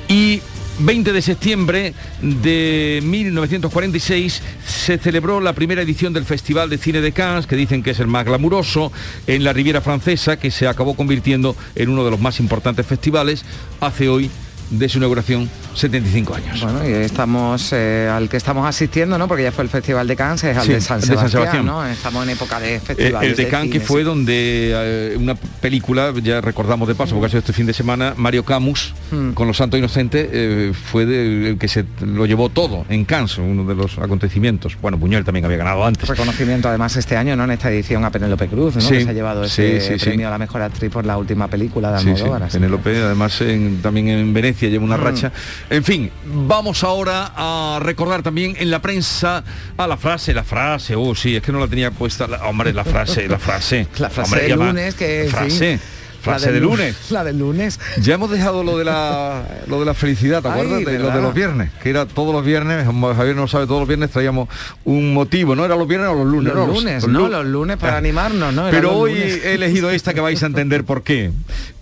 Y 0.09 0.41
20 0.81 1.13
de 1.13 1.23
septiembre 1.23 1.95
de 2.23 3.01
1946 3.03 4.43
se 4.65 4.99
celebró 4.99 5.41
la 5.41 5.53
primera 5.53 5.83
edición 5.83 6.13
del 6.13 6.25
Festival 6.25 6.71
de 6.71 6.79
Cine 6.79 7.01
de 7.01 7.13
Cannes, 7.13 7.47
que 7.47 7.57
dicen 7.57 7.83
que 7.83 7.91
es 7.91 8.01
el 8.01 8.07
más 8.07 8.25
glamuroso, 8.25 8.93
en 9.27 9.43
la 9.43 9.53
Riviera 9.53 9.81
Francesa, 9.81 10.39
que 10.39 10.51
se 10.51 10.69
acabó 10.69 10.95
convirtiendo 10.95 11.57
en 11.75 11.89
uno 11.91 12.05
de 12.05 12.11
los 12.13 12.21
más 12.21 12.39
importantes 12.39 12.87
festivales, 12.87 13.45
hace 13.81 14.09
hoy 14.09 14.31
de 14.71 14.89
su 14.89 14.99
inauguración 14.99 15.49
75 15.75 16.35
años. 16.35 16.61
Bueno, 16.63 16.87
y 16.89 16.93
estamos 16.93 17.73
eh, 17.73 18.11
al 18.13 18.29
que 18.29 18.37
estamos 18.37 18.67
asistiendo, 18.67 19.17
¿no? 19.19 19.29
Porque 19.29 19.45
ya 19.45 19.53
fue 19.53 19.65
el 19.65 19.71
Festival 19.71 20.07
de 20.09 20.17
Cannes, 20.17 20.43
es 20.45 20.57
al 20.57 20.67
Sí, 20.67 20.73
de 20.73 20.81
San 20.81 21.01
de 21.01 21.07
Sebastián. 21.07 21.65
¿no? 21.65 21.87
Estamos 21.87 22.25
en 22.25 22.31
época 22.31 22.59
de 22.61 22.75
Eh, 22.77 22.81
festivales. 22.81 23.31
el 23.31 23.37
de 23.37 23.49
Cannes, 23.49 23.71
que 23.73 23.81
fue 23.81 24.03
donde 24.05 24.73
eh, 24.75 25.17
una 25.19 25.35
película, 25.35 26.13
ya 26.23 26.41
recordamos 26.41 26.89
de 26.89 26.95
paso, 26.95 27.15
porque 27.15 27.27
ha 27.27 27.29
sido 27.31 27.39
este 27.41 27.53
fin 27.53 27.67
de 27.67 27.73
semana, 27.73 28.15
Mario 28.17 28.45
Camus, 28.45 28.95
Mm. 29.11 29.31
con 29.33 29.47
Los 29.47 29.57
Santos 29.57 29.79
Inocentes, 29.79 30.77
fue 30.77 31.07
de- 31.07 31.51
el 31.51 31.59
que 31.59 31.69
se 31.69 31.85
lo 32.05 32.27
llevó 32.27 32.49
todo 32.51 32.85
en 32.89 33.05
Cannes, 33.05 33.39
uno 33.39 33.65
de 33.65 33.75
los 33.75 33.97
acontecimientos. 33.99 34.77
Bueno, 34.83 34.99
Buñuel 34.99 35.25
también 35.25 35.45
había 35.47 35.59
ganado 35.59 35.85
antes. 35.85 36.09
Reconocimiento 36.09 36.69
además 36.69 36.95
este 36.97 37.17
año, 37.17 37.37
¿no? 37.37 37.45
En 37.45 37.53
esta 37.53 37.71
edición 37.71 38.05
a 38.05 38.11
Penélope 38.11 38.49
Cruz, 38.49 38.75
¿no? 38.75 38.81
Sí, 38.83 38.89
que 38.91 39.05
se 39.05 39.11
ha 39.11 39.13
llevado 39.13 39.45
ese 39.45 39.81
sí, 39.99 40.05
premio 40.05 40.29
a 40.29 40.31
la 40.31 40.39
mejor 40.39 40.61
actriz 40.63 40.91
por 40.91 41.07
la 41.07 41.17
última 41.17 41.49
película 41.49 41.91
de 41.93 41.99
Almodóvar. 41.99 42.49
Penélope, 42.49 42.97
además 43.01 43.41
en- 43.41 43.81
también 43.81 44.09
en 44.09 44.35
Venecia 44.35 44.58
lleva 44.69 44.85
una 44.85 44.97
Mm. 44.97 45.01
racha. 45.05 45.33
En 45.71 45.85
fin, 45.85 46.11
vamos 46.27 46.83
ahora 46.85 47.33
a 47.37 47.79
recordar 47.81 48.23
también 48.23 48.57
en 48.59 48.71
la 48.71 48.83
prensa 48.83 49.45
a 49.77 49.87
la 49.87 49.97
frase, 49.97 50.35
la 50.35 50.45
frase, 50.45 50.95
oh 50.97 51.15
sí, 51.15 51.37
es 51.37 51.43
que 51.43 51.53
no 51.53 51.61
la 51.61 51.69
tenía 51.69 51.91
puesta, 51.93 52.27
la- 52.27 52.45
hombre, 52.47 52.73
la 52.73 52.85
frase, 52.85 53.29
la 53.29 53.39
frase. 53.39 53.87
La 53.99 54.11
frase 54.11 54.33
Hombre, 54.35 54.49
del 54.49 54.59
lunes, 54.59 54.95
que, 54.95 55.29
Frase, 55.31 55.79
frase 56.21 56.47
la 56.47 56.53
de 56.53 56.53
del 56.55 56.63
lunes. 56.69 56.97
La 57.11 57.25
del 57.25 57.39
lunes. 57.39 57.79
Ya 58.01 58.15
hemos 58.15 58.31
dejado 58.31 58.65
lo 58.65 58.77
de 58.77 58.85
la 58.85 59.43
lo 59.69 59.79
de 59.79 59.87
la 59.87 59.95
felicidad, 59.95 60.43
¿te 60.43 60.49
Ay, 60.49 60.53
acuerdas? 60.55 60.85
De, 60.85 60.99
lo 60.99 61.11
de 61.11 61.23
los 61.23 61.33
viernes, 61.35 61.71
que 61.83 61.91
era 61.91 62.07
todos 62.07 62.35
los 62.35 62.45
viernes, 62.45 62.85
Javier 62.87 63.37
no 63.37 63.43
lo 63.43 63.49
sabe, 63.49 63.67
todos 63.67 63.81
los 63.81 63.89
viernes 63.89 64.11
traíamos 64.11 64.49
un 64.85 65.15
motivo, 65.15 65.55
¿no? 65.55 65.65
¿Era 65.65 65.77
los 65.77 65.87
viernes 65.89 66.11
o 66.11 66.15
los 66.17 66.27
lunes? 66.27 66.53
Los 66.55 66.67
No, 66.67 66.75
lunes, 66.75 67.03
los 67.05 67.13
¿no? 67.13 67.29
Los 67.29 67.47
lunes 67.47 67.77
para 67.77 67.97
animarnos, 67.97 68.53
¿no? 68.53 68.67
Pero 68.71 68.97
hoy 68.97 69.15
lunes. 69.15 69.45
he 69.45 69.55
elegido 69.55 69.91
esta 69.91 70.13
que 70.13 70.21
vais 70.21 70.43
a 70.43 70.47
entender 70.47 70.85
por 70.85 71.03
qué. 71.03 71.31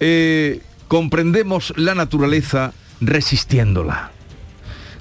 Eh, 0.00 0.60
comprendemos 0.88 1.72
la 1.76 1.94
naturaleza 1.94 2.72
resistiéndola. 3.00 4.12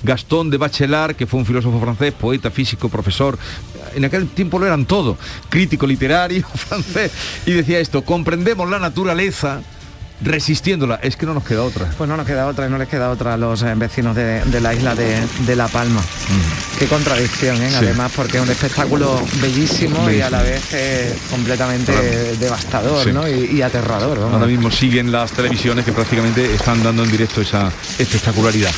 Gastón 0.03 0.49
de 0.49 0.57
Bachelard, 0.57 1.15
que 1.15 1.25
fue 1.25 1.39
un 1.39 1.45
filósofo 1.45 1.79
francés, 1.79 2.13
poeta, 2.13 2.51
físico, 2.51 2.89
profesor, 2.89 3.37
en 3.95 4.05
aquel 4.05 4.27
tiempo 4.27 4.59
lo 4.59 4.67
eran 4.67 4.85
todo, 4.85 5.17
crítico 5.49 5.87
literario 5.87 6.45
francés, 6.55 7.11
y 7.45 7.51
decía 7.51 7.79
esto, 7.79 8.03
comprendemos 8.03 8.69
la 8.69 8.79
naturaleza 8.79 9.61
resistiéndola, 10.21 10.99
es 11.03 11.15
que 11.15 11.25
no 11.25 11.33
nos 11.33 11.43
queda 11.43 11.63
otra. 11.63 11.85
Pues 11.97 12.09
no 12.09 12.17
nos 12.17 12.25
queda 12.25 12.47
otra, 12.47 12.67
y 12.67 12.69
no 12.69 12.77
les 12.77 12.87
queda 12.87 13.09
otra 13.09 13.33
a 13.33 13.37
los 13.37 13.61
eh, 13.63 13.73
vecinos 13.75 14.15
de, 14.15 14.43
de 14.45 14.61
la 14.61 14.73
isla 14.73 14.95
de, 14.95 15.17
de 15.45 15.55
La 15.55 15.67
Palma. 15.67 16.01
Qué 16.79 16.85
contradicción, 16.87 17.57
¿eh? 17.61 17.67
Mm. 17.67 17.71
Sí. 17.71 17.75
Además, 17.77 18.11
porque 18.15 18.37
es 18.37 18.43
un 18.43 18.49
espectáculo 18.51 19.21
bellísimo, 19.41 20.09
y 20.09 20.21
a 20.21 20.29
la 20.29 20.41
vez 20.41 20.61
eh, 20.73 21.15
completamente 21.31 21.91
devastador, 22.39 23.03
Sí. 23.03 23.11
¿no? 23.13 23.27
Y, 23.27 23.57
y 23.57 23.61
aterrador. 23.61 24.17
vamos. 24.19 24.33
Ahora 24.35 24.47
mismo 24.47 24.71
siguen 24.71 25.11
las 25.11 25.31
televisiones 25.31 25.85
que 25.85 25.91
prácticamente 25.91 26.53
están 26.53 26.81
dando 26.83 27.03
en 27.03 27.11
directo 27.11 27.41
esa 27.41 27.71
espectacularidad. 27.99 28.71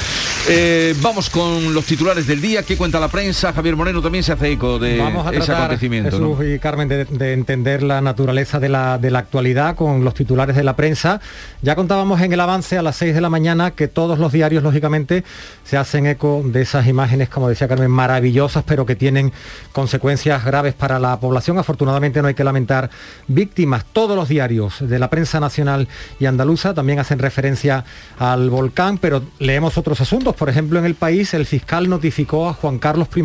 Eh, 0.49 0.95
vamos 1.01 1.29
con 1.29 1.73
los 1.73 1.85
titulares 1.85 2.27
del 2.27 2.41
día. 2.41 2.63
¿Qué 2.63 2.77
cuenta 2.77 2.99
la 2.99 3.07
prensa? 3.09 3.53
Javier 3.53 3.75
Moreno 3.75 4.01
también 4.01 4.23
se 4.23 4.31
hace 4.33 4.51
eco 4.51 4.79
de 4.79 4.97
Vamos 4.97 5.25
a 5.27 5.29
ese 5.31 5.39
tratar, 5.45 5.65
acontecimiento. 5.65 6.43
y 6.43 6.59
Carmen, 6.59 6.87
de, 6.87 7.05
de 7.05 7.33
entender 7.33 7.83
la 7.83 8.01
naturaleza 8.01 8.59
de 8.59 8.69
la, 8.69 8.97
de 8.97 9.11
la 9.11 9.19
actualidad 9.19 9.75
con 9.75 10.03
los 10.03 10.13
titulares 10.13 10.55
de 10.55 10.63
la 10.63 10.75
prensa. 10.75 11.19
Ya 11.61 11.75
contábamos 11.75 12.21
en 12.21 12.31
el 12.31 12.39
avance 12.39 12.77
a 12.77 12.83
las 12.83 12.97
6 12.97 13.15
de 13.15 13.21
la 13.21 13.29
mañana 13.29 13.71
que 13.71 13.87
todos 13.87 14.19
los 14.19 14.31
diarios, 14.31 14.61
lógicamente, 14.61 15.23
se 15.63 15.75
hacen 15.75 16.05
eco 16.05 16.43
de 16.45 16.61
esas 16.61 16.85
imágenes, 16.85 17.29
como 17.29 17.49
decía 17.49 17.67
Carmen, 17.67 17.89
maravillosas, 17.89 18.63
pero 18.63 18.85
que 18.85 18.95
tienen 18.95 19.33
consecuencias 19.71 20.45
graves 20.45 20.75
para 20.75 20.99
la 20.99 21.19
población. 21.19 21.57
Afortunadamente 21.57 22.21
no 22.21 22.27
hay 22.27 22.35
que 22.35 22.43
lamentar 22.43 22.91
víctimas. 23.27 23.85
Todos 23.91 24.15
los 24.15 24.29
diarios 24.29 24.75
de 24.87 24.99
la 24.99 25.09
prensa 25.09 25.39
nacional 25.39 25.87
y 26.19 26.25
andaluza 26.25 26.73
también 26.73 26.99
hacen 26.99 27.17
referencia 27.17 27.85
al 28.19 28.49
volcán, 28.49 28.99
pero 28.99 29.23
leemos 29.39 29.77
otros 29.77 29.99
asuntos. 29.99 30.35
Por 30.35 30.49
ejemplo, 30.49 30.77
en 30.77 30.85
el 30.85 30.95
país 30.95 31.33
el 31.33 31.45
fiscal 31.45 31.89
notificó 31.89 32.49
a 32.49 32.53
Juan 32.53 32.77
Carlos 32.77 33.07
I 33.15 33.23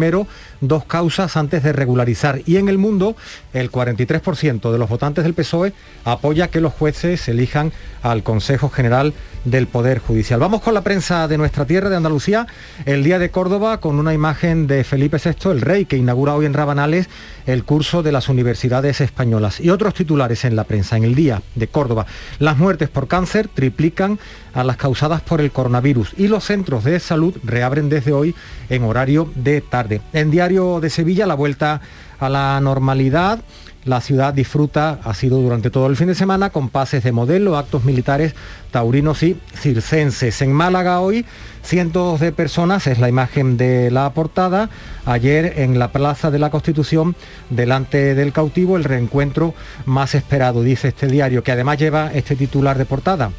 dos 0.60 0.84
causas 0.84 1.36
antes 1.36 1.62
de 1.62 1.72
regularizar 1.72 2.40
y 2.46 2.56
en 2.56 2.68
el 2.68 2.78
mundo 2.78 3.16
el 3.52 3.70
43% 3.70 4.72
de 4.72 4.78
los 4.78 4.88
votantes 4.88 5.24
del 5.24 5.34
PSOE 5.34 5.72
apoya 6.04 6.48
que 6.48 6.60
los 6.60 6.72
jueces 6.72 7.28
elijan 7.28 7.72
al 8.02 8.22
Consejo 8.22 8.68
General 8.68 9.14
del 9.44 9.66
Poder 9.66 9.98
Judicial. 9.98 10.38
Vamos 10.38 10.60
con 10.60 10.74
la 10.74 10.82
prensa 10.82 11.26
de 11.28 11.38
nuestra 11.38 11.64
tierra, 11.64 11.88
de 11.88 11.96
Andalucía, 11.96 12.46
el 12.84 13.02
día 13.02 13.18
de 13.18 13.30
Córdoba, 13.30 13.80
con 13.80 13.98
una 13.98 14.14
imagen 14.14 14.66
de 14.66 14.84
Felipe 14.84 15.18
VI, 15.22 15.50
el 15.50 15.60
rey, 15.60 15.84
que 15.84 15.96
inaugura 15.96 16.34
hoy 16.34 16.46
en 16.46 16.54
Rabanales 16.54 17.08
el 17.46 17.64
curso 17.64 18.02
de 18.02 18.12
las 18.12 18.28
universidades 18.28 19.00
españolas. 19.00 19.60
Y 19.60 19.70
otros 19.70 19.94
titulares 19.94 20.44
en 20.44 20.56
la 20.56 20.64
prensa, 20.64 20.96
en 20.96 21.04
el 21.04 21.14
día 21.14 21.42
de 21.54 21.66
Córdoba. 21.68 22.06
Las 22.38 22.58
muertes 22.58 22.88
por 22.88 23.08
cáncer 23.08 23.48
triplican 23.48 24.18
a 24.54 24.64
las 24.64 24.76
causadas 24.76 25.22
por 25.22 25.40
el 25.40 25.50
coronavirus 25.50 26.14
y 26.16 26.28
los 26.28 26.44
centros 26.44 26.84
de 26.84 27.00
salud 27.00 27.36
reabren 27.42 27.88
desde 27.88 28.12
hoy 28.12 28.34
en 28.68 28.84
horario 28.84 29.30
de 29.34 29.60
tarde. 29.60 30.00
En 30.12 30.30
Diario 30.30 30.80
de 30.80 30.90
Sevilla, 30.90 31.26
la 31.26 31.34
vuelta 31.34 31.80
a 32.20 32.28
la 32.28 32.60
normalidad. 32.60 33.40
La 33.84 34.00
ciudad 34.00 34.32
disfruta, 34.32 35.00
ha 35.02 35.12
sido 35.12 35.38
durante 35.40 35.68
todo 35.68 35.88
el 35.88 35.96
fin 35.96 36.06
de 36.06 36.14
semana, 36.14 36.50
con 36.50 36.68
pases 36.68 37.02
de 37.02 37.10
modelo, 37.10 37.56
actos 37.56 37.84
militares 37.84 38.32
taurinos 38.70 39.24
y 39.24 39.36
circenses. 39.54 40.40
En 40.40 40.52
Málaga 40.52 41.00
hoy, 41.00 41.26
cientos 41.64 42.20
de 42.20 42.30
personas, 42.30 42.86
es 42.86 43.00
la 43.00 43.08
imagen 43.08 43.56
de 43.56 43.90
la 43.90 44.10
portada. 44.14 44.70
Ayer 45.04 45.54
en 45.56 45.80
la 45.80 45.90
Plaza 45.90 46.30
de 46.30 46.38
la 46.38 46.50
Constitución, 46.50 47.16
delante 47.50 48.14
del 48.14 48.32
cautivo, 48.32 48.76
el 48.76 48.84
reencuentro 48.84 49.52
más 49.84 50.14
esperado, 50.14 50.62
dice 50.62 50.88
este 50.88 51.08
diario, 51.08 51.42
que 51.42 51.50
además 51.50 51.78
lleva 51.78 52.12
este 52.12 52.36
titular 52.36 52.78
de 52.78 52.84
portada. 52.84 53.32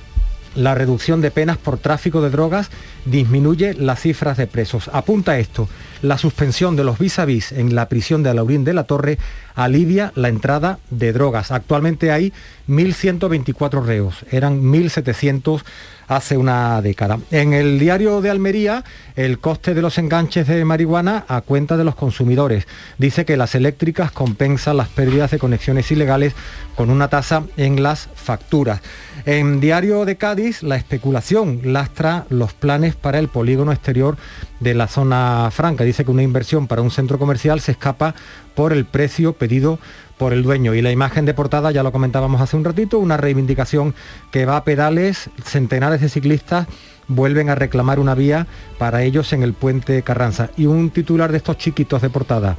La 0.56 0.76
reducción 0.76 1.20
de 1.22 1.32
penas 1.32 1.58
por 1.58 1.80
tráfico 1.80 2.22
de 2.22 2.30
drogas 2.30 2.70
disminuye 3.06 3.74
las 3.74 4.02
cifras 4.02 4.38
de 4.38 4.46
presos. 4.46 4.88
Apunta 4.94 5.40
esto, 5.40 5.68
la 6.04 6.20
suspensión 6.20 6.76
de 6.76 6.84
los 6.84 7.00
vis 7.00 7.18
a 7.18 7.26
vis 7.26 7.52
en 7.52 7.74
la 7.74 7.90
prisión 7.90 8.22
de 8.22 8.30
Alaurín 8.30 8.64
de 8.64 8.74
la 8.74 8.84
Torre 8.84 9.18
alivia 9.56 10.12
la 10.16 10.30
entrada 10.30 10.80
de 10.90 11.14
drogas. 11.14 11.52
Actualmente 11.52 12.12
hay 12.12 12.34
1.124 12.68 13.84
reos, 13.84 14.26
eran 14.32 14.62
1.700 14.62 15.64
hace 16.08 16.38
una 16.38 16.82
década. 16.82 17.20
En 17.32 17.54
el 17.54 17.80
diario 17.80 18.22
de 18.22 18.30
Almería, 18.30 18.84
el 19.16 19.40
coste 19.40 19.74
de 19.74 19.82
los 19.82 19.98
enganches 19.98 20.48
de 20.48 20.66
marihuana 20.66 21.26
a 21.28 21.42
cuenta 21.42 21.78
de 21.78 21.84
los 21.84 21.96
consumidores. 21.96 22.68
Dice 22.98 23.26
que 23.26 23.38
las 23.38 23.56
eléctricas 23.56 24.12
compensan 24.12 24.78
las 24.78 24.90
pérdidas 24.90 25.32
de 25.32 25.40
conexiones 25.40 25.92
ilegales 25.92 26.34
con 26.76 26.90
una 26.90 27.08
tasa 27.08 27.44
en 27.58 27.84
las 27.84 28.10
facturas. 28.16 28.82
En 29.26 29.60
Diario 29.60 30.06
de 30.06 30.18
Cádiz, 30.18 30.64
la 30.64 30.76
especulación 30.76 31.62
lastra 31.64 32.26
los 32.30 32.54
planes 32.54 32.96
para 32.96 33.20
el 33.20 33.30
polígono 33.30 33.72
exterior 33.72 34.18
de 34.60 34.74
la 34.74 34.88
zona 34.88 35.50
franca. 35.52 35.84
Dice 35.84 36.04
que 36.04 36.12
una 36.12 36.24
inversión 36.24 36.68
para 36.68 36.82
un 36.82 36.92
centro 36.92 37.20
comercial 37.20 37.62
se 37.62 37.74
escapa 37.74 38.16
por 38.56 38.74
el 38.74 38.86
precio 38.86 39.34
pedido 39.34 39.80
por 40.18 40.34
el 40.34 40.44
dueño. 40.44 40.74
Y 40.74 40.82
la 40.82 40.92
imagen 40.92 41.26
de 41.26 41.34
portada, 41.34 41.72
ya 41.72 41.84
lo 41.84 41.92
comentábamos 41.92 42.42
hace 42.42 42.56
un 42.56 42.64
ratito, 42.64 43.00
una 43.00 43.18
reivindicación 43.18 43.94
que 44.32 44.46
va 44.46 44.58
a 44.58 44.64
pedales, 44.64 45.30
centenares 45.44 46.02
de 46.02 46.10
ciclistas 46.10 46.68
vuelven 47.08 47.50
a 47.50 47.56
reclamar 47.56 48.00
una 48.00 48.16
vía 48.16 48.48
para 48.78 49.04
ellos 49.04 49.34
en 49.34 49.44
el 49.44 49.54
puente 49.54 50.02
Carranza. 50.04 50.50
Y 50.58 50.66
un 50.66 50.90
titular 50.90 51.32
de 51.32 51.38
estos 51.38 51.58
chiquitos 51.58 52.02
de 52.02 52.10
portada. 52.10 52.56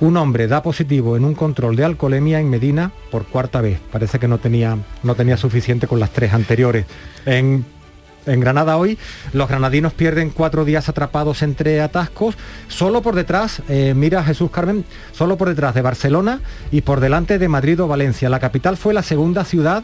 Un 0.00 0.16
hombre 0.16 0.48
da 0.48 0.62
positivo 0.62 1.16
en 1.16 1.24
un 1.24 1.34
control 1.34 1.76
de 1.76 1.84
alcoholemia 1.84 2.40
en 2.40 2.50
Medina 2.50 2.90
por 3.10 3.26
cuarta 3.26 3.60
vez. 3.60 3.78
Parece 3.92 4.18
que 4.18 4.26
no 4.26 4.38
tenía, 4.38 4.76
no 5.02 5.14
tenía 5.14 5.36
suficiente 5.36 5.86
con 5.86 6.00
las 6.00 6.10
tres 6.10 6.32
anteriores. 6.32 6.86
En 8.26 8.40
Granada 8.40 8.76
hoy 8.76 8.98
los 9.32 9.48
granadinos 9.48 9.92
pierden 9.92 10.30
cuatro 10.30 10.64
días 10.64 10.88
atrapados 10.88 11.42
entre 11.42 11.80
atascos, 11.80 12.36
solo 12.68 13.02
por 13.02 13.14
detrás, 13.14 13.62
eh, 13.68 13.94
mira 13.96 14.22
Jesús 14.24 14.50
Carmen, 14.50 14.84
solo 15.12 15.36
por 15.36 15.48
detrás 15.48 15.74
de 15.74 15.82
Barcelona 15.82 16.40
y 16.70 16.82
por 16.82 17.00
delante 17.00 17.38
de 17.38 17.48
Madrid 17.48 17.80
o 17.80 17.88
Valencia. 17.88 18.28
La 18.28 18.40
capital 18.40 18.76
fue 18.76 18.94
la 18.94 19.02
segunda 19.02 19.44
ciudad 19.44 19.82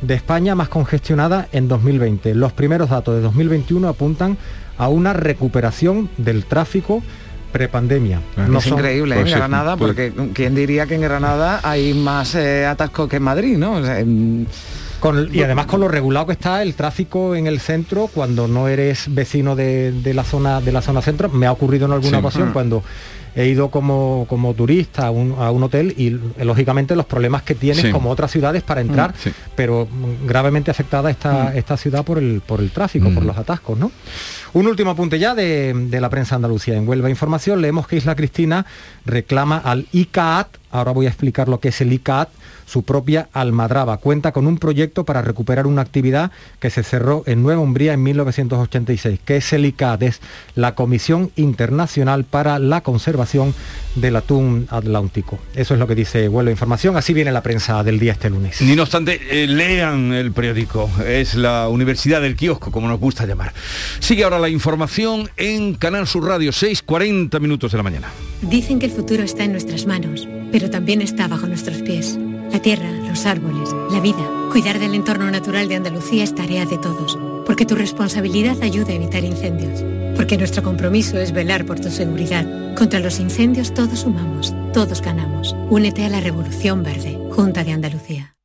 de 0.00 0.14
España 0.14 0.54
más 0.54 0.68
congestionada 0.68 1.48
en 1.52 1.68
2020. 1.68 2.34
Los 2.34 2.52
primeros 2.52 2.90
datos 2.90 3.14
de 3.14 3.20
2021 3.20 3.88
apuntan 3.88 4.36
a 4.78 4.88
una 4.88 5.12
recuperación 5.12 6.10
del 6.16 6.44
tráfico 6.44 7.02
prepandemia. 7.52 8.20
No 8.48 8.58
es 8.58 8.66
increíble 8.66 9.20
en 9.20 9.26
Granada, 9.26 9.76
porque 9.76 10.12
quién 10.32 10.54
diría 10.54 10.86
que 10.86 10.94
en 10.94 11.02
Granada 11.02 11.60
hay 11.62 11.94
más 11.94 12.34
eh, 12.34 12.66
atascos 12.66 13.08
que 13.08 13.16
en 13.16 13.22
Madrid, 13.22 13.58
¿no? 13.58 13.80
Y 15.32 15.42
además 15.42 15.66
con 15.66 15.80
lo 15.80 15.88
regulado 15.88 16.26
que 16.26 16.32
está 16.32 16.62
el 16.62 16.74
tráfico 16.74 17.34
en 17.34 17.46
el 17.46 17.60
centro 17.60 18.08
cuando 18.12 18.46
no 18.48 18.68
eres 18.68 19.12
vecino 19.12 19.56
de, 19.56 19.92
la 20.14 20.24
zona 20.24 20.60
de 20.60 20.72
la 20.72 20.82
zona 20.82 21.02
centro 21.02 21.28
me 21.28 21.46
ha 21.46 21.52
ocurrido 21.52 21.86
en 21.86 21.92
alguna 21.92 22.18
ocasión 22.18 22.50
mm. 22.50 22.52
cuando 22.52 22.82
he 23.34 23.46
ido 23.46 23.70
como, 23.70 24.26
como 24.28 24.54
turista 24.54 25.06
a 25.06 25.10
un, 25.10 25.62
hotel 25.62 25.94
y 25.96 26.10
lógicamente 26.44 26.94
los 26.94 27.06
problemas 27.06 27.42
que 27.42 27.54
tienes 27.54 27.90
como 27.92 28.10
otras 28.10 28.30
ciudades 28.30 28.62
para 28.62 28.80
entrar, 28.80 29.12
mm, 29.12 29.28
pero 29.56 29.88
gravemente 30.26 30.70
afectada 30.70 31.10
esta, 31.10 31.44
mm. 31.44 31.56
esta 31.56 31.76
ciudad 31.76 32.04
por 32.04 32.18
el, 32.18 32.42
por 32.44 32.60
el 32.60 32.70
tráfico, 32.70 33.10
por 33.10 33.24
los 33.24 33.36
atascos, 33.36 33.78
¿no? 33.78 33.90
Un 34.54 34.66
último 34.66 34.90
apunte 34.90 35.18
ya 35.18 35.34
de, 35.34 35.88
la 35.90 36.10
prensa 36.10 36.36
andalucía. 36.36 36.76
En 36.76 36.86
Huelva 36.86 37.08
Información 37.08 37.62
leemos 37.62 37.86
que 37.86 37.96
Isla 37.96 38.14
Cristina 38.14 38.66
reclama 39.06 39.56
al 39.56 39.86
ICAAT, 39.92 40.48
ahora 40.70 40.92
voy 40.92 41.06
a 41.06 41.08
explicar 41.08 41.48
lo 41.48 41.58
que 41.58 41.68
es 41.68 41.80
el 41.80 41.92
ICAAT, 41.92 42.28
su 42.66 42.84
propia 42.84 43.28
Almadraba. 43.32 43.98
Cuenta 43.98 44.32
con 44.32 44.46
un 44.46 44.58
proyecto 44.58 45.04
para 45.04 45.20
recuperar 45.20 45.66
una 45.66 45.82
actividad 45.82 46.30
que 46.58 46.70
se 46.70 46.82
cerró 46.82 47.22
en 47.26 47.42
Nueva 47.42 47.60
Umbría 47.60 47.92
en 47.92 48.02
1986, 48.02 49.20
que 49.24 49.36
es 49.36 49.52
el 49.52 49.66
ICAD, 49.66 50.02
es 50.04 50.20
la 50.54 50.74
Comisión 50.74 51.30
Internacional 51.36 52.24
para 52.24 52.58
la 52.58 52.80
Conservación 52.80 53.54
del 53.94 54.16
Atún 54.16 54.68
Atlántico. 54.70 55.38
Eso 55.54 55.74
es 55.74 55.80
lo 55.80 55.86
que 55.86 55.94
dice 55.94 56.28
Vuelo 56.28 56.50
Información. 56.50 56.96
Así 56.96 57.12
viene 57.12 57.32
la 57.32 57.42
prensa 57.42 57.82
del 57.84 57.98
día 57.98 58.12
este 58.12 58.30
lunes. 58.30 58.60
Ni 58.62 58.74
no 58.74 58.82
obstante, 58.82 59.20
eh, 59.30 59.46
lean 59.46 60.12
el 60.12 60.32
periódico. 60.32 60.90
Es 61.06 61.34
la 61.34 61.68
Universidad 61.68 62.22
del 62.22 62.36
Kiosco, 62.36 62.70
como 62.70 62.88
nos 62.88 63.00
gusta 63.00 63.26
llamar. 63.26 63.52
Sigue 63.98 64.24
ahora 64.24 64.38
información 64.48 65.28
en 65.36 65.74
Canal 65.74 66.06
Sur 66.06 66.24
Radio, 66.26 66.50
6.40 66.50 67.40
minutos 67.40 67.72
de 67.72 67.76
la 67.76 67.82
mañana. 67.82 68.08
Dicen 68.42 68.78
que 68.78 68.86
el 68.86 68.92
futuro 68.92 69.22
está 69.22 69.44
en 69.44 69.52
nuestras 69.52 69.86
manos, 69.86 70.28
pero 70.50 70.70
también 70.70 71.00
está 71.00 71.28
bajo 71.28 71.46
nuestros 71.46 71.78
pies. 71.82 72.18
La 72.52 72.60
tierra, 72.60 72.90
los 72.90 73.24
árboles, 73.24 73.70
la 73.90 74.00
vida. 74.00 74.28
Cuidar 74.50 74.78
del 74.78 74.94
entorno 74.94 75.30
natural 75.30 75.68
de 75.68 75.76
Andalucía 75.76 76.24
es 76.24 76.34
tarea 76.34 76.66
de 76.66 76.76
todos, 76.76 77.18
porque 77.46 77.64
tu 77.64 77.74
responsabilidad 77.74 78.62
ayuda 78.62 78.92
a 78.92 78.96
evitar 78.96 79.24
incendios, 79.24 79.82
porque 80.16 80.36
nuestro 80.36 80.62
compromiso 80.62 81.18
es 81.18 81.32
velar 81.32 81.64
por 81.64 81.80
tu 81.80 81.90
seguridad. 81.90 82.74
Contra 82.74 83.00
los 83.00 83.18
incendios 83.18 83.72
todos 83.72 84.00
sumamos, 84.00 84.54
todos 84.74 85.00
ganamos. 85.00 85.56
Únete 85.70 86.04
a 86.04 86.08
la 86.10 86.20
Revolución 86.20 86.82
Verde, 86.82 87.18
Junta 87.30 87.64
de 87.64 87.72
Andalucía. 87.72 88.36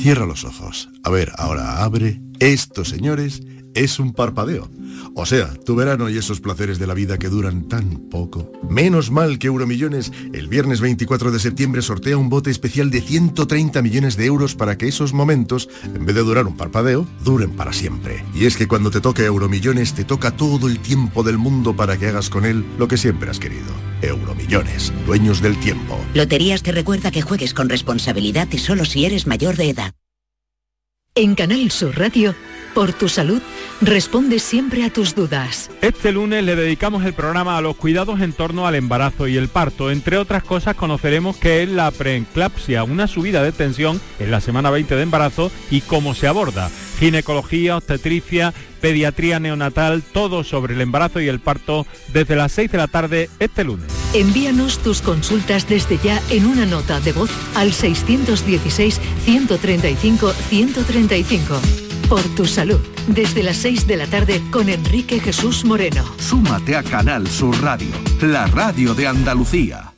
Cierra 0.00 0.26
los 0.26 0.44
ojos. 0.44 0.88
A 1.02 1.10
ver, 1.10 1.32
ahora 1.38 1.82
abre. 1.82 2.20
Esto, 2.38 2.84
señores, 2.84 3.42
es 3.78 3.98
un 3.98 4.12
parpadeo. 4.12 4.68
O 5.14 5.26
sea, 5.26 5.52
tu 5.54 5.74
verano 5.76 6.08
y 6.10 6.18
esos 6.18 6.40
placeres 6.40 6.78
de 6.78 6.86
la 6.86 6.94
vida 6.94 7.18
que 7.18 7.28
duran 7.28 7.68
tan 7.68 8.08
poco. 8.10 8.52
Menos 8.68 9.10
mal 9.10 9.38
que 9.38 9.46
Euromillones 9.46 10.12
el 10.32 10.48
viernes 10.48 10.80
24 10.80 11.30
de 11.30 11.38
septiembre 11.38 11.82
sortea 11.82 12.16
un 12.16 12.28
bote 12.28 12.50
especial 12.50 12.90
de 12.90 13.00
130 13.00 13.80
millones 13.82 14.16
de 14.16 14.26
euros 14.26 14.54
para 14.54 14.76
que 14.76 14.88
esos 14.88 15.12
momentos, 15.12 15.68
en 15.84 16.04
vez 16.04 16.14
de 16.14 16.22
durar 16.22 16.46
un 16.46 16.56
parpadeo, 16.56 17.06
duren 17.24 17.50
para 17.52 17.72
siempre. 17.72 18.24
Y 18.34 18.46
es 18.46 18.56
que 18.56 18.68
cuando 18.68 18.90
te 18.90 19.00
toque 19.00 19.24
Euromillones 19.24 19.94
te 19.94 20.04
toca 20.04 20.32
todo 20.32 20.68
el 20.68 20.80
tiempo 20.80 21.22
del 21.22 21.38
mundo 21.38 21.74
para 21.74 21.96
que 21.96 22.08
hagas 22.08 22.30
con 22.30 22.44
él 22.44 22.64
lo 22.78 22.88
que 22.88 22.96
siempre 22.96 23.30
has 23.30 23.38
querido. 23.38 23.72
Euromillones, 24.02 24.92
dueños 25.06 25.40
del 25.40 25.58
tiempo. 25.58 25.98
Loterías 26.14 26.62
te 26.62 26.72
recuerda 26.72 27.10
que 27.10 27.22
juegues 27.22 27.54
con 27.54 27.68
responsabilidad 27.68 28.48
y 28.50 28.58
solo 28.58 28.84
si 28.84 29.04
eres 29.04 29.26
mayor 29.26 29.56
de 29.56 29.70
edad. 29.70 29.94
En 31.14 31.34
Canal 31.34 31.70
Sur 31.70 31.98
Radio 31.98 32.34
por 32.74 32.92
tu 32.92 33.08
salud, 33.08 33.42
responde 33.80 34.38
siempre 34.38 34.84
a 34.84 34.90
tus 34.90 35.14
dudas. 35.14 35.70
Este 35.82 36.12
lunes 36.12 36.44
le 36.44 36.56
dedicamos 36.56 37.04
el 37.04 37.14
programa 37.14 37.56
a 37.56 37.60
los 37.60 37.76
cuidados 37.76 38.20
en 38.20 38.32
torno 38.32 38.66
al 38.66 38.74
embarazo 38.74 39.28
y 39.28 39.36
el 39.36 39.48
parto. 39.48 39.90
Entre 39.90 40.18
otras 40.18 40.42
cosas 40.42 40.76
conoceremos 40.76 41.36
qué 41.36 41.62
es 41.62 41.68
la 41.68 41.90
preeclampsia, 41.90 42.84
una 42.84 43.06
subida 43.06 43.42
de 43.42 43.52
tensión 43.52 44.00
en 44.18 44.30
la 44.30 44.40
semana 44.40 44.70
20 44.70 44.96
de 44.96 45.02
embarazo 45.02 45.50
y 45.70 45.80
cómo 45.82 46.14
se 46.14 46.28
aborda. 46.28 46.70
Ginecología, 46.98 47.76
obstetricia, 47.76 48.52
pediatría 48.80 49.40
neonatal, 49.40 50.02
todo 50.02 50.44
sobre 50.44 50.74
el 50.74 50.80
embarazo 50.80 51.20
y 51.20 51.28
el 51.28 51.40
parto 51.40 51.86
desde 52.12 52.36
las 52.36 52.52
6 52.52 52.72
de 52.72 52.78
la 52.78 52.88
tarde 52.88 53.30
este 53.38 53.64
lunes. 53.64 53.86
Envíanos 54.14 54.78
tus 54.78 55.02
consultas 55.02 55.68
desde 55.68 55.98
ya 55.98 56.20
en 56.30 56.46
una 56.46 56.66
nota 56.66 57.00
de 57.00 57.12
voz 57.12 57.30
al 57.54 57.72
616 57.72 59.00
135 59.24 60.32
135 60.32 61.87
por 62.08 62.22
tu 62.34 62.46
salud. 62.46 62.80
Desde 63.06 63.42
las 63.42 63.58
6 63.58 63.86
de 63.86 63.96
la 63.96 64.06
tarde 64.06 64.42
con 64.50 64.68
Enrique 64.68 65.20
Jesús 65.20 65.64
Moreno. 65.64 66.04
Súmate 66.18 66.76
a 66.76 66.82
Canal 66.82 67.26
Sur 67.28 67.60
Radio, 67.62 67.90
la 68.20 68.46
radio 68.46 68.94
de 68.94 69.06
Andalucía. 69.06 69.92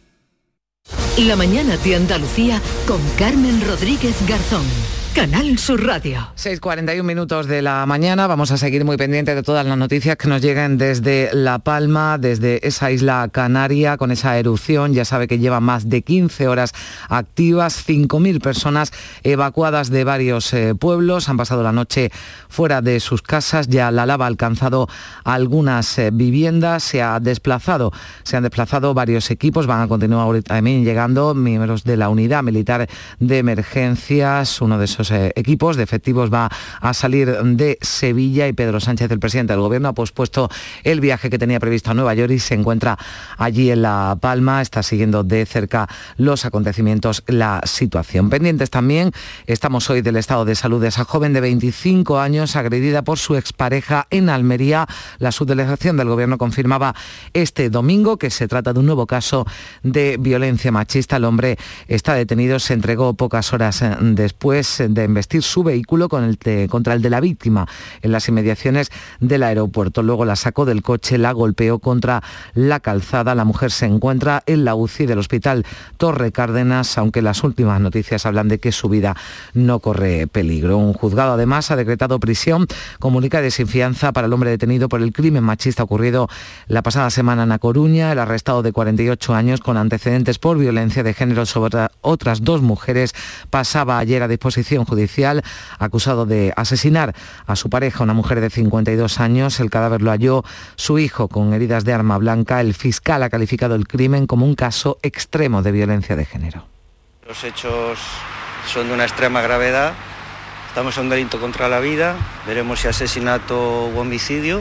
La 1.18 1.36
mañana 1.36 1.76
de 1.76 1.96
Andalucía 1.96 2.60
con 2.86 3.00
Carmen 3.18 3.60
Rodríguez 3.66 4.16
Garzón. 4.26 4.99
Canal 5.20 5.58
Sur 5.58 5.84
Radio. 5.84 6.28
6.41 6.34 7.02
minutos 7.02 7.46
de 7.46 7.60
la 7.60 7.84
mañana. 7.84 8.26
Vamos 8.26 8.52
a 8.52 8.56
seguir 8.56 8.86
muy 8.86 8.96
pendientes 8.96 9.34
de 9.34 9.42
todas 9.42 9.66
las 9.66 9.76
noticias 9.76 10.16
que 10.16 10.28
nos 10.28 10.40
lleguen 10.40 10.78
desde 10.78 11.28
La 11.34 11.58
Palma, 11.58 12.16
desde 12.16 12.66
esa 12.66 12.90
isla 12.90 13.28
canaria, 13.30 13.98
con 13.98 14.12
esa 14.12 14.38
erupción. 14.38 14.94
Ya 14.94 15.04
sabe 15.04 15.28
que 15.28 15.38
lleva 15.38 15.60
más 15.60 15.90
de 15.90 16.00
15 16.00 16.48
horas 16.48 16.72
activas, 17.10 17.86
5.000 17.86 18.40
personas 18.40 18.94
evacuadas 19.22 19.90
de 19.90 20.04
varios 20.04 20.54
eh, 20.54 20.74
pueblos. 20.74 21.28
Han 21.28 21.36
pasado 21.36 21.62
la 21.62 21.72
noche 21.72 22.10
fuera 22.48 22.80
de 22.80 22.98
sus 22.98 23.20
casas. 23.20 23.68
Ya 23.68 23.90
la 23.90 24.06
lava 24.06 24.24
ha 24.24 24.28
alcanzado 24.28 24.88
algunas 25.24 25.98
eh, 25.98 26.08
viviendas. 26.10 26.82
Se 26.82 27.02
ha 27.02 27.20
desplazado, 27.20 27.92
se 28.22 28.38
han 28.38 28.42
desplazado 28.44 28.94
varios 28.94 29.30
equipos. 29.30 29.66
Van 29.66 29.82
a 29.82 29.86
continuar 29.86 30.42
también 30.44 30.82
llegando 30.82 31.34
miembros 31.34 31.84
de 31.84 31.98
la 31.98 32.08
unidad 32.08 32.42
militar 32.42 32.88
de 33.18 33.36
emergencias. 33.36 34.62
Uno 34.62 34.78
de 34.78 34.86
esos 34.86 35.09
eh, 35.10 35.32
equipos 35.36 35.76
de 35.76 35.82
efectivos 35.82 36.32
va 36.32 36.50
a 36.80 36.94
salir 36.94 37.30
de 37.42 37.78
Sevilla 37.80 38.48
y 38.48 38.52
Pedro 38.52 38.80
Sánchez, 38.80 39.10
el 39.10 39.18
presidente 39.18 39.52
del 39.52 39.60
gobierno, 39.60 39.88
ha 39.88 39.92
pospuesto 39.94 40.48
el 40.84 41.00
viaje 41.00 41.30
que 41.30 41.38
tenía 41.38 41.60
previsto 41.60 41.90
a 41.90 41.94
Nueva 41.94 42.14
York 42.14 42.32
y 42.32 42.38
se 42.38 42.54
encuentra 42.54 42.98
allí 43.38 43.70
en 43.70 43.82
La 43.82 44.16
Palma, 44.20 44.62
está 44.62 44.82
siguiendo 44.82 45.24
de 45.24 45.46
cerca 45.46 45.88
los 46.16 46.44
acontecimientos, 46.44 47.22
la 47.26 47.60
situación. 47.64 48.30
Pendientes 48.30 48.70
también, 48.70 49.12
estamos 49.46 49.88
hoy 49.90 50.02
del 50.02 50.16
estado 50.16 50.44
de 50.44 50.54
salud 50.54 50.80
de 50.80 50.88
esa 50.88 51.04
joven 51.04 51.32
de 51.32 51.40
25 51.40 52.18
años 52.18 52.56
agredida 52.56 53.02
por 53.02 53.18
su 53.18 53.36
expareja 53.36 54.06
en 54.10 54.28
Almería. 54.28 54.86
La 55.18 55.32
subdelegación 55.32 55.96
del 55.96 56.08
gobierno 56.08 56.38
confirmaba 56.38 56.94
este 57.32 57.70
domingo 57.70 58.16
que 58.16 58.30
se 58.30 58.48
trata 58.48 58.72
de 58.72 58.80
un 58.80 58.86
nuevo 58.86 59.06
caso 59.06 59.46
de 59.82 60.16
violencia 60.18 60.72
machista. 60.72 61.16
El 61.16 61.24
hombre 61.24 61.58
está 61.88 62.14
detenido, 62.14 62.58
se 62.58 62.74
entregó 62.74 63.14
pocas 63.14 63.52
horas 63.52 63.82
eh, 63.82 63.96
después 64.00 64.82
de 64.94 65.04
embestir 65.04 65.42
su 65.42 65.62
vehículo 65.62 66.08
contra 66.08 66.94
el 66.94 67.02
de 67.02 67.10
la 67.10 67.20
víctima 67.20 67.66
en 68.02 68.12
las 68.12 68.28
inmediaciones 68.28 68.90
del 69.20 69.42
aeropuerto. 69.42 70.02
Luego 70.02 70.24
la 70.24 70.36
sacó 70.36 70.64
del 70.64 70.82
coche, 70.82 71.18
la 71.18 71.32
golpeó 71.32 71.78
contra 71.78 72.22
la 72.54 72.80
calzada. 72.80 73.34
La 73.34 73.44
mujer 73.44 73.70
se 73.70 73.86
encuentra 73.86 74.42
en 74.46 74.64
la 74.64 74.74
UCI 74.74 75.06
del 75.06 75.18
hospital 75.18 75.64
Torre 75.96 76.32
Cárdenas, 76.32 76.98
aunque 76.98 77.22
las 77.22 77.42
últimas 77.44 77.80
noticias 77.80 78.26
hablan 78.26 78.48
de 78.48 78.58
que 78.58 78.72
su 78.72 78.88
vida 78.88 79.16
no 79.54 79.78
corre 79.80 80.26
peligro. 80.26 80.78
Un 80.78 80.92
juzgado 80.92 81.32
además 81.32 81.70
ha 81.70 81.76
decretado 81.76 82.20
prisión, 82.20 82.66
comunica 82.98 83.40
desinfianza 83.40 84.12
para 84.12 84.26
el 84.26 84.32
hombre 84.32 84.50
detenido 84.50 84.88
por 84.88 85.02
el 85.02 85.12
crimen 85.12 85.44
machista 85.44 85.82
ocurrido 85.82 86.28
la 86.66 86.82
pasada 86.82 87.10
semana 87.10 87.44
en 87.44 87.52
A 87.52 87.58
Coruña. 87.58 88.12
El 88.12 88.18
arrestado 88.18 88.62
de 88.62 88.72
48 88.72 89.34
años 89.34 89.60
con 89.60 89.76
antecedentes 89.76 90.38
por 90.38 90.58
violencia 90.58 91.02
de 91.02 91.14
género 91.14 91.46
sobre 91.46 91.88
otras 92.00 92.42
dos 92.42 92.62
mujeres 92.62 93.14
pasaba 93.50 93.98
ayer 93.98 94.22
a 94.22 94.28
disposición 94.28 94.79
judicial 94.84 95.42
acusado 95.78 96.26
de 96.26 96.52
asesinar 96.56 97.14
a 97.46 97.56
su 97.56 97.70
pareja, 97.70 98.04
una 98.04 98.14
mujer 98.14 98.40
de 98.40 98.50
52 98.50 99.20
años. 99.20 99.60
El 99.60 99.70
cadáver 99.70 100.02
lo 100.02 100.10
halló 100.10 100.44
su 100.76 100.98
hijo 100.98 101.28
con 101.28 101.52
heridas 101.52 101.84
de 101.84 101.92
arma 101.92 102.18
blanca. 102.18 102.60
El 102.60 102.74
fiscal 102.74 103.22
ha 103.22 103.30
calificado 103.30 103.74
el 103.74 103.86
crimen 103.86 104.26
como 104.26 104.46
un 104.46 104.54
caso 104.54 104.98
extremo 105.02 105.62
de 105.62 105.72
violencia 105.72 106.16
de 106.16 106.24
género 106.24 106.66
Los 107.26 107.44
hechos 107.44 107.98
son 108.66 108.88
de 108.88 108.94
una 108.94 109.04
extrema 109.04 109.40
gravedad. 109.40 109.94
Estamos 110.68 110.96
en 110.98 111.04
un 111.04 111.10
delito 111.10 111.40
contra 111.40 111.68
la 111.68 111.80
vida. 111.80 112.16
Veremos 112.46 112.80
si 112.80 112.88
asesinato 112.88 113.88
u 113.88 113.98
homicidio. 113.98 114.60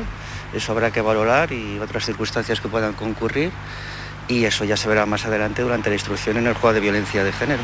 Eso 0.54 0.72
habrá 0.72 0.92
que 0.92 1.02
valorar 1.02 1.52
y 1.52 1.78
otras 1.80 2.06
circunstancias 2.06 2.60
que 2.60 2.68
puedan 2.68 2.94
concurrir. 2.94 3.52
Y 4.28 4.46
eso 4.46 4.64
ya 4.64 4.78
se 4.78 4.88
verá 4.90 5.06
más 5.06 5.26
adelante 5.26 5.62
durante 5.62 5.90
la 5.90 5.96
instrucción 5.96 6.38
en 6.38 6.48
el 6.48 6.54
juego 6.54 6.74
de 6.74 6.80
violencia 6.80 7.24
de 7.24 7.32
género. 7.32 7.62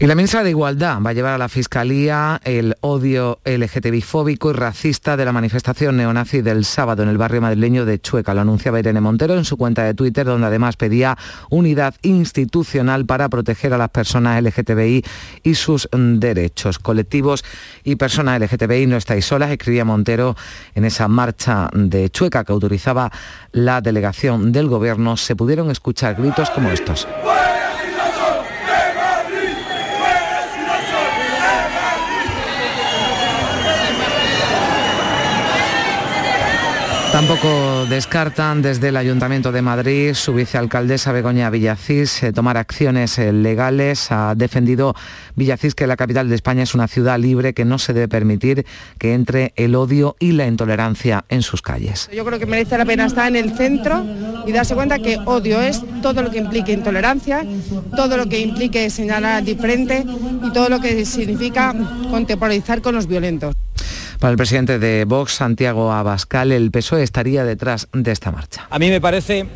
Y 0.00 0.06
la 0.06 0.14
ministra 0.14 0.44
de 0.44 0.50
Igualdad 0.50 1.02
va 1.04 1.10
a 1.10 1.12
llevar 1.12 1.32
a 1.32 1.38
la 1.38 1.48
Fiscalía 1.48 2.40
el 2.44 2.76
odio 2.82 3.40
LGTBI-fóbico 3.44 4.50
y 4.50 4.52
racista 4.52 5.16
de 5.16 5.24
la 5.24 5.32
manifestación 5.32 5.96
neonazi 5.96 6.40
del 6.40 6.64
sábado 6.64 7.02
en 7.02 7.08
el 7.08 7.18
barrio 7.18 7.40
madrileño 7.40 7.84
de 7.84 8.00
Chueca. 8.00 8.32
Lo 8.32 8.42
anunciaba 8.42 8.78
Irene 8.78 9.00
Montero 9.00 9.34
en 9.34 9.44
su 9.44 9.56
cuenta 9.56 9.82
de 9.82 9.94
Twitter, 9.94 10.24
donde 10.24 10.46
además 10.46 10.76
pedía 10.76 11.18
unidad 11.50 11.96
institucional 12.02 13.06
para 13.06 13.28
proteger 13.28 13.74
a 13.74 13.78
las 13.78 13.88
personas 13.88 14.40
LGTBI 14.40 15.04
y 15.42 15.54
sus 15.56 15.88
derechos. 15.92 16.78
Colectivos 16.78 17.44
y 17.82 17.96
personas 17.96 18.40
LGTBI 18.40 18.86
no 18.86 18.98
estáis 18.98 19.24
solas, 19.24 19.50
escribía 19.50 19.84
Montero 19.84 20.36
en 20.76 20.84
esa 20.84 21.08
marcha 21.08 21.70
de 21.74 22.08
Chueca 22.08 22.44
que 22.44 22.52
autorizaba 22.52 23.10
la 23.50 23.80
delegación 23.80 24.52
del 24.52 24.68
gobierno. 24.68 25.16
Se 25.16 25.34
pudieron 25.34 25.72
escuchar 25.72 26.14
gritos 26.14 26.50
como 26.50 26.70
estos. 26.70 27.08
Tampoco 37.18 37.84
descartan 37.86 38.62
desde 38.62 38.90
el 38.90 38.96
Ayuntamiento 38.96 39.50
de 39.50 39.60
Madrid 39.60 40.14
su 40.14 40.34
vicealcaldesa 40.34 41.10
Begoña 41.10 41.50
Villacís 41.50 42.22
eh, 42.22 42.32
tomar 42.32 42.56
acciones 42.56 43.18
eh, 43.18 43.32
legales. 43.32 44.12
Ha 44.12 44.36
defendido 44.36 44.94
Villacís 45.34 45.74
que 45.74 45.88
la 45.88 45.96
capital 45.96 46.28
de 46.28 46.36
España 46.36 46.62
es 46.62 46.76
una 46.76 46.86
ciudad 46.86 47.18
libre 47.18 47.54
que 47.54 47.64
no 47.64 47.80
se 47.80 47.92
debe 47.92 48.06
permitir 48.06 48.64
que 48.98 49.14
entre 49.14 49.52
el 49.56 49.74
odio 49.74 50.14
y 50.20 50.30
la 50.30 50.46
intolerancia 50.46 51.24
en 51.28 51.42
sus 51.42 51.60
calles. 51.60 52.08
Yo 52.14 52.24
creo 52.24 52.38
que 52.38 52.46
merece 52.46 52.78
la 52.78 52.84
pena 52.84 53.06
estar 53.06 53.26
en 53.26 53.34
el 53.34 53.52
centro 53.56 54.06
y 54.46 54.52
darse 54.52 54.76
cuenta 54.76 55.00
que 55.00 55.18
odio 55.24 55.60
es 55.60 55.82
todo 56.00 56.22
lo 56.22 56.30
que 56.30 56.38
implique 56.38 56.70
intolerancia, 56.70 57.44
todo 57.96 58.16
lo 58.16 58.28
que 58.28 58.38
implique 58.38 58.88
señalar 58.90 59.42
diferente 59.42 60.06
y 60.44 60.52
todo 60.52 60.68
lo 60.68 60.80
que 60.80 61.04
significa 61.04 61.74
contemporizar 62.12 62.80
con 62.80 62.94
los 62.94 63.08
violentos. 63.08 63.56
Para 64.18 64.32
el 64.32 64.36
presidente 64.36 64.80
de 64.80 65.04
Vox, 65.04 65.34
Santiago 65.34 65.92
Abascal, 65.92 66.50
el 66.50 66.72
PSOE 66.72 67.04
estaría 67.04 67.44
detrás 67.44 67.88
de 67.92 68.10
esta 68.10 68.32
marcha. 68.32 68.66
A 68.68 68.80
mí 68.80 68.90
me 68.90 69.00
parece 69.00 69.46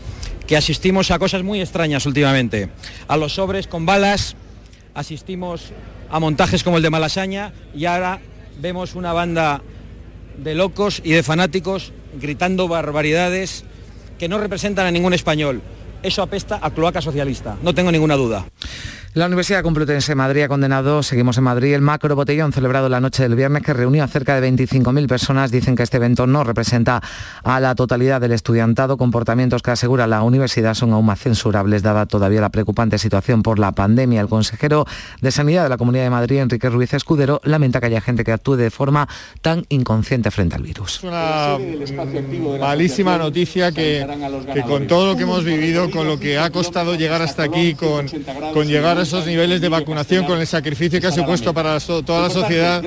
que 0.46 0.56
asistimos 0.56 1.10
a 1.10 1.18
cosas 1.18 1.42
muy 1.42 1.60
extrañas 1.60 2.06
últimamente. 2.06 2.70
A 3.08 3.16
los 3.16 3.34
sobres 3.34 3.66
con 3.66 3.86
balas, 3.86 4.36
asistimos 4.94 5.72
a 6.10 6.20
montajes 6.20 6.62
como 6.62 6.76
el 6.76 6.82
de 6.84 6.90
Malasaña 6.90 7.52
y 7.74 7.86
ahora 7.86 8.20
vemos 8.60 8.94
una 8.94 9.12
banda 9.12 9.62
de 10.38 10.54
locos 10.54 11.00
y 11.02 11.10
de 11.10 11.24
fanáticos 11.24 11.92
gritando 12.20 12.68
barbaridades 12.68 13.64
que 14.16 14.28
no 14.28 14.38
representan 14.38 14.86
a 14.86 14.92
ningún 14.92 15.12
español. 15.12 15.60
Eso 16.04 16.22
apesta 16.22 16.60
a 16.62 16.70
cloaca 16.70 17.00
socialista, 17.00 17.56
no 17.62 17.74
tengo 17.74 17.90
ninguna 17.90 18.14
duda. 18.14 18.46
La 19.14 19.26
Universidad 19.26 19.62
Complutense 19.62 20.12
de 20.12 20.16
Madrid 20.16 20.40
ha 20.44 20.48
condenado, 20.48 21.02
seguimos 21.02 21.36
en 21.36 21.44
Madrid, 21.44 21.74
el 21.74 21.82
macro 21.82 22.16
botellón 22.16 22.50
celebrado 22.50 22.88
la 22.88 22.98
noche 22.98 23.22
del 23.22 23.34
viernes 23.34 23.62
que 23.62 23.74
reunió 23.74 24.02
a 24.02 24.08
cerca 24.08 24.40
de 24.40 24.50
25.000 24.50 25.06
personas. 25.06 25.50
Dicen 25.50 25.76
que 25.76 25.82
este 25.82 25.98
evento 25.98 26.26
no 26.26 26.44
representa 26.44 27.02
a 27.42 27.60
la 27.60 27.74
totalidad 27.74 28.22
del 28.22 28.32
estudiantado. 28.32 28.96
Comportamientos 28.96 29.60
que 29.60 29.70
asegura 29.70 30.06
la 30.06 30.22
universidad 30.22 30.72
son 30.72 30.94
aún 30.94 31.04
más 31.04 31.20
censurables 31.20 31.82
dada 31.82 32.06
todavía 32.06 32.40
la 32.40 32.48
preocupante 32.48 32.96
situación 32.96 33.42
por 33.42 33.58
la 33.58 33.72
pandemia. 33.72 34.22
El 34.22 34.28
consejero 34.28 34.86
de 35.20 35.30
Sanidad 35.30 35.64
de 35.64 35.68
la 35.68 35.76
Comunidad 35.76 36.04
de 36.04 36.10
Madrid, 36.10 36.38
Enrique 36.38 36.70
Ruiz 36.70 36.94
Escudero, 36.94 37.42
lamenta 37.44 37.80
que 37.80 37.86
haya 37.88 38.00
gente 38.00 38.24
que 38.24 38.32
actúe 38.32 38.56
de 38.56 38.70
forma 38.70 39.06
tan 39.42 39.66
inconsciente 39.68 40.30
frente 40.30 40.56
al 40.56 40.62
virus. 40.62 41.02
Es 41.04 41.92
malísima 42.60 43.18
noticia 43.18 43.72
que, 43.72 44.06
que 44.54 44.62
con 44.62 44.86
todo 44.86 45.08
lo 45.08 45.16
que 45.18 45.24
hemos 45.24 45.44
vivido, 45.44 45.90
con 45.90 46.06
lo 46.06 46.18
que 46.18 46.38
ha 46.38 46.48
costado 46.48 46.94
llegar 46.94 47.20
hasta 47.20 47.42
aquí, 47.42 47.74
con, 47.74 48.06
con 48.54 48.66
llegar 48.66 48.96
a 48.96 49.01
esos 49.02 49.26
niveles 49.26 49.60
de 49.60 49.68
vacunación, 49.68 50.24
con 50.24 50.40
el 50.40 50.46
sacrificio 50.46 51.00
que 51.00 51.06
ha 51.06 51.12
supuesto 51.12 51.52
para 51.52 51.78
toda 51.80 52.22
la 52.22 52.30
sociedad, 52.30 52.82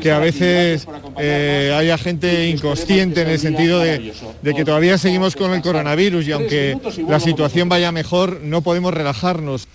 que 0.00 0.10
a 0.10 0.18
veces 0.18 0.86
eh, 1.18 1.74
haya 1.76 1.96
gente 1.98 2.48
inconsciente 2.48 3.22
en 3.22 3.28
el 3.28 3.38
sentido 3.38 3.80
de, 3.80 4.12
de 4.42 4.54
que 4.54 4.64
todavía 4.64 4.98
seguimos 4.98 5.36
con 5.36 5.52
el 5.52 5.62
coronavirus 5.62 6.26
y 6.26 6.32
aunque 6.32 6.78
la 7.08 7.20
situación 7.20 7.68
vaya 7.68 7.92
mejor, 7.92 8.40
no 8.42 8.62
podemos 8.62 8.92
relajarnos. 8.92 9.68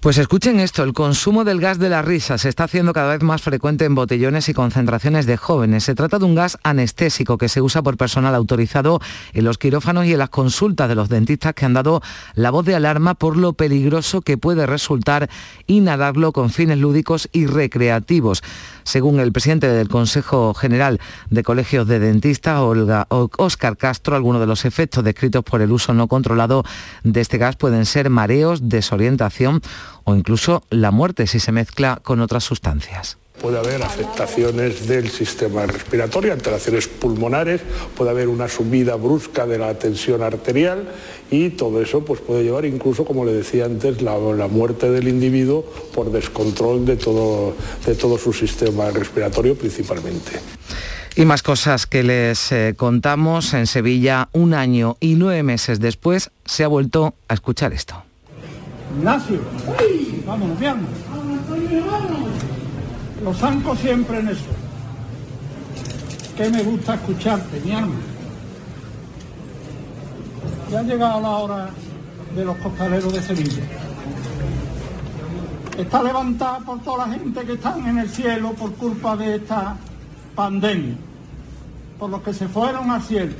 Pues 0.00 0.16
escuchen 0.16 0.60
esto, 0.60 0.82
el 0.82 0.94
consumo 0.94 1.44
del 1.44 1.60
gas 1.60 1.78
de 1.78 1.90
la 1.90 2.00
risa 2.00 2.38
se 2.38 2.48
está 2.48 2.64
haciendo 2.64 2.94
cada 2.94 3.12
vez 3.12 3.22
más 3.22 3.42
frecuente 3.42 3.84
en 3.84 3.94
botellones 3.94 4.48
y 4.48 4.54
concentraciones 4.54 5.26
de 5.26 5.36
jóvenes. 5.36 5.84
Se 5.84 5.94
trata 5.94 6.18
de 6.18 6.24
un 6.24 6.34
gas 6.34 6.56
anestésico 6.62 7.36
que 7.36 7.50
se 7.50 7.60
usa 7.60 7.82
por 7.82 7.98
personal 7.98 8.34
autorizado 8.34 8.98
en 9.34 9.44
los 9.44 9.58
quirófanos 9.58 10.06
y 10.06 10.14
en 10.14 10.18
las 10.18 10.30
consultas 10.30 10.88
de 10.88 10.94
los 10.94 11.10
dentistas 11.10 11.52
que 11.52 11.66
han 11.66 11.74
dado 11.74 12.00
la 12.34 12.50
voz 12.50 12.64
de 12.64 12.76
alarma 12.76 13.12
por 13.12 13.36
lo 13.36 13.52
peligroso 13.52 14.22
que 14.22 14.38
puede 14.38 14.64
resultar 14.64 15.28
inhalarlo 15.66 16.32
con 16.32 16.48
fines 16.48 16.78
lúdicos 16.78 17.28
y 17.30 17.44
recreativos. 17.44 18.42
Según 18.84 19.20
el 19.20 19.32
presidente 19.32 19.68
del 19.68 19.90
Consejo 19.90 20.54
General 20.54 20.98
de 21.28 21.42
Colegios 21.42 21.86
de 21.86 21.98
Dentistas, 21.98 22.58
Olga, 22.60 23.06
Oscar 23.10 23.76
Castro, 23.76 24.16
algunos 24.16 24.40
de 24.40 24.46
los 24.46 24.64
efectos 24.64 25.04
descritos 25.04 25.44
por 25.44 25.60
el 25.60 25.70
uso 25.70 25.92
no 25.92 26.08
controlado 26.08 26.64
de 27.04 27.20
este 27.20 27.36
gas 27.36 27.56
pueden 27.56 27.84
ser 27.84 28.08
mareos, 28.08 28.70
desorientación 28.70 29.60
o 30.10 30.16
incluso 30.16 30.62
la 30.70 30.90
muerte 30.90 31.26
si 31.26 31.40
se 31.40 31.52
mezcla 31.52 32.00
con 32.02 32.20
otras 32.20 32.44
sustancias. 32.44 33.16
Puede 33.40 33.58
haber 33.58 33.82
afectaciones 33.82 34.86
del 34.86 35.08
sistema 35.08 35.64
respiratorio, 35.64 36.32
alteraciones 36.34 36.88
pulmonares, 36.88 37.62
puede 37.96 38.10
haber 38.10 38.28
una 38.28 38.48
subida 38.48 38.96
brusca 38.96 39.46
de 39.46 39.56
la 39.56 39.78
tensión 39.78 40.22
arterial 40.22 40.90
y 41.30 41.50
todo 41.50 41.80
eso 41.80 42.04
pues, 42.04 42.20
puede 42.20 42.42
llevar 42.42 42.66
incluso, 42.66 43.06
como 43.06 43.24
le 43.24 43.32
decía 43.32 43.64
antes, 43.64 44.02
la, 44.02 44.18
la 44.18 44.46
muerte 44.46 44.90
del 44.90 45.08
individuo 45.08 45.64
por 45.94 46.12
descontrol 46.12 46.84
de 46.84 46.96
todo, 46.96 47.54
de 47.86 47.94
todo 47.94 48.18
su 48.18 48.34
sistema 48.34 48.90
respiratorio 48.90 49.56
principalmente. 49.56 50.32
Y 51.16 51.24
más 51.24 51.42
cosas 51.42 51.86
que 51.86 52.02
les 52.02 52.52
eh, 52.52 52.74
contamos. 52.76 53.54
En 53.54 53.66
Sevilla, 53.66 54.28
un 54.32 54.54
año 54.54 54.96
y 55.00 55.14
nueve 55.14 55.42
meses 55.42 55.80
después, 55.80 56.30
se 56.44 56.64
ha 56.64 56.68
vuelto 56.68 57.14
a 57.28 57.34
escuchar 57.34 57.72
esto. 57.72 58.09
Ignacio, 58.96 59.40
vámonos, 60.26 60.58
mi 60.58 60.66
alma. 60.66 60.88
Lo 63.22 63.34
zanco 63.34 63.76
siempre 63.76 64.18
en 64.18 64.28
eso. 64.28 64.44
Que 66.36 66.48
me 66.50 66.62
gusta 66.62 66.94
escucharte, 66.94 67.60
mi 67.60 67.72
alma. 67.72 68.00
Ya 70.70 70.80
ha 70.80 70.82
llegado 70.82 71.20
la 71.20 71.28
hora 71.30 71.70
de 72.34 72.44
los 72.44 72.56
costaleros 72.58 73.12
de 73.12 73.22
Sevilla. 73.22 73.62
Está 75.76 76.02
levantada 76.02 76.58
por 76.60 76.80
toda 76.80 77.06
la 77.06 77.14
gente 77.14 77.40
que 77.44 77.52
están 77.54 77.86
en 77.86 77.98
el 77.98 78.08
cielo 78.08 78.52
por 78.52 78.72
culpa 78.74 79.16
de 79.16 79.36
esta 79.36 79.76
pandemia. 80.34 80.96
Por 81.98 82.10
los 82.10 82.22
que 82.22 82.32
se 82.34 82.48
fueron 82.48 82.90
al 82.90 83.02
cielo. 83.02 83.32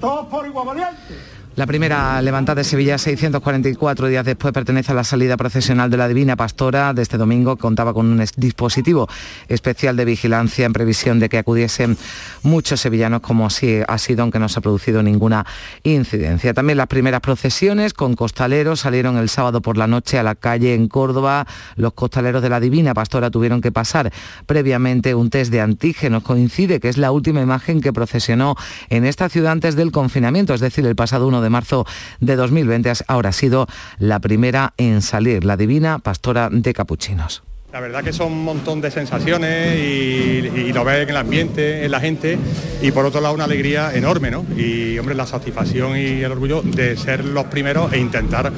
Todos 0.00 0.26
por 0.26 0.46
igual 0.46 0.66
valiente. 0.66 1.33
La 1.56 1.66
primera 1.66 2.20
levantada 2.20 2.62
de 2.62 2.64
Sevilla, 2.64 2.98
644 2.98 4.08
días 4.08 4.24
después, 4.24 4.52
pertenece 4.52 4.90
a 4.90 4.94
la 4.96 5.04
salida 5.04 5.36
procesional 5.36 5.88
de 5.88 5.96
la 5.96 6.08
Divina 6.08 6.34
Pastora 6.34 6.92
de 6.92 7.02
este 7.02 7.16
domingo. 7.16 7.56
Contaba 7.56 7.94
con 7.94 8.06
un 8.06 8.24
dispositivo 8.36 9.08
especial 9.46 9.96
de 9.96 10.04
vigilancia 10.04 10.66
en 10.66 10.72
previsión 10.72 11.20
de 11.20 11.28
que 11.28 11.38
acudiesen 11.38 11.96
muchos 12.42 12.80
sevillanos, 12.80 13.20
como 13.20 13.46
así 13.46 13.78
ha 13.86 13.98
sido, 13.98 14.22
aunque 14.22 14.40
no 14.40 14.48
se 14.48 14.58
ha 14.58 14.62
producido 14.62 15.00
ninguna 15.04 15.46
incidencia. 15.84 16.54
También 16.54 16.76
las 16.76 16.88
primeras 16.88 17.20
procesiones 17.20 17.94
con 17.94 18.16
costaleros 18.16 18.80
salieron 18.80 19.16
el 19.16 19.28
sábado 19.28 19.62
por 19.62 19.76
la 19.76 19.86
noche 19.86 20.18
a 20.18 20.24
la 20.24 20.34
calle 20.34 20.74
en 20.74 20.88
Córdoba. 20.88 21.46
Los 21.76 21.92
costaleros 21.92 22.42
de 22.42 22.48
la 22.48 22.58
Divina 22.58 22.94
Pastora 22.94 23.30
tuvieron 23.30 23.60
que 23.60 23.70
pasar 23.70 24.12
previamente 24.46 25.14
un 25.14 25.30
test 25.30 25.52
de 25.52 25.60
antígenos. 25.60 26.24
Coincide 26.24 26.80
que 26.80 26.88
es 26.88 26.98
la 26.98 27.12
última 27.12 27.40
imagen 27.40 27.80
que 27.80 27.92
procesionó 27.92 28.56
en 28.90 29.04
esta 29.04 29.28
ciudad 29.28 29.52
antes 29.52 29.76
del 29.76 29.92
confinamiento, 29.92 30.52
es 30.52 30.60
decir, 30.60 30.84
el 30.84 30.96
pasado 30.96 31.28
1 31.28 31.43
de 31.43 31.43
marzo 31.50 31.86
de 32.20 32.36
2020 32.36 32.92
ahora 33.08 33.30
ha 33.30 33.32
sido 33.32 33.66
la 33.98 34.20
primera 34.20 34.74
en 34.76 35.02
salir, 35.02 35.44
la 35.44 35.56
divina 35.56 35.98
pastora 35.98 36.48
de 36.50 36.72
capuchinos. 36.72 37.42
La 37.74 37.80
verdad 37.80 38.04
que 38.04 38.12
son 38.12 38.30
un 38.30 38.44
montón 38.44 38.80
de 38.80 38.88
sensaciones 38.92 39.76
y, 39.76 40.72
lo 40.72 40.84
ves 40.84 41.02
en 41.02 41.10
el 41.10 41.16
ambiente, 41.16 41.84
en 41.84 41.90
la 41.90 41.98
gente 41.98 42.38
y 42.80 42.92
por 42.92 43.04
otro 43.04 43.20
lado 43.20 43.34
una 43.34 43.46
alegría 43.46 43.92
enorme, 43.92 44.30
¿no? 44.30 44.44
Y 44.56 44.96
hombre, 44.96 45.16
la 45.16 45.26
satisfacción 45.26 45.98
y 45.98 46.22
el 46.22 46.30
orgullo 46.30 46.62
de 46.62 46.96
ser 46.96 47.24
los 47.24 47.46
primeros 47.46 47.92
e 47.92 47.98
intentar, 47.98 48.52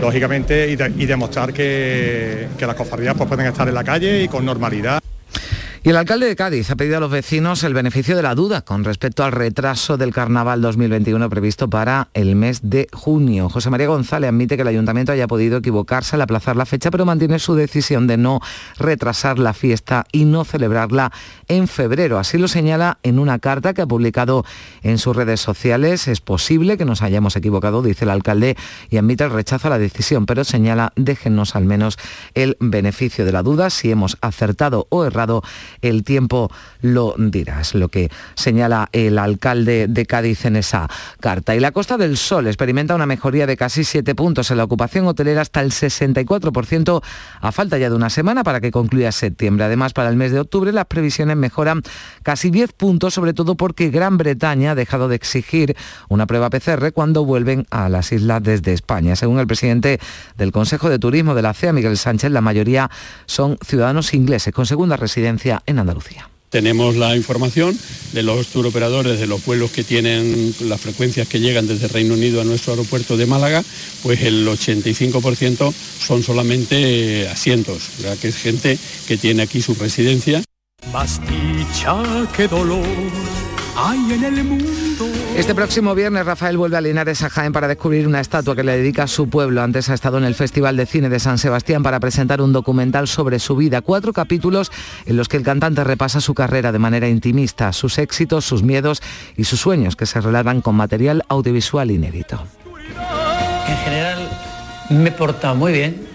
lógicamente, 0.00 0.70
y, 0.70 0.76
demostrar 1.04 1.52
que, 1.52 2.48
las 2.58 2.74
cofradías 2.74 3.14
pues, 3.14 3.28
pueden 3.28 3.46
estar 3.46 3.68
en 3.68 3.74
la 3.74 3.84
calle 3.84 4.22
y 4.22 4.28
con 4.28 4.42
normalidad. 4.46 5.02
Y 5.84 5.90
el 5.90 5.96
alcalde 5.96 6.26
de 6.26 6.36
Cádiz 6.36 6.70
ha 6.70 6.76
pedido 6.76 6.98
a 6.98 7.00
los 7.00 7.10
vecinos 7.10 7.64
el 7.64 7.74
beneficio 7.74 8.14
de 8.14 8.22
la 8.22 8.36
duda 8.36 8.60
con 8.60 8.84
respecto 8.84 9.24
al 9.24 9.32
retraso 9.32 9.96
del 9.96 10.12
carnaval 10.12 10.62
2021 10.62 11.28
previsto 11.28 11.68
para 11.68 12.06
el 12.14 12.36
mes 12.36 12.60
de 12.62 12.86
junio. 12.92 13.48
José 13.48 13.68
María 13.68 13.88
González 13.88 14.28
admite 14.28 14.54
que 14.54 14.62
el 14.62 14.68
ayuntamiento 14.68 15.10
haya 15.10 15.26
podido 15.26 15.58
equivocarse 15.58 16.14
al 16.14 16.22
aplazar 16.22 16.54
la 16.54 16.66
fecha, 16.66 16.92
pero 16.92 17.04
mantiene 17.04 17.40
su 17.40 17.56
decisión 17.56 18.06
de 18.06 18.16
no 18.16 18.38
retrasar 18.78 19.40
la 19.40 19.54
fiesta 19.54 20.06
y 20.12 20.24
no 20.24 20.44
celebrarla 20.44 21.10
en 21.48 21.66
febrero. 21.66 22.20
Así 22.20 22.38
lo 22.38 22.46
señala 22.46 22.98
en 23.02 23.18
una 23.18 23.40
carta 23.40 23.74
que 23.74 23.82
ha 23.82 23.86
publicado 23.86 24.44
en 24.84 24.98
sus 24.98 25.16
redes 25.16 25.40
sociales. 25.40 26.06
Es 26.06 26.20
posible 26.20 26.78
que 26.78 26.84
nos 26.84 27.02
hayamos 27.02 27.34
equivocado, 27.34 27.82
dice 27.82 28.04
el 28.04 28.12
alcalde, 28.12 28.56
y 28.88 28.98
admite 28.98 29.24
el 29.24 29.30
rechazo 29.30 29.66
a 29.66 29.70
la 29.70 29.78
decisión, 29.80 30.26
pero 30.26 30.44
señala, 30.44 30.92
déjenos 30.94 31.56
al 31.56 31.64
menos 31.64 31.98
el 32.34 32.56
beneficio 32.60 33.24
de 33.24 33.32
la 33.32 33.42
duda. 33.42 33.68
Si 33.68 33.90
hemos 33.90 34.16
acertado 34.20 34.86
o 34.90 35.04
errado, 35.04 35.42
el 35.80 36.04
tiempo 36.04 36.50
lo 36.80 37.14
dirá. 37.18 37.60
Es 37.60 37.74
lo 37.74 37.88
que 37.88 38.10
señala 38.34 38.88
el 38.92 39.18
alcalde 39.18 39.86
de 39.88 40.06
Cádiz 40.06 40.44
en 40.44 40.56
esa 40.56 40.88
carta. 41.20 41.54
Y 41.54 41.60
la 41.60 41.72
Costa 41.72 41.96
del 41.96 42.16
Sol 42.16 42.46
experimenta 42.46 42.94
una 42.94 43.06
mejoría 43.06 43.46
de 43.46 43.56
casi 43.56 43.84
siete 43.84 44.14
puntos 44.14 44.50
en 44.50 44.58
la 44.58 44.64
ocupación 44.64 45.06
hotelera 45.06 45.40
hasta 45.42 45.60
el 45.60 45.70
64% 45.70 47.02
a 47.40 47.52
falta 47.52 47.78
ya 47.78 47.88
de 47.88 47.96
una 47.96 48.10
semana 48.10 48.44
para 48.44 48.60
que 48.60 48.70
concluya 48.70 49.12
septiembre. 49.12 49.64
Además, 49.64 49.92
para 49.92 50.08
el 50.08 50.16
mes 50.16 50.32
de 50.32 50.40
octubre 50.40 50.72
las 50.72 50.86
previsiones 50.86 51.36
mejoran 51.36 51.82
casi 52.22 52.50
10 52.50 52.72
puntos, 52.72 53.14
sobre 53.14 53.32
todo 53.32 53.54
porque 53.56 53.90
Gran 53.90 54.18
Bretaña 54.18 54.72
ha 54.72 54.74
dejado 54.74 55.08
de 55.08 55.16
exigir 55.16 55.76
una 56.08 56.26
prueba 56.26 56.50
PCR 56.50 56.92
cuando 56.92 57.24
vuelven 57.24 57.66
a 57.70 57.88
las 57.88 58.12
islas 58.12 58.42
desde 58.42 58.72
España. 58.72 59.16
Según 59.16 59.38
el 59.38 59.46
presidente 59.46 60.00
del 60.36 60.52
Consejo 60.52 60.88
de 60.88 60.98
Turismo 60.98 61.34
de 61.34 61.42
la 61.42 61.54
CEA, 61.54 61.72
Miguel 61.72 61.96
Sánchez, 61.96 62.30
la 62.30 62.40
mayoría 62.40 62.90
son 63.26 63.58
ciudadanos 63.64 64.14
ingleses 64.14 64.52
con 64.52 64.66
segunda 64.66 64.96
residencia 64.96 65.61
en 65.66 65.78
Andalucía. 65.78 66.28
Tenemos 66.52 66.96
la 66.96 67.16
información 67.16 67.78
de 68.12 68.22
los 68.22 68.48
turoperadores 68.48 69.18
de 69.18 69.26
los 69.26 69.42
vuelos 69.46 69.70
que 69.70 69.84
tienen 69.84 70.54
las 70.60 70.82
frecuencias 70.82 71.26
que 71.26 71.40
llegan 71.40 71.66
desde 71.66 71.88
Reino 71.88 72.12
Unido 72.12 72.42
a 72.42 72.44
nuestro 72.44 72.74
aeropuerto 72.74 73.16
de 73.16 73.24
Málaga, 73.24 73.64
pues 74.02 74.20
el 74.20 74.46
85% 74.46 75.72
son 75.72 76.22
solamente 76.22 77.26
asientos, 77.28 77.84
¿verdad? 78.00 78.18
que 78.18 78.28
es 78.28 78.36
gente 78.36 78.78
que 79.08 79.16
tiene 79.16 79.42
aquí 79.44 79.62
su 79.62 79.74
residencia. 79.74 80.42
qué 82.36 82.48
dolor 82.48 82.84
hay 83.74 84.12
en 84.12 84.24
el 84.24 84.44
mundo. 84.44 84.81
Este 85.36 85.54
próximo 85.54 85.94
viernes 85.94 86.26
Rafael 86.26 86.58
vuelve 86.58 86.76
a 86.76 86.82
Linares 86.82 87.22
a 87.22 87.30
Jaén 87.30 87.52
para 87.52 87.66
descubrir 87.66 88.06
una 88.06 88.20
estatua 88.20 88.54
que 88.54 88.62
le 88.62 88.76
dedica 88.76 89.04
a 89.04 89.06
su 89.06 89.30
pueblo. 89.30 89.62
Antes 89.62 89.88
ha 89.88 89.94
estado 89.94 90.18
en 90.18 90.24
el 90.24 90.34
Festival 90.34 90.76
de 90.76 90.84
Cine 90.84 91.08
de 91.08 91.18
San 91.18 91.38
Sebastián 91.38 91.82
para 91.82 92.00
presentar 92.00 92.42
un 92.42 92.52
documental 92.52 93.08
sobre 93.08 93.38
su 93.38 93.56
vida. 93.56 93.80
Cuatro 93.80 94.12
capítulos 94.12 94.70
en 95.06 95.16
los 95.16 95.28
que 95.28 95.38
el 95.38 95.42
cantante 95.42 95.84
repasa 95.84 96.20
su 96.20 96.34
carrera 96.34 96.70
de 96.70 96.78
manera 96.78 97.08
intimista, 97.08 97.72
sus 97.72 97.96
éxitos, 97.96 98.44
sus 98.44 98.62
miedos 98.62 99.02
y 99.34 99.44
sus 99.44 99.58
sueños 99.58 99.96
que 99.96 100.04
se 100.04 100.20
relatan 100.20 100.60
con 100.60 100.74
material 100.74 101.24
audiovisual 101.28 101.90
inédito. 101.90 102.46
En 103.66 103.76
general 103.78 104.28
me 104.90 105.08
he 105.08 105.12
portado 105.12 105.54
muy 105.54 105.72
bien 105.72 106.06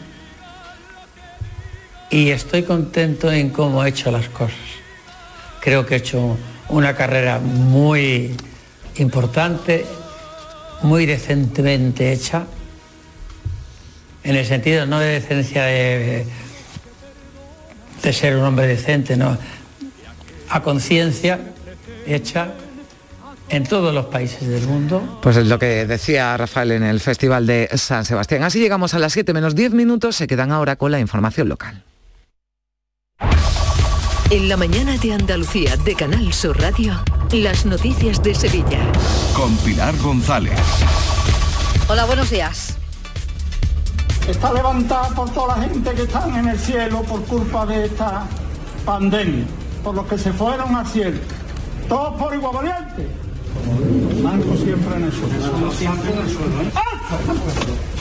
y 2.11 2.29
estoy 2.29 2.63
contento 2.63 3.31
en 3.31 3.49
cómo 3.49 3.83
he 3.83 3.89
hecho 3.89 4.11
las 4.11 4.29
cosas. 4.29 4.55
Creo 5.59 5.87
que 5.87 5.95
he 5.95 5.97
hecho 5.97 6.37
una 6.69 6.95
carrera 6.95 7.39
muy 7.39 8.35
importante, 8.99 9.85
muy 10.81 11.05
decentemente 11.05 12.11
hecha, 12.11 12.45
en 14.23 14.35
el 14.35 14.45
sentido 14.45 14.85
no 14.85 14.99
de 14.99 15.07
decencia 15.07 15.63
de, 15.63 16.25
de 18.03 18.13
ser 18.13 18.35
un 18.35 18.43
hombre 18.43 18.67
decente, 18.67 19.15
no, 19.15 19.37
a 20.49 20.61
conciencia 20.61 21.39
hecha 22.05 22.53
en 23.49 23.65
todos 23.65 23.93
los 23.93 24.05
países 24.07 24.47
del 24.47 24.67
mundo. 24.67 25.19
Pues 25.21 25.37
es 25.37 25.47
lo 25.47 25.57
que 25.57 25.85
decía 25.85 26.35
Rafael 26.35 26.71
en 26.71 26.83
el 26.83 26.99
Festival 26.99 27.47
de 27.47 27.69
San 27.75 28.05
Sebastián. 28.05 28.43
Así 28.43 28.59
llegamos 28.59 28.93
a 28.93 28.99
las 28.99 29.13
7 29.13 29.33
menos 29.33 29.55
10 29.55 29.71
minutos, 29.71 30.15
se 30.15 30.27
quedan 30.27 30.51
ahora 30.51 30.75
con 30.75 30.91
la 30.91 30.99
información 30.99 31.47
local. 31.47 31.83
En 34.29 34.49
la 34.49 34.57
mañana 34.57 34.97
de 34.97 35.13
Andalucía 35.13 35.77
de 35.77 35.95
Canal 35.95 36.33
Sur 36.33 36.59
Radio, 36.59 37.01
las 37.31 37.65
noticias 37.65 38.21
de 38.21 38.35
Sevilla. 38.35 38.79
Con 39.33 39.55
Pilar 39.57 39.95
González. 39.99 40.59
Hola, 41.87 42.03
buenos 42.03 42.29
días. 42.29 42.75
Está 44.27 44.51
levantada 44.51 45.07
por 45.15 45.29
toda 45.29 45.55
la 45.55 45.63
gente 45.63 45.93
que 45.93 46.01
están 46.01 46.35
en 46.35 46.49
el 46.49 46.59
cielo 46.59 47.03
por 47.03 47.23
culpa 47.23 47.65
de 47.67 47.85
esta 47.85 48.27
pandemia, 48.85 49.45
por 49.81 49.95
los 49.95 50.05
que 50.07 50.17
se 50.17 50.33
fueron 50.33 50.75
al 50.75 50.85
cielo. 50.85 51.19
Todos 51.87 52.21
por 52.21 52.35
igual 52.35 52.53
valiente. 52.53 53.07
Manco 54.21 54.57
siempre 54.57 54.97
en 54.97 55.03
el 55.05 55.11
suelo. 55.13 55.71
Siempre 55.71 56.11
en 56.11 56.19
el 56.19 56.29
suelo. 56.29 56.61
¿eh? 56.63 57.96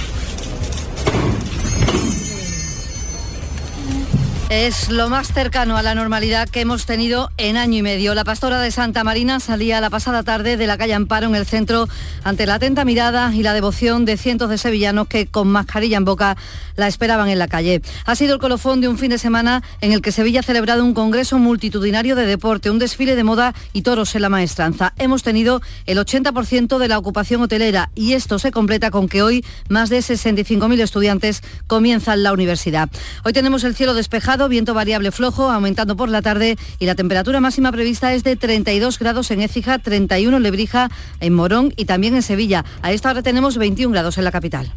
Es 4.49 4.91
lo 4.91 5.09
más 5.09 5.33
cercano 5.33 5.77
a 5.77 5.83
la 5.83 5.97
normalidad 5.97 6.49
que 6.49 6.61
hemos 6.61 6.87
tenido 6.87 7.33
en 7.37 7.57
año 7.57 7.79
y 7.79 7.83
medio. 7.83 8.15
La 8.15 8.23
pastora 8.23 8.61
de 8.61 8.71
Santa 8.71 9.03
Marina 9.03 9.41
salía 9.41 9.81
la 9.81 9.91
pasada 9.91 10.23
tarde 10.23 10.57
de 10.57 10.69
la 10.69 10.79
calle 10.79 10.95
Amparo 10.95 11.27
en 11.27 11.35
el 11.35 11.47
centro 11.47 11.89
ante 12.23 12.47
la 12.47 12.55
atenta 12.55 12.85
mirada 12.85 13.35
y 13.35 13.43
la 13.43 13.55
devoción 13.55 14.05
de 14.05 14.17
cientos 14.17 14.49
de 14.49 14.57
sevillanos 14.57 15.09
que 15.09 15.27
con 15.27 15.49
mascarilla 15.49 15.97
en 15.97 16.05
boca 16.05 16.37
la 16.77 16.87
esperaban 16.87 17.29
en 17.29 17.41
la 17.41 17.49
calle. 17.49 17.83
Ha 18.05 18.15
sido 18.15 18.35
el 18.35 18.41
colofón 18.41 18.81
de 18.81 18.87
un 18.87 18.99
fin 18.99 19.11
de 19.11 19.19
semana 19.19 19.65
en 19.81 19.91
el 19.91 20.01
que 20.01 20.13
Sevilla 20.13 20.41
ha 20.41 20.45
celebrado 20.45 20.85
un 20.85 20.95
congreso 20.95 21.39
multitudinario 21.39 22.15
de 22.15 22.27
deporte, 22.27 22.71
un 22.71 22.79
desfile 22.79 23.17
de 23.17 23.25
moda 23.25 23.53
y 23.73 23.83
toros 23.83 24.15
en 24.15 24.23
la 24.23 24.29
maestranza. 24.29 24.93
Hemos 24.97 25.25
tenido 25.25 25.61
el 25.87 25.99
80% 25.99 26.79
de 26.79 26.87
la 26.87 26.99
ocupación 26.99 27.43
hotelera 27.43 27.91
y 27.97 28.13
esto 28.13 28.39
se 28.39 28.53
completa 28.53 28.93
con 28.93 29.09
que 29.09 29.23
hoy 29.23 29.45
más 29.69 29.91
de 29.91 29.99
65.000 29.99 30.81
estudiantes 30.81 31.43
comienzan 31.67 32.23
la 32.23 32.33
universidad. 32.33 32.89
Hoy 33.25 33.33
tenemos 33.33 33.65
el 33.65 33.75
cielo 33.75 33.95
despejado 33.95 34.36
viento 34.49 34.75
variable 34.75 35.11
flojo, 35.11 35.51
aumentando 35.51 35.97
por 35.97 36.09
la 36.09 36.23
tarde 36.23 36.57
y 36.79 36.87
la 36.87 36.95
temperatura 36.95 37.41
máxima 37.41 37.73
prevista 37.73 38.13
es 38.13 38.23
de 38.23 38.37
32 38.37 38.99
grados 38.99 39.31
en 39.31 39.41
Écija, 39.41 39.79
31 39.79 40.37
en 40.37 40.43
Lebrija, 40.43 40.91
en 41.21 41.33
Morón 41.33 41.73
y 41.77 41.87
también 41.87 42.15
en 42.15 42.23
Sevilla. 42.23 42.65
A 42.83 42.93
esta 42.93 43.11
hora 43.11 43.23
tenemos 43.23 43.57
21 43.57 43.93
grados 43.93 44.19
en 44.19 44.25
la 44.25 44.33
capital. 44.33 44.73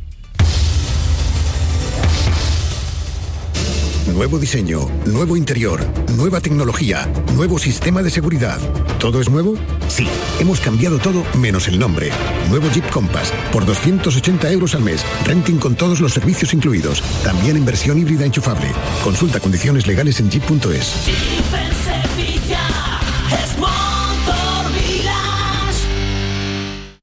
Nuevo 4.13 4.39
diseño, 4.39 4.89
nuevo 5.05 5.37
interior, 5.37 5.85
nueva 6.15 6.41
tecnología, 6.41 7.07
nuevo 7.35 7.57
sistema 7.59 8.01
de 8.01 8.09
seguridad. 8.09 8.59
¿Todo 8.99 9.21
es 9.21 9.29
nuevo? 9.29 9.55
Sí, 9.87 10.07
hemos 10.39 10.59
cambiado 10.59 10.99
todo 10.99 11.23
menos 11.37 11.67
el 11.67 11.79
nombre. 11.79 12.09
Nuevo 12.49 12.69
Jeep 12.71 12.89
Compass, 12.89 13.31
por 13.51 13.65
280 13.65 14.51
euros 14.51 14.75
al 14.75 14.81
mes. 14.81 15.05
Renting 15.25 15.57
con 15.57 15.75
todos 15.75 16.01
los 16.01 16.13
servicios 16.13 16.53
incluidos. 16.53 17.01
También 17.23 17.55
en 17.55 17.65
versión 17.65 17.97
híbrida 17.97 18.25
enchufable. 18.25 18.71
Consulta 19.03 19.39
condiciones 19.39 19.87
legales 19.87 20.19
en 20.19 20.29
jeep.es. 20.29 21.68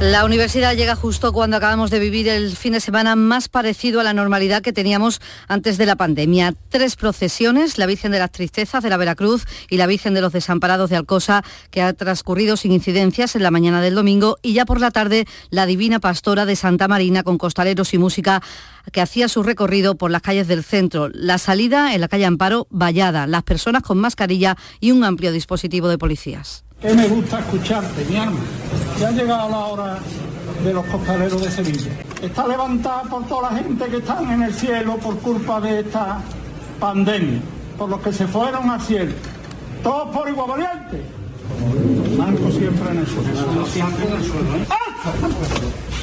La 0.00 0.24
universidad 0.24 0.76
llega 0.76 0.94
justo 0.94 1.32
cuando 1.32 1.56
acabamos 1.56 1.90
de 1.90 1.98
vivir 1.98 2.28
el 2.28 2.56
fin 2.56 2.72
de 2.72 2.78
semana 2.78 3.16
más 3.16 3.48
parecido 3.48 3.98
a 3.98 4.04
la 4.04 4.14
normalidad 4.14 4.62
que 4.62 4.72
teníamos 4.72 5.20
antes 5.48 5.76
de 5.76 5.86
la 5.86 5.96
pandemia. 5.96 6.54
Tres 6.68 6.94
procesiones, 6.94 7.78
la 7.78 7.86
Virgen 7.86 8.12
de 8.12 8.20
las 8.20 8.30
Tristezas 8.30 8.84
de 8.84 8.90
la 8.90 8.96
Veracruz 8.96 9.44
y 9.68 9.76
la 9.76 9.88
Virgen 9.88 10.14
de 10.14 10.20
los 10.20 10.32
Desamparados 10.32 10.88
de 10.88 10.94
Alcosa, 10.94 11.42
que 11.72 11.82
ha 11.82 11.92
transcurrido 11.94 12.56
sin 12.56 12.70
incidencias 12.70 13.34
en 13.34 13.42
la 13.42 13.50
mañana 13.50 13.80
del 13.80 13.96
domingo, 13.96 14.38
y 14.40 14.52
ya 14.52 14.64
por 14.64 14.78
la 14.78 14.92
tarde 14.92 15.26
la 15.50 15.66
Divina 15.66 15.98
Pastora 15.98 16.46
de 16.46 16.54
Santa 16.54 16.86
Marina 16.86 17.24
con 17.24 17.36
costaleros 17.36 17.92
y 17.92 17.98
música 17.98 18.40
que 18.92 19.00
hacía 19.00 19.26
su 19.26 19.42
recorrido 19.42 19.96
por 19.96 20.12
las 20.12 20.22
calles 20.22 20.46
del 20.46 20.62
centro. 20.62 21.08
La 21.12 21.38
salida 21.38 21.92
en 21.92 22.02
la 22.02 22.08
calle 22.08 22.24
Amparo, 22.24 22.68
vallada, 22.70 23.26
las 23.26 23.42
personas 23.42 23.82
con 23.82 23.98
mascarilla 23.98 24.56
y 24.78 24.92
un 24.92 25.02
amplio 25.02 25.32
dispositivo 25.32 25.88
de 25.88 25.98
policías. 25.98 26.67
Que 26.80 26.94
me 26.94 27.08
gusta 27.08 27.40
escucharte, 27.40 28.04
mi 28.04 28.16
alma. 28.16 28.38
Ya 29.00 29.08
ha 29.08 29.10
llegado 29.10 29.50
la 29.50 29.58
hora 29.58 29.98
de 30.62 30.72
los 30.72 30.86
costaleros 30.86 31.42
de 31.42 31.50
Sevilla. 31.50 31.90
Está 32.22 32.46
levantada 32.46 33.02
por 33.02 33.26
toda 33.26 33.50
la 33.50 33.58
gente 33.58 33.84
que 33.86 33.96
están 33.96 34.30
en 34.30 34.42
el 34.44 34.54
cielo 34.54 34.96
por 34.98 35.18
culpa 35.18 35.60
de 35.60 35.80
esta 35.80 36.20
pandemia, 36.78 37.40
por 37.76 37.88
los 37.88 38.00
que 38.00 38.12
se 38.12 38.28
fueron 38.28 38.70
al 38.70 38.80
cielo. 38.80 39.12
Todos 39.82 40.16
por 40.16 40.28
igual 40.28 40.50
valiente. 40.50 41.02
Marco 42.16 42.48
siempre 42.52 42.90
en 42.92 42.98
el 42.98 43.06
suelo. 43.08 43.66
Siempre 43.66 44.06
en 44.06 44.12
el 44.12 44.24
suelo. 44.24 44.56
¿eh? 44.56 44.66
¡Ah! 44.70 45.97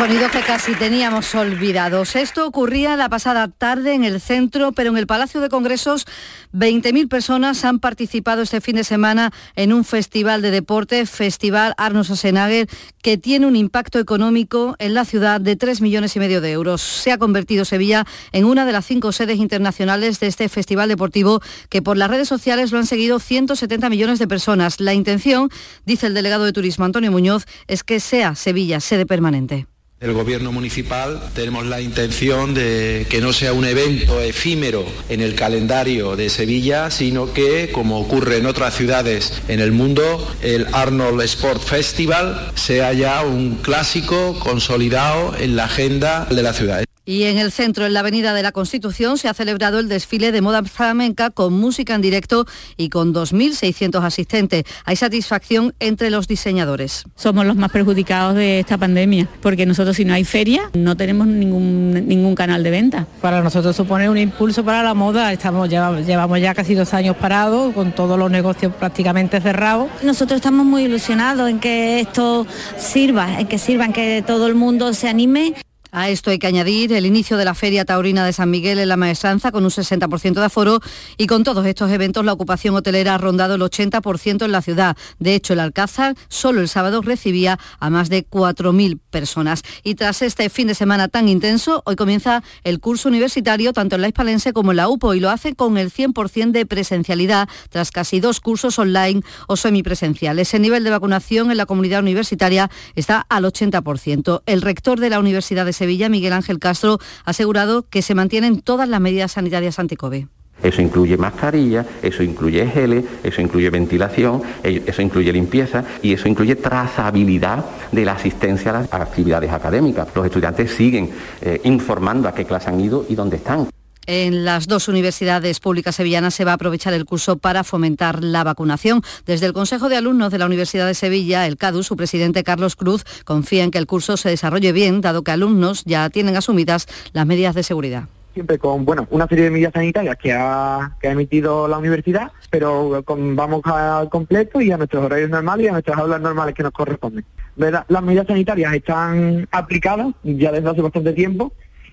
Sonidos 0.00 0.32
que 0.32 0.40
casi 0.40 0.74
teníamos 0.76 1.34
olvidados. 1.34 2.16
Esto 2.16 2.46
ocurría 2.46 2.96
la 2.96 3.10
pasada 3.10 3.48
tarde 3.48 3.92
en 3.92 4.02
el 4.02 4.18
centro, 4.18 4.72
pero 4.72 4.88
en 4.88 4.96
el 4.96 5.06
Palacio 5.06 5.42
de 5.42 5.50
Congresos 5.50 6.06
20.000 6.54 7.06
personas 7.06 7.66
han 7.66 7.80
participado 7.80 8.40
este 8.40 8.62
fin 8.62 8.76
de 8.76 8.84
semana 8.84 9.30
en 9.56 9.74
un 9.74 9.84
festival 9.84 10.40
de 10.40 10.52
deporte, 10.52 11.04
Festival 11.04 11.74
Arno 11.76 12.02
Schwarzenegger, 12.02 12.66
que 13.02 13.18
tiene 13.18 13.46
un 13.46 13.56
impacto 13.56 13.98
económico 13.98 14.74
en 14.78 14.94
la 14.94 15.04
ciudad 15.04 15.38
de 15.38 15.56
3 15.56 15.82
millones 15.82 16.16
y 16.16 16.18
medio 16.18 16.40
de 16.40 16.52
euros. 16.52 16.80
Se 16.80 17.12
ha 17.12 17.18
convertido 17.18 17.66
Sevilla 17.66 18.06
en 18.32 18.46
una 18.46 18.64
de 18.64 18.72
las 18.72 18.86
cinco 18.86 19.12
sedes 19.12 19.36
internacionales 19.36 20.18
de 20.18 20.28
este 20.28 20.48
festival 20.48 20.88
deportivo 20.88 21.42
que 21.68 21.82
por 21.82 21.98
las 21.98 22.08
redes 22.08 22.26
sociales 22.26 22.72
lo 22.72 22.78
han 22.78 22.86
seguido 22.86 23.18
170 23.18 23.90
millones 23.90 24.18
de 24.18 24.26
personas. 24.26 24.80
La 24.80 24.94
intención, 24.94 25.50
dice 25.84 26.06
el 26.06 26.14
delegado 26.14 26.46
de 26.46 26.54
Turismo 26.54 26.86
Antonio 26.86 27.12
Muñoz, 27.12 27.44
es 27.68 27.84
que 27.84 28.00
sea 28.00 28.34
Sevilla 28.34 28.80
sede 28.80 29.04
permanente. 29.04 29.66
El 30.00 30.14
gobierno 30.14 30.50
municipal 30.50 31.20
tenemos 31.34 31.66
la 31.66 31.82
intención 31.82 32.54
de 32.54 33.06
que 33.10 33.20
no 33.20 33.34
sea 33.34 33.52
un 33.52 33.66
evento 33.66 34.18
efímero 34.18 34.86
en 35.10 35.20
el 35.20 35.34
calendario 35.34 36.16
de 36.16 36.30
Sevilla, 36.30 36.90
sino 36.90 37.34
que, 37.34 37.70
como 37.70 38.00
ocurre 38.00 38.38
en 38.38 38.46
otras 38.46 38.74
ciudades 38.74 39.42
en 39.48 39.60
el 39.60 39.72
mundo, 39.72 40.26
el 40.40 40.68
Arnold 40.72 41.20
Sport 41.20 41.62
Festival 41.62 42.50
sea 42.54 42.94
ya 42.94 43.22
un 43.26 43.56
clásico 43.56 44.38
consolidado 44.38 45.36
en 45.38 45.54
la 45.54 45.64
agenda 45.64 46.24
de 46.30 46.42
la 46.44 46.54
ciudad. 46.54 46.89
Y 47.06 47.24
en 47.24 47.38
el 47.38 47.50
centro, 47.50 47.86
en 47.86 47.94
la 47.94 48.00
Avenida 48.00 48.34
de 48.34 48.42
la 48.42 48.52
Constitución, 48.52 49.16
se 49.16 49.28
ha 49.28 49.34
celebrado 49.34 49.78
el 49.78 49.88
desfile 49.88 50.32
de 50.32 50.42
moda 50.42 50.62
flamenca 50.62 51.30
con 51.30 51.54
música 51.54 51.94
en 51.94 52.02
directo 52.02 52.46
y 52.76 52.88
con 52.90 53.14
2.600 53.14 54.02
asistentes. 54.04 54.64
Hay 54.84 54.96
satisfacción 54.96 55.74
entre 55.80 56.10
los 56.10 56.28
diseñadores. 56.28 57.04
Somos 57.16 57.46
los 57.46 57.56
más 57.56 57.70
perjudicados 57.70 58.34
de 58.34 58.60
esta 58.60 58.76
pandemia, 58.76 59.28
porque 59.40 59.64
nosotros 59.64 59.96
si 59.96 60.04
no 60.04 60.12
hay 60.12 60.24
feria, 60.24 60.70
no 60.74 60.96
tenemos 60.96 61.26
ningún, 61.26 62.06
ningún 62.06 62.34
canal 62.34 62.62
de 62.62 62.70
venta. 62.70 63.06
Para 63.20 63.42
nosotros 63.42 63.74
supone 63.74 64.08
un 64.10 64.18
impulso 64.18 64.64
para 64.64 64.82
la 64.82 64.94
moda. 64.94 65.32
Estamos, 65.32 65.70
llevamos 65.70 66.40
ya 66.40 66.54
casi 66.54 66.74
dos 66.74 66.92
años 66.92 67.16
parados, 67.16 67.72
con 67.74 67.92
todos 67.92 68.18
los 68.18 68.30
negocios 68.30 68.74
prácticamente 68.74 69.40
cerrados. 69.40 69.88
Nosotros 70.02 70.36
estamos 70.36 70.66
muy 70.66 70.84
ilusionados 70.84 71.48
en 71.48 71.60
que 71.60 72.00
esto 72.00 72.46
sirva, 72.76 73.40
en 73.40 73.48
que 73.48 73.58
sirva, 73.58 73.86
en 73.86 73.92
que 73.92 74.22
todo 74.26 74.46
el 74.46 74.54
mundo 74.54 74.92
se 74.92 75.08
anime. 75.08 75.54
A 75.92 76.08
esto 76.08 76.30
hay 76.30 76.38
que 76.38 76.46
añadir 76.46 76.92
el 76.92 77.04
inicio 77.04 77.36
de 77.36 77.44
la 77.44 77.54
Feria 77.54 77.84
Taurina 77.84 78.24
de 78.24 78.32
San 78.32 78.48
Miguel 78.48 78.78
en 78.78 78.88
la 78.88 78.96
Maestranza 78.96 79.50
con 79.50 79.64
un 79.64 79.70
60% 79.70 80.34
de 80.34 80.44
aforo 80.44 80.80
y 81.16 81.26
con 81.26 81.42
todos 81.42 81.66
estos 81.66 81.90
eventos 81.90 82.24
la 82.24 82.32
ocupación 82.32 82.76
hotelera 82.76 83.14
ha 83.14 83.18
rondado 83.18 83.56
el 83.56 83.62
80% 83.62 84.44
en 84.44 84.52
la 84.52 84.62
ciudad. 84.62 84.96
De 85.18 85.34
hecho, 85.34 85.54
el 85.54 85.60
Alcázar 85.60 86.14
solo 86.28 86.60
el 86.60 86.68
sábado 86.68 87.02
recibía 87.02 87.58
a 87.80 87.90
más 87.90 88.08
de 88.08 88.24
4.000 88.24 89.00
personas. 89.10 89.62
Y 89.82 89.96
tras 89.96 90.22
este 90.22 90.48
fin 90.48 90.68
de 90.68 90.76
semana 90.76 91.08
tan 91.08 91.28
intenso, 91.28 91.82
hoy 91.86 91.96
comienza 91.96 92.44
el 92.62 92.78
curso 92.78 93.08
universitario 93.08 93.72
tanto 93.72 93.96
en 93.96 94.02
la 94.02 94.08
Hispalense 94.08 94.52
como 94.52 94.70
en 94.70 94.76
la 94.76 94.88
UPO 94.88 95.14
y 95.14 95.20
lo 95.20 95.30
hace 95.30 95.54
con 95.56 95.76
el 95.76 95.92
100% 95.92 96.52
de 96.52 96.66
presencialidad 96.66 97.48
tras 97.68 97.90
casi 97.90 98.20
dos 98.20 98.40
cursos 98.40 98.78
online 98.78 99.22
o 99.48 99.56
semipresenciales. 99.56 100.54
El 100.54 100.62
nivel 100.62 100.84
de 100.84 100.90
vacunación 100.90 101.50
en 101.50 101.56
la 101.56 101.66
comunidad 101.66 102.00
universitaria 102.00 102.70
está 102.94 103.26
al 103.28 103.44
80%. 103.44 104.42
El 104.46 104.62
rector 104.62 105.00
de 105.00 105.10
la 105.10 105.18
Universidad 105.18 105.66
de 105.66 105.79
Sevilla, 105.80 106.10
Miguel 106.10 106.34
Ángel 106.34 106.58
Castro, 106.58 106.98
ha 107.24 107.30
asegurado 107.30 107.86
que 107.88 108.02
se 108.02 108.14
mantienen 108.14 108.60
todas 108.60 108.86
las 108.86 109.00
medidas 109.00 109.32
sanitarias 109.32 109.78
anti-COVID. 109.78 110.26
Eso 110.62 110.82
incluye 110.82 111.16
mascarilla, 111.16 111.86
eso 112.02 112.22
incluye 112.22 112.66
geles, 112.66 113.06
eso 113.24 113.40
incluye 113.40 113.70
ventilación, 113.70 114.42
eh, 114.62 114.82
eso 114.86 115.00
incluye 115.00 115.32
limpieza 115.32 115.84
y 116.02 116.12
eso 116.12 116.28
incluye 116.28 116.54
trazabilidad 116.56 117.64
de 117.90 118.04
la 118.04 118.12
asistencia 118.12 118.70
a 118.70 118.80
las 118.80 118.92
actividades 118.92 119.50
académicas. 119.50 120.08
Los 120.14 120.26
estudiantes 120.26 120.70
siguen 120.70 121.08
eh, 121.40 121.62
informando 121.64 122.28
a 122.28 122.34
qué 122.34 122.44
clase 122.44 122.68
han 122.68 122.78
ido 122.78 123.06
y 123.08 123.14
dónde 123.14 123.36
están. 123.36 123.68
En 124.06 124.44
las 124.44 124.66
dos 124.66 124.88
universidades 124.88 125.60
públicas 125.60 125.96
sevillanas 125.96 126.34
se 126.34 126.44
va 126.44 126.52
a 126.52 126.54
aprovechar 126.54 126.94
el 126.94 127.04
curso 127.04 127.36
para 127.36 127.64
fomentar 127.64 128.24
la 128.24 128.44
vacunación. 128.44 129.02
Desde 129.26 129.46
el 129.46 129.52
Consejo 129.52 129.88
de 129.88 129.96
Alumnos 129.96 130.32
de 130.32 130.38
la 130.38 130.46
Universidad 130.46 130.86
de 130.86 130.94
Sevilla, 130.94 131.46
el 131.46 131.56
CADU, 131.56 131.82
su 131.82 131.96
presidente 131.96 132.42
Carlos 132.42 132.76
Cruz, 132.76 133.04
confía 133.24 133.62
en 133.62 133.70
que 133.70 133.78
el 133.78 133.86
curso 133.86 134.16
se 134.16 134.30
desarrolle 134.30 134.72
bien, 134.72 135.00
dado 135.00 135.22
que 135.22 135.30
alumnos 135.30 135.84
ya 135.84 136.08
tienen 136.10 136.36
asumidas 136.36 136.86
las 137.12 137.26
medidas 137.26 137.54
de 137.54 137.62
seguridad 137.62 138.08
siempre 138.32 138.58
con 138.58 138.84
bueno 138.84 139.08
una 139.10 139.26
serie 139.26 139.44
de 139.44 139.50
medidas 139.50 139.72
sanitarias 139.72 140.16
que 140.16 140.32
ha, 140.32 140.96
que 141.00 141.08
ha 141.08 141.12
emitido 141.12 141.66
la 141.66 141.78
universidad, 141.78 142.30
pero 142.48 143.02
vamos 143.04 143.62
al 143.64 144.08
completo 144.08 144.60
y 144.60 144.70
a 144.70 144.76
nuestros 144.76 145.04
horarios 145.04 145.30
normales 145.30 145.66
y 145.66 145.68
a 145.68 145.72
nuestras 145.72 145.98
aulas 145.98 146.20
normales 146.20 146.54
que 146.54 146.62
nos 146.62 146.72
corresponden. 146.72 147.24
Las 147.56 148.02
medidas 148.02 148.26
sanitarias 148.28 148.72
están 148.72 149.48
aplicadas 149.50 150.14
ya 150.22 150.52
desde 150.52 150.70
hace 150.70 150.80
bastante 150.80 151.12
tiempo 151.12 151.52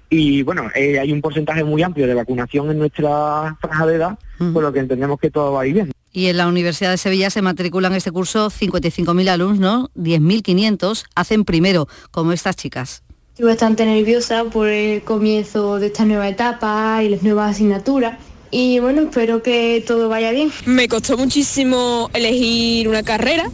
y 0.10 0.44
bueno, 0.44 0.70
eh, 0.76 1.00
hay 1.00 1.12
un 1.12 1.22
porcentaje 1.22 1.64
muy 1.64 1.84
amplio 1.84 2.08
de 2.08 2.14
vacunación 2.14 2.72
en 2.72 2.80
nuestra 2.80 3.58
franja 3.60 3.86
de 3.86 3.96
edad, 3.96 4.20
por 4.54 4.64
lo 4.64 4.72
que 4.72 4.80
entendemos 4.80 5.20
que 5.20 5.30
todo 5.30 5.54
va 5.54 5.62
a 5.62 5.68
ir 5.68 5.74
bien. 5.74 5.92
Y 6.14 6.28
en 6.28 6.38
la 6.38 6.48
Universidad 6.48 6.92
de 6.92 6.98
Sevilla 6.98 7.30
se 7.30 7.42
matriculan 7.42 7.94
este 7.94 8.12
curso 8.12 8.50
55.000 8.50 9.30
alumnos, 9.30 9.90
10.500 9.96 11.04
hacen 11.16 11.46
primero, 11.46 11.88
como 12.12 12.32
estas 12.32 12.56
chicas. 12.56 13.04
Estoy 13.34 13.46
bastante 13.46 13.86
nerviosa 13.86 14.46
por 14.46 14.68
el 14.68 15.04
comienzo 15.04 15.78
de 15.78 15.88
esta 15.88 16.06
nueva 16.06 16.28
etapa 16.28 17.04
y 17.04 17.10
las 17.10 17.22
nuevas 17.22 17.52
asignaturas. 17.52 18.18
Y 18.50 18.80
bueno, 18.80 19.02
espero 19.04 19.44
que 19.44 19.84
todo 19.86 20.10
vaya 20.10 20.32
bien. 20.32 20.52
Me 20.66 20.88
costó 20.88 21.18
muchísimo 21.18 22.10
elegir 22.14 22.88
una 22.88 23.04
carrera, 23.04 23.52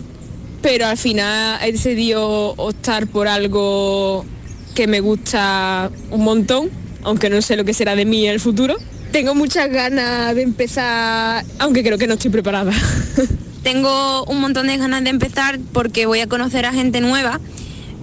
pero 0.61 0.85
al 0.85 0.97
final 0.97 1.59
he 1.63 1.71
decidido 1.71 2.53
optar 2.55 3.07
por 3.07 3.27
algo 3.27 4.23
que 4.73 4.87
me 4.87 4.99
gusta 4.99 5.89
un 6.11 6.23
montón, 6.23 6.69
aunque 7.03 7.29
no 7.29 7.41
sé 7.41 7.55
lo 7.55 7.65
que 7.65 7.73
será 7.73 7.95
de 7.95 8.05
mí 8.05 8.25
en 8.25 8.33
el 8.33 8.39
futuro. 8.39 8.77
Tengo 9.11 9.35
muchas 9.35 9.69
ganas 9.69 10.33
de 10.35 10.41
empezar, 10.41 11.45
aunque 11.59 11.83
creo 11.83 11.97
que 11.97 12.07
no 12.07 12.15
estoy 12.15 12.31
preparada. 12.31 12.71
Tengo 13.63 14.25
un 14.25 14.41
montón 14.41 14.67
de 14.67 14.77
ganas 14.77 15.03
de 15.03 15.09
empezar 15.09 15.59
porque 15.71 16.05
voy 16.05 16.19
a 16.19 16.27
conocer 16.27 16.65
a 16.65 16.73
gente 16.73 16.99
nueva 16.99 17.39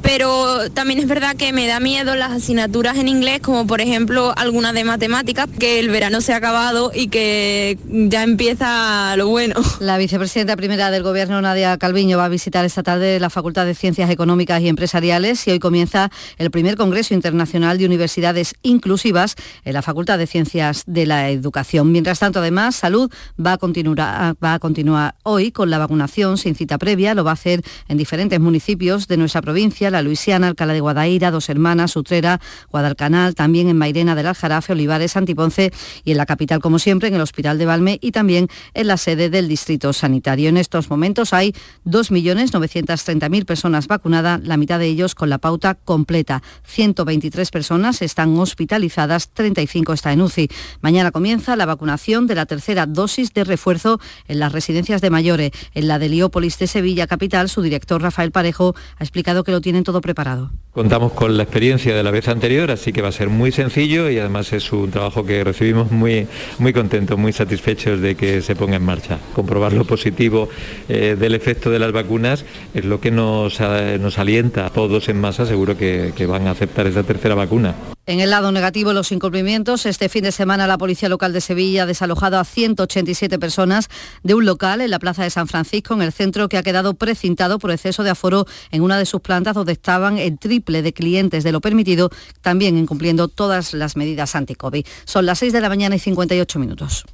pero 0.03 0.71
también 0.71 1.01
es 1.01 1.07
verdad 1.07 1.37
que 1.37 1.53
me 1.53 1.67
da 1.67 1.81
miedo 1.81 2.15
las 2.15 2.33
asignaturas 2.33 2.97
en 2.99 3.09
inglés, 3.09 3.41
como 3.41 3.67
por 3.67 3.81
ejemplo 3.81 4.33
algunas 4.37 4.75
de 4.75 4.85
matemáticas, 4.85 5.49
que 5.59 5.79
el 5.79 5.91
verano 5.91 6.21
se 6.21 6.33
ha 6.33 6.37
acabado 6.37 6.91
y 6.95 7.09
que 7.09 7.79
ya 7.89 8.23
empieza 8.23 9.15
lo 9.17 9.29
bueno. 9.29 9.61
La 9.81 9.99
vicepresidenta 9.99 10.57
primera 10.57 10.91
del 10.91 11.03
Gobierno, 11.03 11.41
Nadia 11.41 11.77
Calviño, 11.79 12.19
va 12.19 12.27
a 12.27 12.29
visitar 12.29 12.65
esta 12.65 12.83
tarde 12.83 13.21
la 13.21 13.31
Facultad 13.31 13.67
de 13.67 13.75
Ciencias 13.75 14.11
Económicas 14.11 14.61
y 14.63 14.69
Empresariales 14.69 15.47
y 15.47 15.51
hoy 15.51 15.59
comienza 15.59 16.11
el 16.39 16.51
primer 16.51 16.77
Congreso 16.77 17.15
Internacional 17.15 17.79
de 17.79 17.87
Universidades 17.87 18.55
Inclusivas 18.63 19.37
en 19.65 19.75
la 19.75 19.83
Facultad 19.83 20.19
de 20.19 20.27
Ciencias 20.27 20.85
de 20.87 21.07
la 21.07 21.31
Educación. 21.31 21.93
Mientras 21.93 22.19
tanto, 22.19 22.41
además, 22.41 22.77
Salud 22.77 23.11
va 23.45 23.55
a 23.55 23.59
continuar, 23.59 24.37
va 24.43 24.55
a 24.55 24.59
continuar 24.59 25.15
hoy 25.23 25.53
con 25.53 25.71
la 25.71 25.79
vacunación 25.79 26.39
sin 26.39 26.55
cita 26.55 26.79
previa, 26.79 27.15
lo 27.15 27.25
va 27.25 27.31
a 27.31 27.35
hacer 27.35 27.63
en 27.89 27.99
diferentes 27.99 28.41
municipios 28.41 29.09
de 29.09 29.17
nuestra 29.17 29.43
provincia 29.43 29.90
la 29.91 30.03
Luisiana, 30.03 30.49
Alcalá 30.49 30.73
de 30.73 30.81
Guadaira, 30.81 31.31
Dos 31.31 31.49
Hermanas, 31.49 31.97
Utrera, 31.97 32.41
Guadalcanal, 32.71 33.35
también 33.35 33.69
en 33.69 33.77
Mairena 33.77 34.15
del 34.15 34.27
Aljarafe, 34.27 34.73
Olivares, 34.73 35.13
Santiponce 35.13 35.73
y 36.05 36.13
en 36.13 36.17
la 36.17 36.27
capital, 36.27 36.61
como 36.61 36.79
siempre, 36.79 37.09
en 37.09 37.15
el 37.15 37.21
Hospital 37.21 37.59
de 37.59 37.67
Valme 37.67 37.99
y 38.01 38.13
también 38.13 38.49
en 38.75 38.87
la 38.87 38.97
sede 38.97 39.31
del 39.31 39.49
Distrito 39.49 39.93
Sanitario. 39.93 40.49
En 40.49 40.57
estos 40.57 40.91
momentos 40.91 41.33
hay 41.33 41.55
2.930.000 41.85 43.45
personas 43.45 43.87
vacunadas, 43.87 44.41
la 44.43 44.57
mitad 44.57 44.79
de 44.79 44.87
ellos 44.87 45.15
con 45.15 45.31
la 45.31 45.39
pauta 45.39 45.75
completa. 45.75 46.43
123 46.65 47.51
personas 47.51 48.03
están 48.03 48.39
hospitalizadas, 48.39 49.31
35 49.31 49.93
están 49.93 50.15
en 50.15 50.23
UCI. 50.23 50.49
Mañana 50.81 51.11
comienza 51.11 51.57
la 51.57 51.67
vacunación 51.67 52.27
de 52.27 52.35
la 52.35 52.47
tercera 52.47 52.87
dosis 52.87 53.33
de 53.33 53.45
refuerzo 53.45 54.01
en 54.29 54.39
las 54.39 54.53
residencias 54.53 55.01
de 55.01 55.11
mayores. 55.11 55.51
En 55.75 55.89
la 55.89 55.99
de 55.99 56.07
Heliópolis 56.07 56.59
de 56.59 56.67
Sevilla 56.67 57.07
Capital, 57.07 57.49
su 57.49 57.63
director 57.63 58.03
Rafael 58.03 58.33
Parejo 58.33 58.75
ha 58.99 59.05
explicado 59.05 59.45
que 59.45 59.53
lo 59.53 59.61
tienen 59.61 59.80
todo 59.85 60.01
preparado. 60.01 60.51
Contamos 60.73 61.13
con 61.15 61.37
la 61.37 61.43
experiencia 61.43 61.97
de 61.97 62.03
la 62.05 62.13
vez 62.13 62.29
anterior, 62.29 62.71
así 62.71 62.93
que 62.93 63.03
va 63.03 63.09
a 63.09 63.13
ser 63.13 63.29
muy 63.29 63.51
sencillo 63.51 64.09
y 64.09 64.21
además 64.21 64.53
es 64.53 64.73
un 64.73 64.93
trabajo 64.93 65.25
que 65.25 65.43
recibimos 65.43 65.91
muy, 65.91 66.29
muy 66.61 66.73
contentos, 66.73 67.19
muy 67.19 67.33
satisfechos 67.33 68.01
de 68.01 68.15
que 68.15 68.41
se 68.41 68.55
ponga 68.55 68.77
en 68.77 68.85
marcha. 68.85 69.19
Comprobar 69.35 69.73
lo 69.73 69.85
positivo 69.85 70.49
eh, 70.89 71.17
del 71.19 71.35
efecto 71.35 71.71
de 71.71 71.81
las 71.81 71.91
vacunas 71.91 72.45
es 72.73 72.85
lo 72.85 73.01
que 73.01 73.11
nos, 73.11 73.59
nos 73.59 74.19
alienta 74.21 74.65
a 74.65 74.71
todos 74.71 75.09
en 75.09 75.21
masa, 75.21 75.45
seguro 75.45 75.77
que, 75.77 76.13
van 76.31 76.47
a 76.47 76.53
aceptar 76.53 76.87
esa 76.87 77.03
tercera 77.03 77.35
vacuna. 77.35 77.75
En 78.07 78.21
el 78.21 78.31
lado 78.31 78.51
negativo, 78.53 78.93
los 78.93 79.13
incumplimientos. 79.13 79.87
Este 79.87 80.09
fin 80.09 80.23
de 80.25 80.33
semana 80.33 80.67
la 80.67 80.79
Policía 80.79 81.09
Local 81.09 81.33
de 81.33 81.41
Sevilla 81.41 81.83
ha 81.83 81.87
desalojado 81.87 82.39
a 82.39 82.45
187 82.45 83.39
personas 83.39 83.89
de 84.23 84.35
un 84.35 84.45
local 84.45 84.81
en 84.81 84.91
la 84.91 84.99
Plaza 84.99 85.23
de 85.23 85.31
San 85.31 85.49
Francisco, 85.49 85.95
en 85.95 86.03
el 86.03 86.13
centro 86.13 86.49
que 86.49 86.59
ha 86.59 86.63
quedado 86.63 86.95
precintado 86.95 87.59
por 87.59 87.71
exceso 87.71 88.03
de 88.03 88.11
aforo 88.11 88.47
en 88.71 88.83
una 88.83 88.99
de 88.99 89.07
sus 89.07 89.21
plantas 89.21 89.55
donde 89.55 89.73
estaban 89.73 90.19
el 90.19 90.39
triple 90.39 90.60
de 90.61 90.93
clientes 90.93 91.45
de 91.45 91.53
lo 91.53 91.61
permitido, 91.61 92.11
también 92.41 92.77
incumpliendo 92.79 93.29
todas 93.29 93.75
las 93.75 93.97
medidas 93.97 94.35
anti-COVID. 94.35 94.87
Son 95.05 95.27
las 95.27 95.39
6 95.41 95.53
de 95.53 95.61
la 95.61 95.69
mañana 95.69 95.97
y 95.97 95.99
58 95.99 96.59
minutos. 96.59 97.05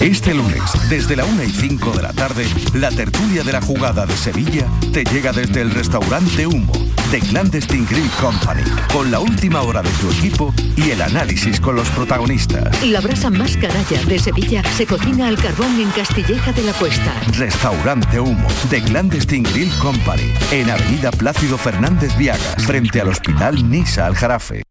Este 0.00 0.34
lunes, 0.34 0.62
desde 0.90 1.16
la 1.16 1.24
1 1.24 1.42
y 1.44 1.50
5 1.50 1.92
de 1.92 2.02
la 2.02 2.12
tarde, 2.12 2.46
la 2.74 2.90
tertulia 2.90 3.42
de 3.42 3.52
la 3.52 3.62
jugada 3.62 4.04
de 4.04 4.14
Sevilla 4.14 4.66
te 4.92 5.04
llega 5.04 5.32
desde 5.32 5.62
el 5.62 5.70
restaurante 5.70 6.46
Humo 6.46 6.72
de 7.10 7.20
Clandestine 7.20 7.86
Grill 7.88 8.10
Company, 8.20 8.62
con 8.92 9.10
la 9.10 9.20
última 9.20 9.62
hora 9.62 9.80
de 9.80 9.88
tu 9.92 10.10
equipo 10.10 10.52
y 10.76 10.90
el 10.90 11.00
análisis 11.00 11.60
con 11.60 11.76
los 11.76 11.88
protagonistas. 11.90 12.84
La 12.84 13.00
brasa 13.00 13.30
más 13.30 13.56
caralla 13.56 14.04
de 14.06 14.18
Sevilla 14.18 14.62
se 14.76 14.86
cocina 14.86 15.28
al 15.28 15.38
carbón 15.38 15.80
en 15.80 15.90
Castilleja 15.90 16.52
de 16.52 16.64
la 16.64 16.72
Cuesta. 16.74 17.14
Restaurante 17.32 18.20
Humo 18.20 18.48
de 18.68 18.82
Clandestine 18.82 19.48
Grill 19.50 19.72
Company, 19.78 20.30
en 20.52 20.68
Avenida 20.68 21.10
Plácido 21.10 21.56
Fernández 21.56 22.14
Viagas, 22.18 22.66
frente 22.66 23.00
al 23.00 23.08
Hospital 23.08 23.68
Nisa 23.68 24.06
Aljarafe. 24.06 24.62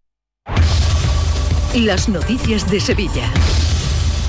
Las 1.74 2.08
noticias 2.10 2.70
de 2.70 2.80
Sevilla. 2.80 3.32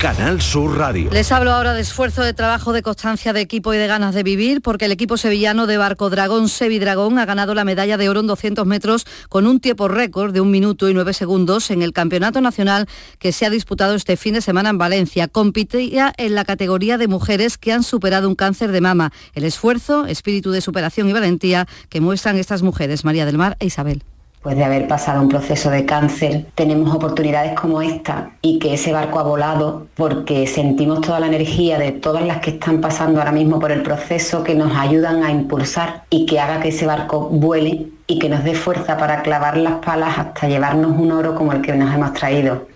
Canal 0.07 0.40
Sur 0.40 0.78
Radio. 0.78 1.11
Les 1.11 1.32
hablo 1.32 1.50
ahora 1.50 1.74
de 1.74 1.80
esfuerzo, 1.80 2.22
de 2.22 2.32
trabajo, 2.32 2.72
de 2.72 2.80
constancia, 2.80 3.32
de 3.32 3.40
equipo 3.40 3.74
y 3.74 3.76
de 3.76 3.88
ganas 3.88 4.14
de 4.14 4.22
vivir, 4.22 4.62
porque 4.62 4.84
el 4.84 4.92
equipo 4.92 5.16
sevillano 5.16 5.66
de 5.66 5.78
barco 5.78 6.11
Dragón 6.11 6.48
Sevidragón 6.48 7.18
ha 7.18 7.26
ganado 7.26 7.57
la 7.57 7.64
medalla 7.64 7.96
de 7.96 8.09
oro 8.09 8.20
en 8.20 8.28
200 8.28 8.64
metros 8.66 9.04
con 9.28 9.48
un 9.48 9.59
tiempo 9.59 9.88
récord 9.88 10.32
de 10.32 10.40
un 10.40 10.52
minuto 10.52 10.88
y 10.88 10.94
nueve 10.94 11.12
segundos 11.12 11.72
en 11.72 11.82
el 11.82 11.92
Campeonato 11.92 12.40
Nacional 12.40 12.86
que 13.18 13.32
se 13.32 13.46
ha 13.46 13.50
disputado 13.50 13.96
este 13.96 14.16
fin 14.16 14.34
de 14.34 14.42
semana 14.42 14.70
en 14.70 14.78
Valencia. 14.78 15.26
Competía 15.26 16.12
en 16.18 16.36
la 16.36 16.44
categoría 16.44 16.98
de 16.98 17.09
mujeres 17.09 17.59
que 17.59 17.72
han 17.72 17.82
superado 17.82 18.28
un 18.28 18.36
cáncer 18.36 18.70
de 18.70 18.80
mama. 18.80 19.12
El 19.34 19.42
esfuerzo, 19.42 20.07
espíritu 20.07 20.52
de 20.52 20.61
superación 20.61 21.09
y 21.09 21.14
valentía 21.14 21.66
que 21.88 22.00
muestran 22.00 22.38
estas 22.38 22.62
mujeres, 22.62 23.04
María 23.04 23.26
del 23.26 23.38
Mar 23.38 23.57
e 23.59 23.66
Isabel 23.66 24.04
después 24.47 24.59
de 24.59 24.64
haber 24.64 24.86
pasado 24.86 25.20
un 25.20 25.28
proceso 25.28 25.70
de 25.70 25.84
cáncer, 25.84 26.47
tenemos 26.55 26.94
oportunidades 26.94 27.53
como 27.55 27.82
esta 27.82 28.30
y 28.42 28.61
que 28.61 28.74
ese 28.74 28.92
barco 28.92 29.18
ha 29.18 29.24
volado 29.24 29.88
porque 29.97 30.47
sentimos 30.47 31.01
toda 31.01 31.18
la 31.18 31.26
energía 31.26 31.78
de 31.78 31.90
todas 31.90 32.24
las 32.24 32.38
que 32.38 32.51
están 32.51 32.80
pasando 32.80 33.18
ahora 33.18 33.32
mismo 33.32 33.59
por 33.59 33.72
el 33.72 33.82
proceso 33.82 34.44
que 34.44 34.55
nos 34.55 34.76
ayudan 34.76 35.24
a 35.24 35.32
impulsar 35.32 36.05
y 36.11 36.26
que 36.26 36.38
haga 36.38 36.61
que 36.61 36.68
ese 36.68 36.86
barco 36.86 37.28
vuele 37.28 37.88
y 38.07 38.20
que 38.20 38.28
nos 38.28 38.44
dé 38.44 38.55
fuerza 38.55 38.97
para 38.97 39.22
clavar 39.22 39.57
las 39.57 39.84
palas 39.84 40.16
hasta 40.16 40.47
llevarnos 40.47 40.92
un 40.97 41.11
oro 41.11 41.34
como 41.34 41.51
el 41.51 41.61
que 41.61 41.72
nos 41.72 41.92
hemos 41.92 42.12
traído. 42.12 42.68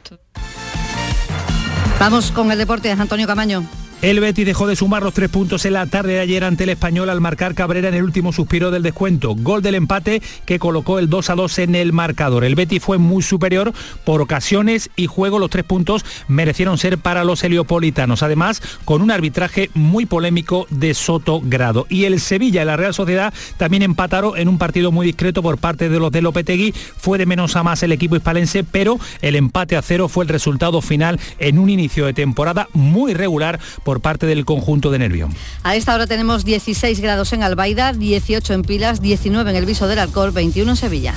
Vamos 2.00 2.32
con 2.32 2.50
el 2.50 2.58
deporte, 2.58 2.90
Antonio 2.90 3.28
Camaño. 3.28 3.62
El 4.02 4.18
Betis 4.18 4.46
dejó 4.46 4.66
de 4.66 4.76
sumar 4.76 5.02
los 5.02 5.12
tres 5.12 5.28
puntos 5.28 5.66
en 5.66 5.74
la 5.74 5.84
tarde 5.84 6.14
de 6.14 6.20
ayer 6.20 6.42
ante 6.42 6.64
el 6.64 6.70
Español 6.70 7.10
al 7.10 7.20
marcar 7.20 7.54
Cabrera 7.54 7.90
en 7.90 7.94
el 7.94 8.02
último 8.02 8.32
suspiro 8.32 8.70
del 8.70 8.82
descuento. 8.82 9.34
Gol 9.34 9.60
del 9.60 9.74
empate 9.74 10.22
que 10.46 10.58
colocó 10.58 10.98
el 10.98 11.10
2 11.10 11.28
a 11.28 11.34
2 11.34 11.58
en 11.58 11.74
el 11.74 11.92
marcador. 11.92 12.44
El 12.44 12.54
Betis 12.54 12.82
fue 12.82 12.96
muy 12.96 13.22
superior 13.22 13.74
por 14.04 14.22
ocasiones 14.22 14.88
y 14.96 15.06
juego. 15.06 15.38
Los 15.38 15.50
tres 15.50 15.64
puntos 15.64 16.02
merecieron 16.28 16.78
ser 16.78 16.96
para 16.96 17.24
los 17.24 17.44
heliopolitanos. 17.44 18.22
Además, 18.22 18.62
con 18.86 19.02
un 19.02 19.10
arbitraje 19.10 19.68
muy 19.74 20.06
polémico 20.06 20.66
de 20.70 20.94
Soto 20.94 21.42
Grado. 21.44 21.84
Y 21.90 22.04
el 22.04 22.20
Sevilla 22.20 22.62
y 22.62 22.64
la 22.64 22.78
Real 22.78 22.94
Sociedad 22.94 23.34
también 23.58 23.82
empataron 23.82 24.38
en 24.38 24.48
un 24.48 24.56
partido 24.56 24.92
muy 24.92 25.04
discreto 25.04 25.42
por 25.42 25.58
parte 25.58 25.90
de 25.90 26.00
los 26.00 26.10
de 26.10 26.22
Lopetegui. 26.22 26.72
Fue 26.72 27.18
de 27.18 27.26
menos 27.26 27.54
a 27.54 27.62
más 27.62 27.82
el 27.82 27.92
equipo 27.92 28.16
hispalense, 28.16 28.64
pero 28.64 28.98
el 29.20 29.36
empate 29.36 29.76
a 29.76 29.82
cero 29.82 30.08
fue 30.08 30.24
el 30.24 30.30
resultado 30.30 30.80
final 30.80 31.20
en 31.38 31.58
un 31.58 31.68
inicio 31.68 32.06
de 32.06 32.14
temporada 32.14 32.66
muy 32.72 33.12
regular 33.12 33.60
por 33.90 34.00
parte 34.00 34.24
del 34.24 34.44
conjunto 34.44 34.92
de 34.92 35.00
Nervión. 35.00 35.34
A 35.64 35.74
esta 35.74 35.92
hora 35.92 36.06
tenemos 36.06 36.44
16 36.44 37.00
grados 37.00 37.32
en 37.32 37.42
Albaida, 37.42 37.92
18 37.92 38.54
en 38.54 38.62
Pilas, 38.62 39.00
19 39.00 39.50
en 39.50 39.56
el 39.56 39.66
Viso 39.66 39.88
del 39.88 39.98
Alcor, 39.98 40.30
21 40.32 40.70
en 40.70 40.76
Sevilla. 40.76 41.14